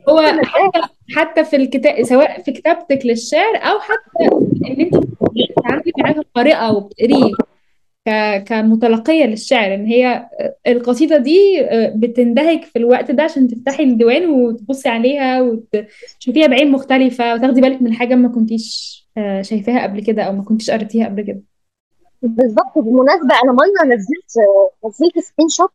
هو 0.08 0.20
حتى 0.44 0.80
حتى 1.16 1.44
في 1.44 1.56
الكتاب 1.56 2.02
سواء 2.02 2.42
في 2.42 2.52
كتابتك 2.52 3.06
للشعر 3.06 3.56
أو 3.56 3.78
حتى 3.80 4.34
إن 4.70 4.80
أنت 4.80 4.96
بتتعاملي 4.96 5.92
معاه 6.02 6.12
كقارئة 6.12 6.70
وبتقريه. 6.72 7.32
ك- 8.08 8.44
كمتلقية 8.44 9.24
للشعر. 9.24 9.74
ان 9.74 9.86
هي 9.86 10.28
القصيدة 10.66 11.16
دي 11.16 11.66
بتندهك 11.94 12.64
في 12.64 12.78
الوقت 12.78 13.10
ده 13.10 13.22
عشان 13.22 13.48
تفتحي 13.48 13.82
الديوان 13.82 14.30
وتبصي 14.30 14.88
عليها 14.88 15.40
وتشوفيها 15.42 16.46
بعين 16.46 16.70
مختلفة 16.70 17.34
وتاخدي 17.34 17.60
بالك 17.60 17.82
من 17.82 17.92
حاجة 17.92 18.14
ما 18.14 18.28
كنتيش 18.28 18.98
آه، 19.18 19.42
شايفاها 19.42 19.82
قبل 19.82 20.02
كده 20.04 20.22
أو 20.22 20.32
ما 20.32 20.42
كنتيش 20.44 20.70
قريتيها 20.70 21.06
قبل 21.06 21.22
كده. 21.22 21.40
بالظبط. 22.22 22.72
بالمناسبة 22.78 23.34
أنا 23.44 23.52
مره 23.52 23.86
نزلت 23.94 24.32
نزلت 24.86 25.18
screenshot 25.18 25.70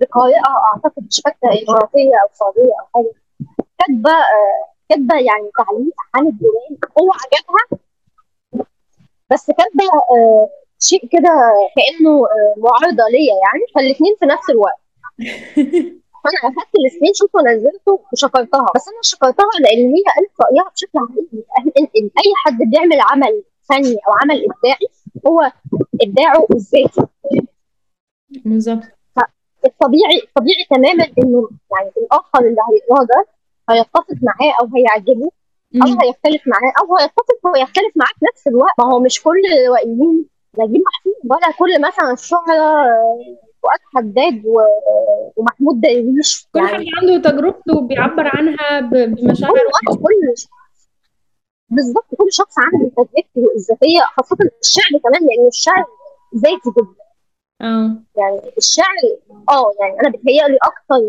لقارئة 0.00 0.42
أعتقد 0.74 1.02
مش 1.10 1.20
فاكرة 1.24 1.48
إماراتية 1.68 2.14
أو 2.22 2.28
سعودية 2.32 2.72
أو 2.80 2.86
حاجة. 2.94 3.12
كاتبة 3.78 4.10
آه، 4.10 4.72
كاتبة 4.88 5.14
يعني 5.14 5.50
تعليق 5.58 5.94
عن 6.14 6.26
الديوان 6.26 6.76
هو 7.00 7.10
عجبها 7.12 7.80
بس 9.30 9.46
كاتبه 9.46 9.84
آه، 10.10 10.48
شيء 10.80 11.08
كده 11.12 11.32
كأنه 11.76 12.10
آه، 12.10 12.54
معارضة 12.56 13.04
ليا 13.12 13.34
يعني. 13.44 13.64
فالاثنين 13.74 14.16
في 14.20 14.26
نفس 14.26 14.50
الوقت. 14.50 14.80
فأنا 16.24 16.38
أخدت 16.44 16.72
ال 16.86 17.12
screenshot 17.14 17.30
ونزلته 17.34 18.00
وشكرتها. 18.12 18.66
بس 18.74 18.88
أنا 18.88 19.02
شكرتها 19.02 19.50
لأن 19.60 19.94
هي 19.94 20.02
قالت 20.16 20.32
رأيها 20.44 20.70
بشكل 20.74 20.98
حقيقي 20.98 21.44
إن 21.98 22.10
أي 22.18 22.32
حد 22.44 22.58
بيعمل 22.70 23.00
عمل 23.00 23.42
فني 23.68 23.96
أو 24.08 24.12
عمل 24.22 24.44
إبداعي 24.44 24.88
هو 25.26 25.52
إبداعه 26.02 26.46
الذاتي. 26.54 27.02
بالظبط. 28.44 28.82
الطبيعي 29.64 30.22
طبيعي 30.34 30.64
تماما 30.70 31.04
إنه 31.18 31.48
يعني 31.72 31.90
الآخر 31.96 32.40
اللي 32.40 32.60
هيقراه 32.70 33.04
ده 33.04 33.26
هيتفق 33.70 34.06
معاه 34.22 34.52
أو 34.60 34.68
هيعجبه. 34.76 35.30
أو. 35.74 35.88
هيختلف 36.02 36.42
معاه 36.46 36.72
أو 36.80 36.96
هيتفق 36.96 37.40
ويختلف 37.54 37.92
معاه 37.96 38.12
في 38.18 38.24
نفس 38.32 38.46
الوقت. 38.48 38.72
ما 38.78 38.84
هو 38.84 39.00
مش 39.00 39.22
كل 39.22 39.40
الروائيين 39.52 40.26
نجيب 40.58 40.82
محفوظ 40.86 41.14
ولا 41.30 41.52
كل 41.58 41.80
مثلا 41.80 42.12
الشعراء 42.12 42.88
فؤاد 43.62 43.80
حداد 43.94 44.42
و- 44.46 45.30
ومحمود 45.36 45.80
درويش. 45.80 46.48
كل 46.54 46.60
حد 46.60 46.72
يعني 46.72 46.86
عنده 47.00 47.30
تجربته 47.30 47.80
بيعبر 47.80 48.30
عنها 48.36 48.80
بمشاعر 48.80 49.52
كل 50.02 50.34
بالظبط 51.70 52.14
كل 52.18 52.32
شخص 52.32 52.54
عنده 52.58 52.88
تجربته 52.96 53.52
الذاتية 53.56 54.00
خاصة 54.16 54.36
الشعر 54.62 55.00
كمان. 55.02 55.20
لأن 55.28 55.46
الشعر 55.48 55.84
ذاتي 56.36 56.70
جدا. 56.78 56.94
آه. 57.60 57.96
يعني 58.16 58.40
الشعر 58.58 58.96
آه 59.50 59.72
يعني 59.80 60.00
أنا 60.00 60.08
بتهيألي 60.10 60.58
أكتر 60.62 61.04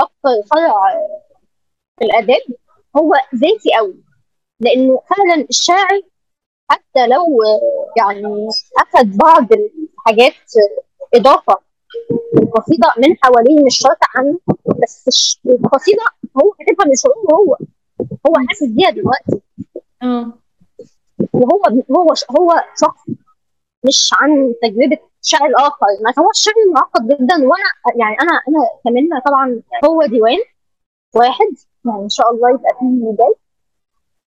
أكتر 0.00 0.28
فرع 0.54 0.74
في 1.98 2.04
الآداب 2.04 2.40
هو 2.96 3.12
ذاتي 3.34 3.70
قوي 3.78 3.96
لأنه 4.60 5.02
فعلا 5.10 5.46
الشاعر 5.50 6.00
حتى 6.70 7.06
لو 7.06 7.42
آه، 7.42 7.92
يعني 7.96 8.48
أخذ 8.78 9.16
بعض 9.16 9.48
الحاجات 9.52 10.32
آه، 10.34 10.82
إضافة 11.18 11.58
القصيده 12.42 12.88
من 12.98 13.16
حواليه 13.22 13.64
مش 13.66 13.78
شرط 13.78 13.98
عنه 14.16 14.38
بس 14.82 15.04
القصيدة 15.46 16.02
هو 16.42 16.50
كاتبها 16.58 16.86
من 16.86 16.94
شعوره 16.96 17.34
هو 17.34 17.56
هو 18.26 18.34
حاسس 18.48 18.66
بيها 18.66 18.90
دلوقتي. 18.90 19.40
آه. 20.02 20.32
وهو 21.32 21.62
هو 21.96 22.14
هو 22.38 22.64
شخص 22.80 23.00
مش 23.84 24.10
عن 24.20 24.54
تجربة 24.62 24.98
شاعر 25.22 25.50
آخر 25.56 25.86
ما 26.04 26.12
هو 26.24 26.30
الشعر 26.30 26.54
معقد 26.74 27.08
جدا 27.08 27.34
وأنا 27.34 27.96
يعني 27.96 28.16
أنا 28.22 28.30
أنا 28.48 28.58
أتمنى 28.86 29.20
طبعا 29.26 29.62
هو 29.84 30.06
ديوان 30.06 30.38
واحد. 31.14 31.56
يعني 31.84 32.02
إن 32.02 32.08
شاء 32.08 32.30
الله 32.30 32.50
يبقى 32.50 32.70
فيه 32.80 33.16
جاي. 33.18 33.34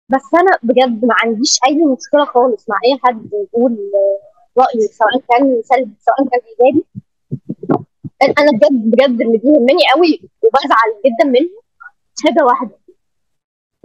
بس 0.08 0.34
أنا 0.34 0.58
بجد 0.62 1.04
ما 1.04 1.14
عنديش 1.24 1.58
أي 1.68 1.74
مشكلة 1.76 2.24
خالص 2.24 2.68
مع 2.68 2.76
أي 2.84 2.98
حد 3.04 3.30
يقول 3.32 3.78
رأيه 4.58 4.86
سواء 4.86 5.18
كان 5.30 5.62
سلبي 5.64 5.94
سواء 6.00 6.28
كان 6.28 6.40
إيجابي. 6.50 6.84
أنا 8.38 8.50
بجد 8.52 8.90
بجد 8.90 9.20
اللي 9.20 9.38
بيهمني 9.38 9.82
قوي 9.94 10.20
وبزعل 10.42 10.90
جدا 11.06 11.24
منه 11.24 11.62
حاجة 12.24 12.44
واحدة. 12.44 12.78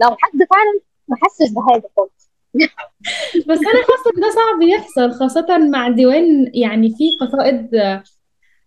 لو 0.02 0.10
حد 0.10 0.38
فعلا 0.50 0.80
ما 1.08 1.16
حسش 1.22 1.52
بحاجة 1.52 1.90
خالص. 1.96 2.30
بس 3.48 3.58
أنا 3.58 3.82
حاسة 3.82 4.10
إن 4.16 4.20
ده 4.20 4.30
صعب 4.30 4.62
يحصل 4.62 5.12
خاصة 5.12 5.58
مع 5.58 5.88
ديوان 5.88 6.50
يعني 6.54 6.90
في 6.90 7.16
قصائد 7.20 7.70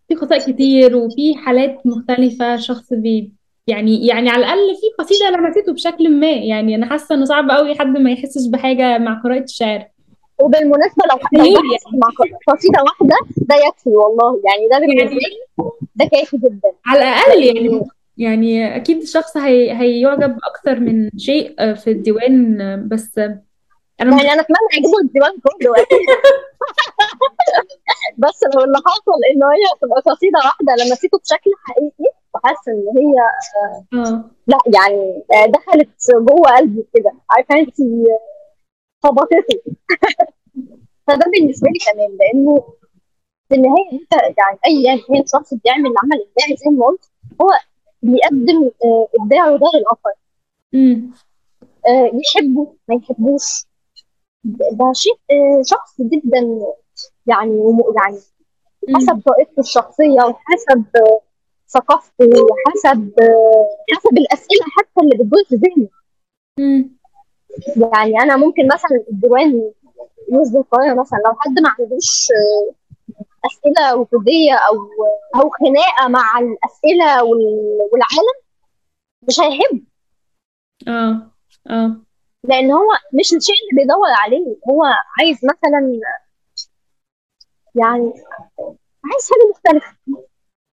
في 0.07 0.15
قصائد 0.15 0.53
كتير 0.53 0.95
وفي 0.95 1.35
حالات 1.35 1.85
مختلفة 1.85 2.55
شخص 2.55 2.93
بي 2.93 3.33
يعني 3.67 4.07
يعني 4.07 4.29
على 4.29 4.45
الأقل 4.45 4.75
في 4.75 5.03
قصيدة 5.03 5.29
لمسته 5.29 5.73
بشكل 5.73 6.19
ما. 6.19 6.31
يعني 6.31 6.75
أنا 6.75 6.85
حاسة 6.85 7.15
إنه 7.15 7.25
صعب 7.25 7.49
قوي 7.51 7.75
حد 7.75 7.97
ما 7.97 8.11
يحسش 8.11 8.47
بحاجة 8.47 8.97
مع 8.97 9.21
قراءة 9.23 9.43
الشعر. 9.43 9.87
وبالمناسبة 10.39 11.03
لو 11.11 11.17
حد 11.17 11.37
بحث 11.37 11.93
مع 11.93 12.07
قصيدة 12.53 12.83
واحدة 12.83 13.15
ده 13.37 13.55
يكفي 13.55 13.89
والله. 13.89 14.41
يعني 14.45 14.67
ده 14.71 14.79
بالنسبة 14.79 15.01
يعني 15.01 15.15
لي 15.19 15.69
ده 15.95 16.05
كافي 16.05 16.37
جدا. 16.37 16.71
على 16.85 16.99
الأقل 16.99 17.43
يعني 17.43 17.81
يعني 18.17 18.75
أكيد 18.75 18.97
الشخص 19.01 19.37
هي 19.37 19.71
هيعجب 19.71 20.37
أكتر 20.43 20.79
من 20.79 21.09
شيء 21.17 21.73
في 21.73 21.91
الديوان 21.91 22.57
بس 22.87 23.17
أنا 23.17 23.41
يعني 24.01 24.33
أنا 24.33 24.41
أتمنى 24.41 24.57
يجيبوا 24.77 25.01
الديوان 25.03 25.31
كله. 25.31 25.73
بس 28.17 28.39
لو 28.55 28.63
اللي 28.63 28.77
حصل 28.77 29.19
ان 29.31 29.43
هي 29.43 29.65
تبقى 29.81 30.01
قصيدة 30.01 30.39
واحدة 30.45 30.83
لمسته 30.83 31.17
بشكل 31.17 31.51
حقيقي 31.67 32.10
وحاسه 32.33 32.71
إن 32.71 32.97
هي 32.97 33.15
آه. 33.93 34.23
لا 34.47 34.57
يعني 34.73 35.23
دخلت 35.51 36.11
جوه 36.11 36.57
قلبي 36.57 36.85
كده. 36.93 37.13
عارفه 37.29 37.55
انت 37.59 37.75
خبطته 39.03 39.61
فده 41.07 41.25
بالنسبة 41.31 41.67
لي 41.69 41.79
تمام 41.93 42.17
لأنه 42.17 42.63
في 43.49 43.55
النهاية 43.55 43.91
أنت 43.91 44.13
يعني 44.13 44.59
ايا 44.67 44.95
كان 45.07 45.23
شخص 45.33 45.53
بيعمل 45.53 45.93
عمل 46.03 46.25
ابداعي 46.27 46.55
زي 46.57 46.71
ما 46.71 46.85
قلت 46.85 47.11
هو 47.41 47.49
بيقدم 48.01 48.71
آه، 48.85 49.07
إبداعه 49.19 49.49
ده 49.57 49.67
للاخر 49.75 50.13
آه، 51.87 52.11
يحبه 52.13 52.73
ما 52.87 52.95
يحبوش. 52.95 53.65
ده 54.43 54.91
شيء 54.93 55.13
آه، 55.31 55.61
شخص 55.65 56.01
جدا 56.01 56.59
يعني 57.27 57.61
يعني 57.95 58.17
حسب 58.95 59.21
طريقته 59.25 59.59
الشخصية 59.59 60.21
وحسب 60.21 60.85
آه، 60.95 61.21
ثقافته 61.73 62.25
وحسب 62.25 63.13
آه، 63.21 63.67
حسب 63.95 64.17
الأسئلة 64.17 64.65
حتى 64.77 65.01
اللي 65.03 65.17
بتدور 65.23 65.43
في 65.49 65.89
امم 66.59 66.97
يعني 67.93 68.19
أنا 68.21 68.37
ممكن 68.37 68.65
مثلا 68.67 69.05
الديوان 69.11 69.71
يوسف 70.31 70.55
القاهرة 70.55 70.99
مثلا 71.01 71.17
لو 71.25 71.33
حد 71.39 71.59
ما 71.59 71.69
عندوش 71.79 72.27
آه، 72.31 72.73
أسئلة 73.45 73.95
وجوديه 73.95 74.53
أو 74.53 74.75
أو 75.41 75.49
خناقة 75.49 76.07
مع 76.07 76.39
الأسئلة 76.39 77.23
وال- 77.23 77.89
والعالم 77.91 78.37
مش 79.27 79.39
هيحب. 79.39 79.83
آه 80.87 81.31
آه. 81.69 81.95
لأن 82.43 82.71
هو 82.71 82.87
مش 83.13 83.33
الشيء 83.33 83.55
اللي 83.71 83.81
بيدور 83.83 84.07
عليه. 84.23 84.55
هو 84.69 84.83
عايز 85.19 85.37
مثلا 85.43 85.99
يعني 87.75 88.13
عايز 89.05 89.29
حاجة 89.31 89.49
مختلفة. 89.51 89.97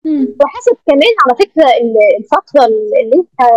وحاسب 0.06 0.76
كمان 0.86 1.14
على 1.26 1.36
فكرة 1.38 1.64
ال- 1.64 2.16
الفترة 2.18 2.66
اللي 2.66 3.14
انت 3.16 3.50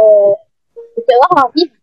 بتقراها 0.98 1.52
فيها. 1.52 1.82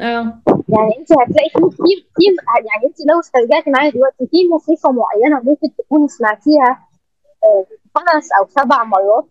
آه. 0.00 0.42
يعني 0.68 0.98
انت 0.98 1.12
هتلاقي 1.12 1.50
في 1.50 1.76
في 1.76 2.06
في 2.16 2.24
يعني 2.70 2.86
انت 2.86 2.96
لو 3.10 3.20
استرجعتي 3.20 3.70
معايا 3.70 3.90
دلوقتي 3.90 4.26
في 4.26 4.48
موسيقى 4.48 4.92
معينة 4.92 5.40
ممكن 5.42 5.68
تكون 5.78 6.08
سمعتيها 6.08 6.88
آه، 7.44 7.66
خمس 7.94 8.28
أو 8.40 8.46
سبع 8.48 8.84
مرات 8.84 9.26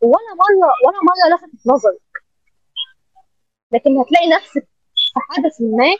ولا 0.00 0.32
مره 0.40 0.68
ولا 0.86 0.98
مرة 1.08 1.34
لفتت 1.36 1.66
نظرك. 1.66 2.00
لكن 3.72 3.98
هتلاقي 3.98 4.28
نفسك 4.36 4.68
في 5.14 5.20
حدث 5.30 5.60
ما 5.60 5.96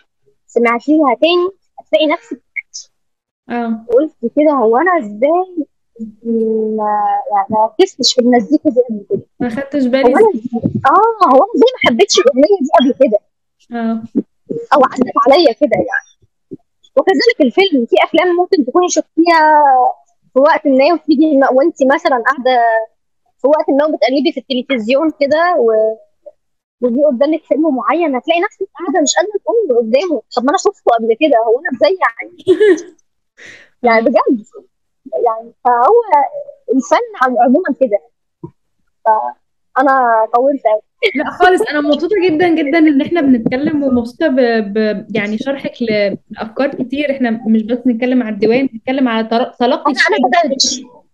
سمعتيها 0.46 1.14
تاني 1.20 1.48
هتلاقي 1.80 2.06
نفسك 2.06 2.42
آه. 3.50 3.84
قلت 3.92 4.16
كده 4.36 4.52
هو 4.52 4.76
أنا 4.76 4.98
إزاي 4.98 5.66
يعني 6.00 7.46
ما 7.50 7.64
ركزتش 7.64 8.14
في 8.14 8.20
المزيكا 8.20 8.70
دي 8.70 8.80
قبل 8.88 9.06
كده. 9.10 9.22
ما 9.40 9.48
خدتش 9.48 9.84
هو 9.84 9.90
بالي 9.90 10.06
أنا 10.06 10.16
آه 10.86 11.26
هو 11.26 11.36
أنا 11.36 11.52
إزاي 11.56 11.70
ما 11.74 11.90
حبيتش 11.90 12.18
الأغنية 12.18 12.58
دي 12.60 12.68
قبل 12.80 13.06
كده. 13.06 13.18
آه. 13.78 14.02
أو 14.74 14.80
عدت 14.84 15.12
عليا 15.26 15.52
كده 15.52 15.76
يعني. 15.76 16.16
وكذلك 16.96 17.40
الفيلم 17.40 17.86
في 17.86 17.96
أفلام 18.04 18.36
ممكن 18.36 18.64
تكوني 18.64 18.88
شفتيها 18.88 19.62
في 20.34 20.38
وقت 20.40 20.66
ما 20.66 20.92
وتيجي 20.94 21.40
وانت 21.52 21.76
مثلا 21.94 22.22
قاعدة 22.26 22.62
في 23.38 23.46
وقت 23.46 23.70
ما 23.70 23.96
بتقلبي 23.96 24.32
في 24.32 24.40
التلفزيون 24.40 25.10
كده 25.20 25.56
و... 25.58 25.96
وجي 26.80 27.04
قدامك 27.04 27.44
فيلم 27.44 27.76
معين 27.76 28.16
هتلاقي 28.16 28.40
نفسك 28.40 28.68
قاعدة 28.78 29.00
مش 29.02 29.12
قادرة 29.16 29.38
تقومي 29.44 29.80
قدامه. 29.80 30.22
طب 30.36 30.44
ما 30.44 30.50
أنا 30.50 30.58
شفته 30.58 30.90
قبل 30.98 31.16
كده 31.20 31.36
هو 31.46 31.60
أنا 31.60 31.68
إزاي 31.76 31.98
يعني؟ 32.04 32.36
يعني 33.82 33.98
آه. 33.98 34.10
بجد. 34.10 34.44
يعني 35.26 35.52
فهو 35.64 36.00
الفن 36.74 37.06
عم- 37.22 37.36
عموما 37.44 37.68
كده. 37.80 37.98
فأنا 39.04 40.26
طولت 40.34 40.62
قوي 40.66 40.80
لا 41.16 41.30
خالص 41.30 41.62
أنا 41.70 41.80
مبسوطة 41.80 42.14
جدا 42.28 42.48
جدا 42.48 42.78
إن 42.78 43.00
إحنا 43.00 43.20
بنتكلم 43.20 43.82
ومبسوطة 43.82 44.28
ب... 44.28 44.36
ب... 44.72 45.06
يعني 45.16 45.38
شرحك 45.38 45.72
لأفكار 45.80 46.68
كتير. 46.74 47.10
إحنا 47.10 47.30
مش 47.46 47.62
بس 47.62 47.78
نتكلم 47.86 48.22
على 48.22 48.34
الديوان 48.34 48.68
نتكلم 48.74 49.08
على 49.08 49.24
تلقي 49.28 49.92
أنا 49.92 50.16
أنا 50.44 50.56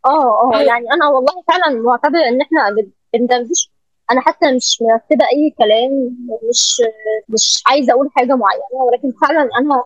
آه 0.06 0.54
آه 0.54 0.62
يعني 0.62 0.92
أنا 0.92 1.08
والله 1.08 1.42
فعلا 1.48 1.80
معتبرة 1.82 2.28
إن 2.28 2.40
إحنا 2.40 2.70
بن- 2.70 2.90
بندردش. 3.14 3.70
أنا 4.10 4.20
حتى 4.20 4.52
مش 4.52 4.78
مرتبة 4.82 5.24
أي 5.32 5.54
كلام 5.58 6.16
مش 6.48 6.82
مش 7.28 7.62
عايزة 7.66 7.92
أقول 7.92 8.08
حاجة 8.16 8.36
معينة 8.36 8.84
ولكن 8.86 9.12
فعلا 9.22 9.48
أنا 9.58 9.84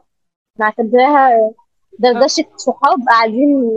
معتبراها 0.59 1.35
آه 1.35 1.55
دردشه 1.99 2.45
صحاب 2.57 2.99
قاعدين 3.09 3.75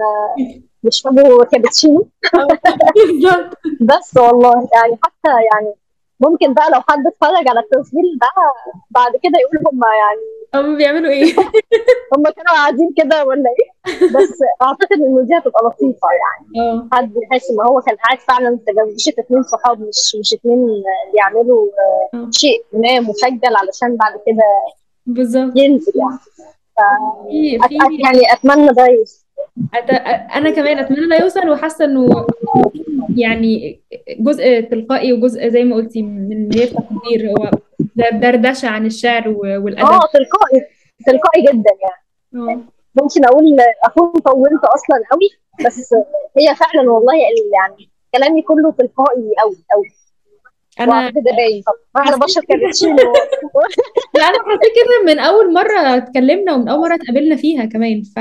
بيشربوا 0.84 1.44
كابتشينو. 1.44 2.08
آه 2.36 2.48
بالظبط 3.08 3.58
بس 3.82 4.18
والله 4.18 4.54
يعني 4.74 5.00
حتى 5.04 5.30
يعني 5.54 5.74
ممكن 6.20 6.54
بقى 6.54 6.70
لو 6.72 6.82
حد 6.90 7.04
اتفرج 7.08 7.48
على 7.50 7.60
التسجيل 7.60 8.18
ده 8.22 8.28
بعد 8.90 9.12
كده 9.24 9.40
يقول 9.40 9.58
هم 9.74 9.82
يعني 10.02 10.30
هم 10.56 10.78
بيعملوا 10.78 11.12
إيه؟ 11.12 11.34
هم 12.16 12.24
كانوا 12.24 12.54
قاعدين 12.54 12.94
كده 12.98 13.26
ولا 13.26 13.50
إيه؟ 13.60 14.08
بس 14.08 14.40
أعتقد 14.62 14.94
ان 15.08 15.26
دي 15.26 15.38
هتبقى 15.38 15.62
لطيفة 15.66 16.08
يعني. 16.22 16.70
آه. 16.72 16.88
حد 16.92 17.12
يحس 17.24 17.50
إن 17.52 17.62
هو 17.62 17.82
كان 17.82 17.96
قاعد 17.96 18.20
فعلا 18.20 18.60
في 18.66 18.74
دردشه 18.74 19.14
اتنين 19.20 19.44
صحاب 19.44 19.82
مش 19.82 20.16
مش 20.20 20.34
اتنين 20.34 20.84
بيعملوا 21.14 21.68
آه 22.14 22.28
شيء 22.32 22.66
ما 22.74 23.00
مسجل 23.00 23.56
علشان 23.56 23.96
بعد 23.98 24.14
كده 24.26 24.44
بالظبط. 25.06 25.52
ينزل 25.56 25.92
يعني. 25.96 26.20
ف 26.80 27.72
يعني 27.72 28.34
أتمنى 28.34 28.68
ده 28.74 28.86
يوصل. 28.88 29.26
أت... 29.74 29.90
أنا 30.36 30.50
كمان 30.50 30.80
أتمنى 30.80 31.08
ده 31.08 31.16
يوصل 31.24 31.50
وحاسة 31.50 31.86
إنه 31.86 32.28
يعني 33.16 33.80
جزء 34.20 34.62
تلقائي 34.62 35.14
وجزء 35.14 35.48
زي 35.48 35.64
ما 35.64 35.76
قلتي 35.76 36.02
من 36.02 36.50
غير 36.56 36.68
تقدير 36.68 37.30
هو 37.30 37.52
دردشة 38.14 38.68
عن 38.68 38.86
الشعر 38.86 39.30
والأدب. 39.30 39.80
آه 39.90 40.00
تلقائي 40.14 40.66
تلقائي 41.06 41.42
جدا 41.42 41.72
يعني. 41.82 42.52
آه. 42.52 42.60
ممكن 43.02 43.26
أقول 43.26 43.58
أكون 43.86 44.12
طولت 44.12 44.64
أصلا 44.64 44.98
قوي 45.12 45.30
بس 45.66 45.94
هي 46.38 46.56
فعلا 46.56 46.92
والله 46.92 47.14
ال- 47.14 47.52
يعني 47.54 47.90
كلامي 48.16 48.42
كله 48.42 48.72
تلقائي 48.72 49.34
قوي 49.44 49.58
قوي 49.74 49.86
أنا 50.80 50.92
واعتقد 50.92 51.14
ده 51.24 51.32
باين. 51.38 51.64
بشرب 52.20 52.44
كابتشينو 52.44 52.96
لا 54.18 54.24
أنا 54.24 54.38
حسيت 54.38 54.72
كده 54.76 55.14
من 55.14 55.20
أول 55.20 55.54
مرة 55.54 55.98
اتكلمنا 55.98 56.54
ومن 56.54 56.68
أول 56.70 56.82
مرة 56.90 56.96
اتقابلنا 56.96 57.36
فيها 57.36 57.66
كمان. 57.66 58.02
ف 58.04 58.20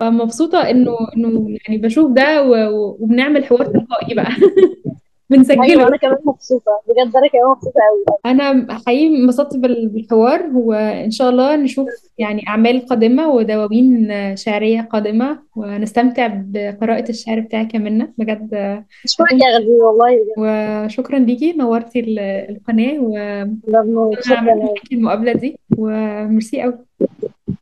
فمبسوطة 0.00 0.58
إنه 0.70 0.92
إنه 1.16 1.46
يعني 1.68 1.78
بشوف 1.80 2.10
ده. 2.12 2.42
و- 2.42 2.96
وبنعمل 3.00 3.44
حوار 3.44 3.64
تلقائي 3.66 4.14
بقى. 4.14 4.28
أيوه 5.32 5.42
بنسجله 5.42 5.88
أنا 5.88 5.96
كمان 5.96 6.16
مبسوطة. 6.24 6.80
بجد 6.88 7.16
أنا 7.16 7.28
كمان 7.28 7.50
مبسوطة 7.50 7.80
قوي 7.90 8.18
أنا 8.26 8.66
حقيقي 8.86 9.06
انبسطت 9.16 9.56
بال- 9.56 9.88
بالحوار 9.88 10.50
وإن 10.54 11.10
شاء 11.10 11.30
الله 11.30 11.56
نشوف 11.56 11.88
يعني 12.18 12.42
أعمال 12.48 12.86
قادمة 12.86 13.28
ودواوين 13.30 14.08
شعرية 14.36 14.80
قادمة 14.80 15.38
ونستمتع 15.56 16.26
بقراءة 16.34 17.10
الشعر 17.10 17.40
بتاعك 17.40 17.74
يا 17.74 17.78
منى 17.78 18.14
بجد 18.18 18.54
اشكرك 19.04 19.32
يا 19.32 19.58
غزير 19.58 19.84
والله 19.84 20.20
وشكرا 20.38 21.18
ليكي 21.18 21.52
نورتي 21.52 22.00
ال- 22.00 22.18
القناة 22.56 22.92
ممنون 23.68 24.16
شكرا 24.20 24.68
المقابلة 24.92 25.32
دي 25.32 25.58
وميرسي 25.78 26.62
قوي 26.62 26.78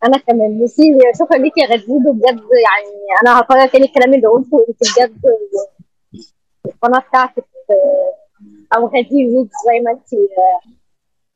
أنا 0.05 0.19
كمان. 0.19 0.59
ميرسي 0.59 0.99
شكرا 1.21 1.39
ليك 1.39 1.59
يا 1.59 1.67
غزير 1.67 1.99
بجد 2.13 2.41
يعني 2.65 3.05
أنا 3.23 3.41
هكرر 3.41 3.67
تاني 3.67 3.85
الكلام 3.85 4.15
اللي 4.15 4.27
قلته 4.27 4.67
انت 4.69 4.79
بجد 4.99 5.17
القناة 6.67 6.99
بتاعتك 7.09 7.45
أو 8.77 8.87
غزير 8.87 9.27
ميكس 9.27 9.55
زي 9.67 9.81
ما 9.81 9.91
انت 9.91 10.13
آه، 10.15 10.61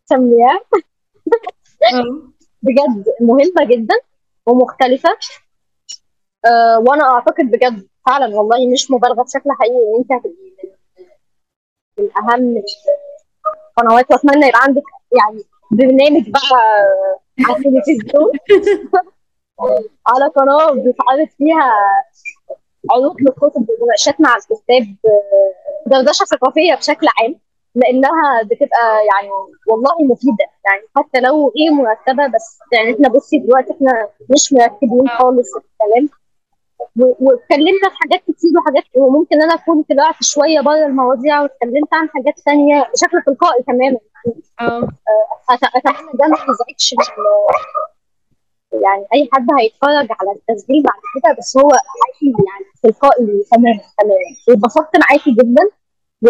مسمياه 0.04 0.60
آه 1.94 2.22
بجد 2.62 3.04
مهمة 3.20 3.64
جدا 3.70 3.94
ومختلفة. 4.46 5.08
آه، 6.46 6.78
وأنا 6.78 7.04
أعتقد 7.04 7.44
بجد 7.44 7.88
فعلا 8.06 8.36
والله 8.36 8.72
مش 8.72 8.90
مبالغة 8.90 9.22
بشكل 9.22 9.50
حقيقي 9.50 9.76
إن 9.76 9.96
أنت 9.98 10.12
هتبقي 10.12 10.52
من 11.98 12.08
أهم 12.16 12.62
القنوات. 13.78 14.10
وأتمنى 14.10 14.46
يبقى 14.48 14.60
عندك 14.62 14.82
يعني 15.12 15.42
برنامج 15.70 16.30
بقى 16.30 16.58
على 17.46 17.56
التلفزيون. 17.56 18.32
على 20.06 20.26
قناة 20.36 20.70
بيتعرض 20.72 21.28
فيها 21.38 21.72
عروض 22.92 23.16
للكتب 23.20 23.66
ومناقشات 23.70 24.20
مع 24.20 24.36
الكتاب 24.36 24.96
آه، 25.06 25.52
دردشة 25.86 26.24
ثقافية 26.24 26.74
بشكل 26.74 27.06
عام 27.20 27.34
لأنها 27.74 28.42
بتبقى 28.44 28.96
يعني 29.12 29.30
والله 29.68 29.94
مفيدة. 30.12 30.46
يعني 30.66 30.82
حتى 30.96 31.20
لو 31.20 31.52
غير 31.56 31.72
مرتبة 31.72 32.26
بس 32.26 32.58
يعني 32.72 32.94
إحنا 32.94 33.08
بصي 33.08 33.38
دلوقتي 33.38 33.72
إحنا 33.72 34.08
مش 34.30 34.52
مرتبين 34.52 35.08
خالص 35.08 35.48
الكلام. 35.56 36.08
واتكلمنا 37.20 37.88
في 37.90 37.96
حاجات 38.02 38.20
كتير 38.20 38.50
وحاجات 38.58 38.84
وممكن 38.96 39.42
أنا 39.42 39.54
أكون 39.54 39.82
طلعت 39.82 40.14
شوية 40.20 40.60
بره 40.60 40.86
المواضيع 40.86 41.42
واتكلمت 41.42 41.88
عن 41.94 42.08
حاجات 42.08 42.38
ثانية 42.38 42.82
بشكل 42.94 43.22
تلقائي 43.26 43.62
تماما. 43.62 43.98
آه. 44.60 44.88
أت- 45.52 45.76
أتمنى 45.76 46.10
ده 46.14 46.26
ما 46.26 46.36
يزعجش 46.36 46.94
يعني 48.72 49.06
أي 49.14 49.28
حد 49.32 49.46
هيتفرج 49.60 50.08
على 50.20 50.30
التسجيل 50.36 50.82
بعد 50.82 51.00
كده 51.14 51.36
بس 51.38 51.56
هو 51.56 51.70
حقيقي 51.70 52.42
يعني 52.48 52.64
تلقائي 52.82 53.44
تماما 53.52 53.80
تماما 53.98 54.18
واتبسطت 54.48 54.96
معاكي 54.96 55.30
جدا 55.30 55.62
و 56.22 56.28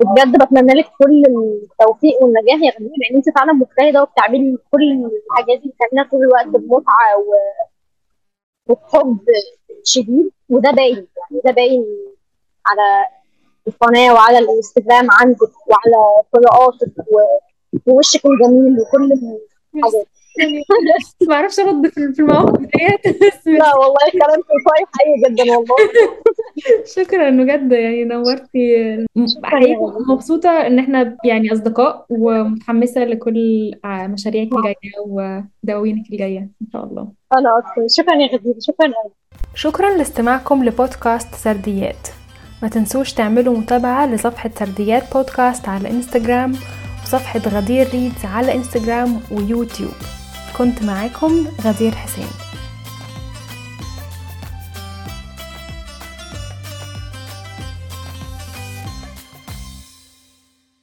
وبجد 0.00 0.32
بتمنى 0.42 0.72
لك 0.80 0.86
كل 0.98 1.22
التوفيق 1.26 2.22
والنجاح 2.22 2.54
يا 2.62 2.70
غنيمة. 2.78 2.94
لأن 2.98 3.16
أنت 3.16 3.38
فعلا 3.38 3.52
مجتهدة 3.52 4.02
وبتعملي 4.02 4.58
كل 4.72 5.10
الحاجات 5.26 5.60
دي 5.62 5.68
بتعمليها 5.74 6.10
طول 6.10 6.20
الوقت 6.22 6.46
بمتعة 6.46 7.18
و... 7.18 7.32
وبحب 8.68 9.18
شديد. 9.84 10.30
وده 10.48 10.70
باين 10.70 10.96
يعني 10.96 11.40
ده 11.44 11.50
باين 11.50 11.84
على 12.66 13.06
القناة 13.68 14.14
وعلى 14.14 14.38
الإنستجرام 14.38 15.10
عندك 15.10 15.52
وعلى 15.66 16.22
قراءاتك 16.32 16.98
و... 16.98 17.18
ووشك 17.86 18.26
الجميل 18.26 18.80
وكل 18.80 19.12
الحاجات. 19.74 20.08
يعني 20.38 20.62
ما 21.28 21.34
أعرفش 21.34 21.60
أرد 21.60 21.88
في 21.88 22.12
في 22.12 22.20
المواقف 22.22 22.58
ديت. 22.60 23.16
بس 23.16 23.46
لا 23.46 23.76
والله 23.76 24.10
كلام 24.12 24.40
تلقائي 24.42 24.86
حقيقي 24.92 25.34
جدا 25.34 25.56
والله. 25.56 25.76
شكرا 26.96 27.30
بجد 27.30 27.72
يعني 27.72 28.04
نورتي. 28.04 29.06
حقيقي. 29.44 29.76
مبسوطة 30.08 30.50
إن 30.50 30.78
إحنا 30.78 31.16
يعني 31.24 31.52
أصدقاء 31.52 32.06
ومتحمسة 32.10 33.04
لكل 33.04 33.70
مشاريعك 33.84 34.48
الجاية 34.52 34.74
ودواوينك 35.64 36.04
الجاية 36.12 36.38
إن 36.38 36.66
شاء 36.72 36.84
الله. 36.84 37.08
أنا 37.38 37.58
أكتر 37.58 37.86
شكرا 37.88 38.14
يا 38.14 38.26
غدير. 38.26 38.54
شكرا 38.60 38.92
شكرا 39.54 39.96
لاستماعكم 39.96 40.64
لبودكاست 40.64 41.34
سرديات. 41.34 42.08
ما 42.62 42.68
تنسوش 42.68 43.12
تعملوا 43.12 43.56
متابعة 43.58 44.06
لصفحة 44.06 44.50
سرديات 44.58 45.14
بودكاست 45.14 45.68
على 45.68 45.90
انستجرام 45.90 46.52
وصفحة 47.02 47.40
غدير 47.40 47.88
ريدز 47.92 48.24
على 48.24 48.54
انستجرام 48.54 49.20
ويوتيوب. 49.32 50.21
كنت 50.56 50.82
معاكم 50.82 51.46
غدير 51.64 51.94
حسين. 51.94 52.51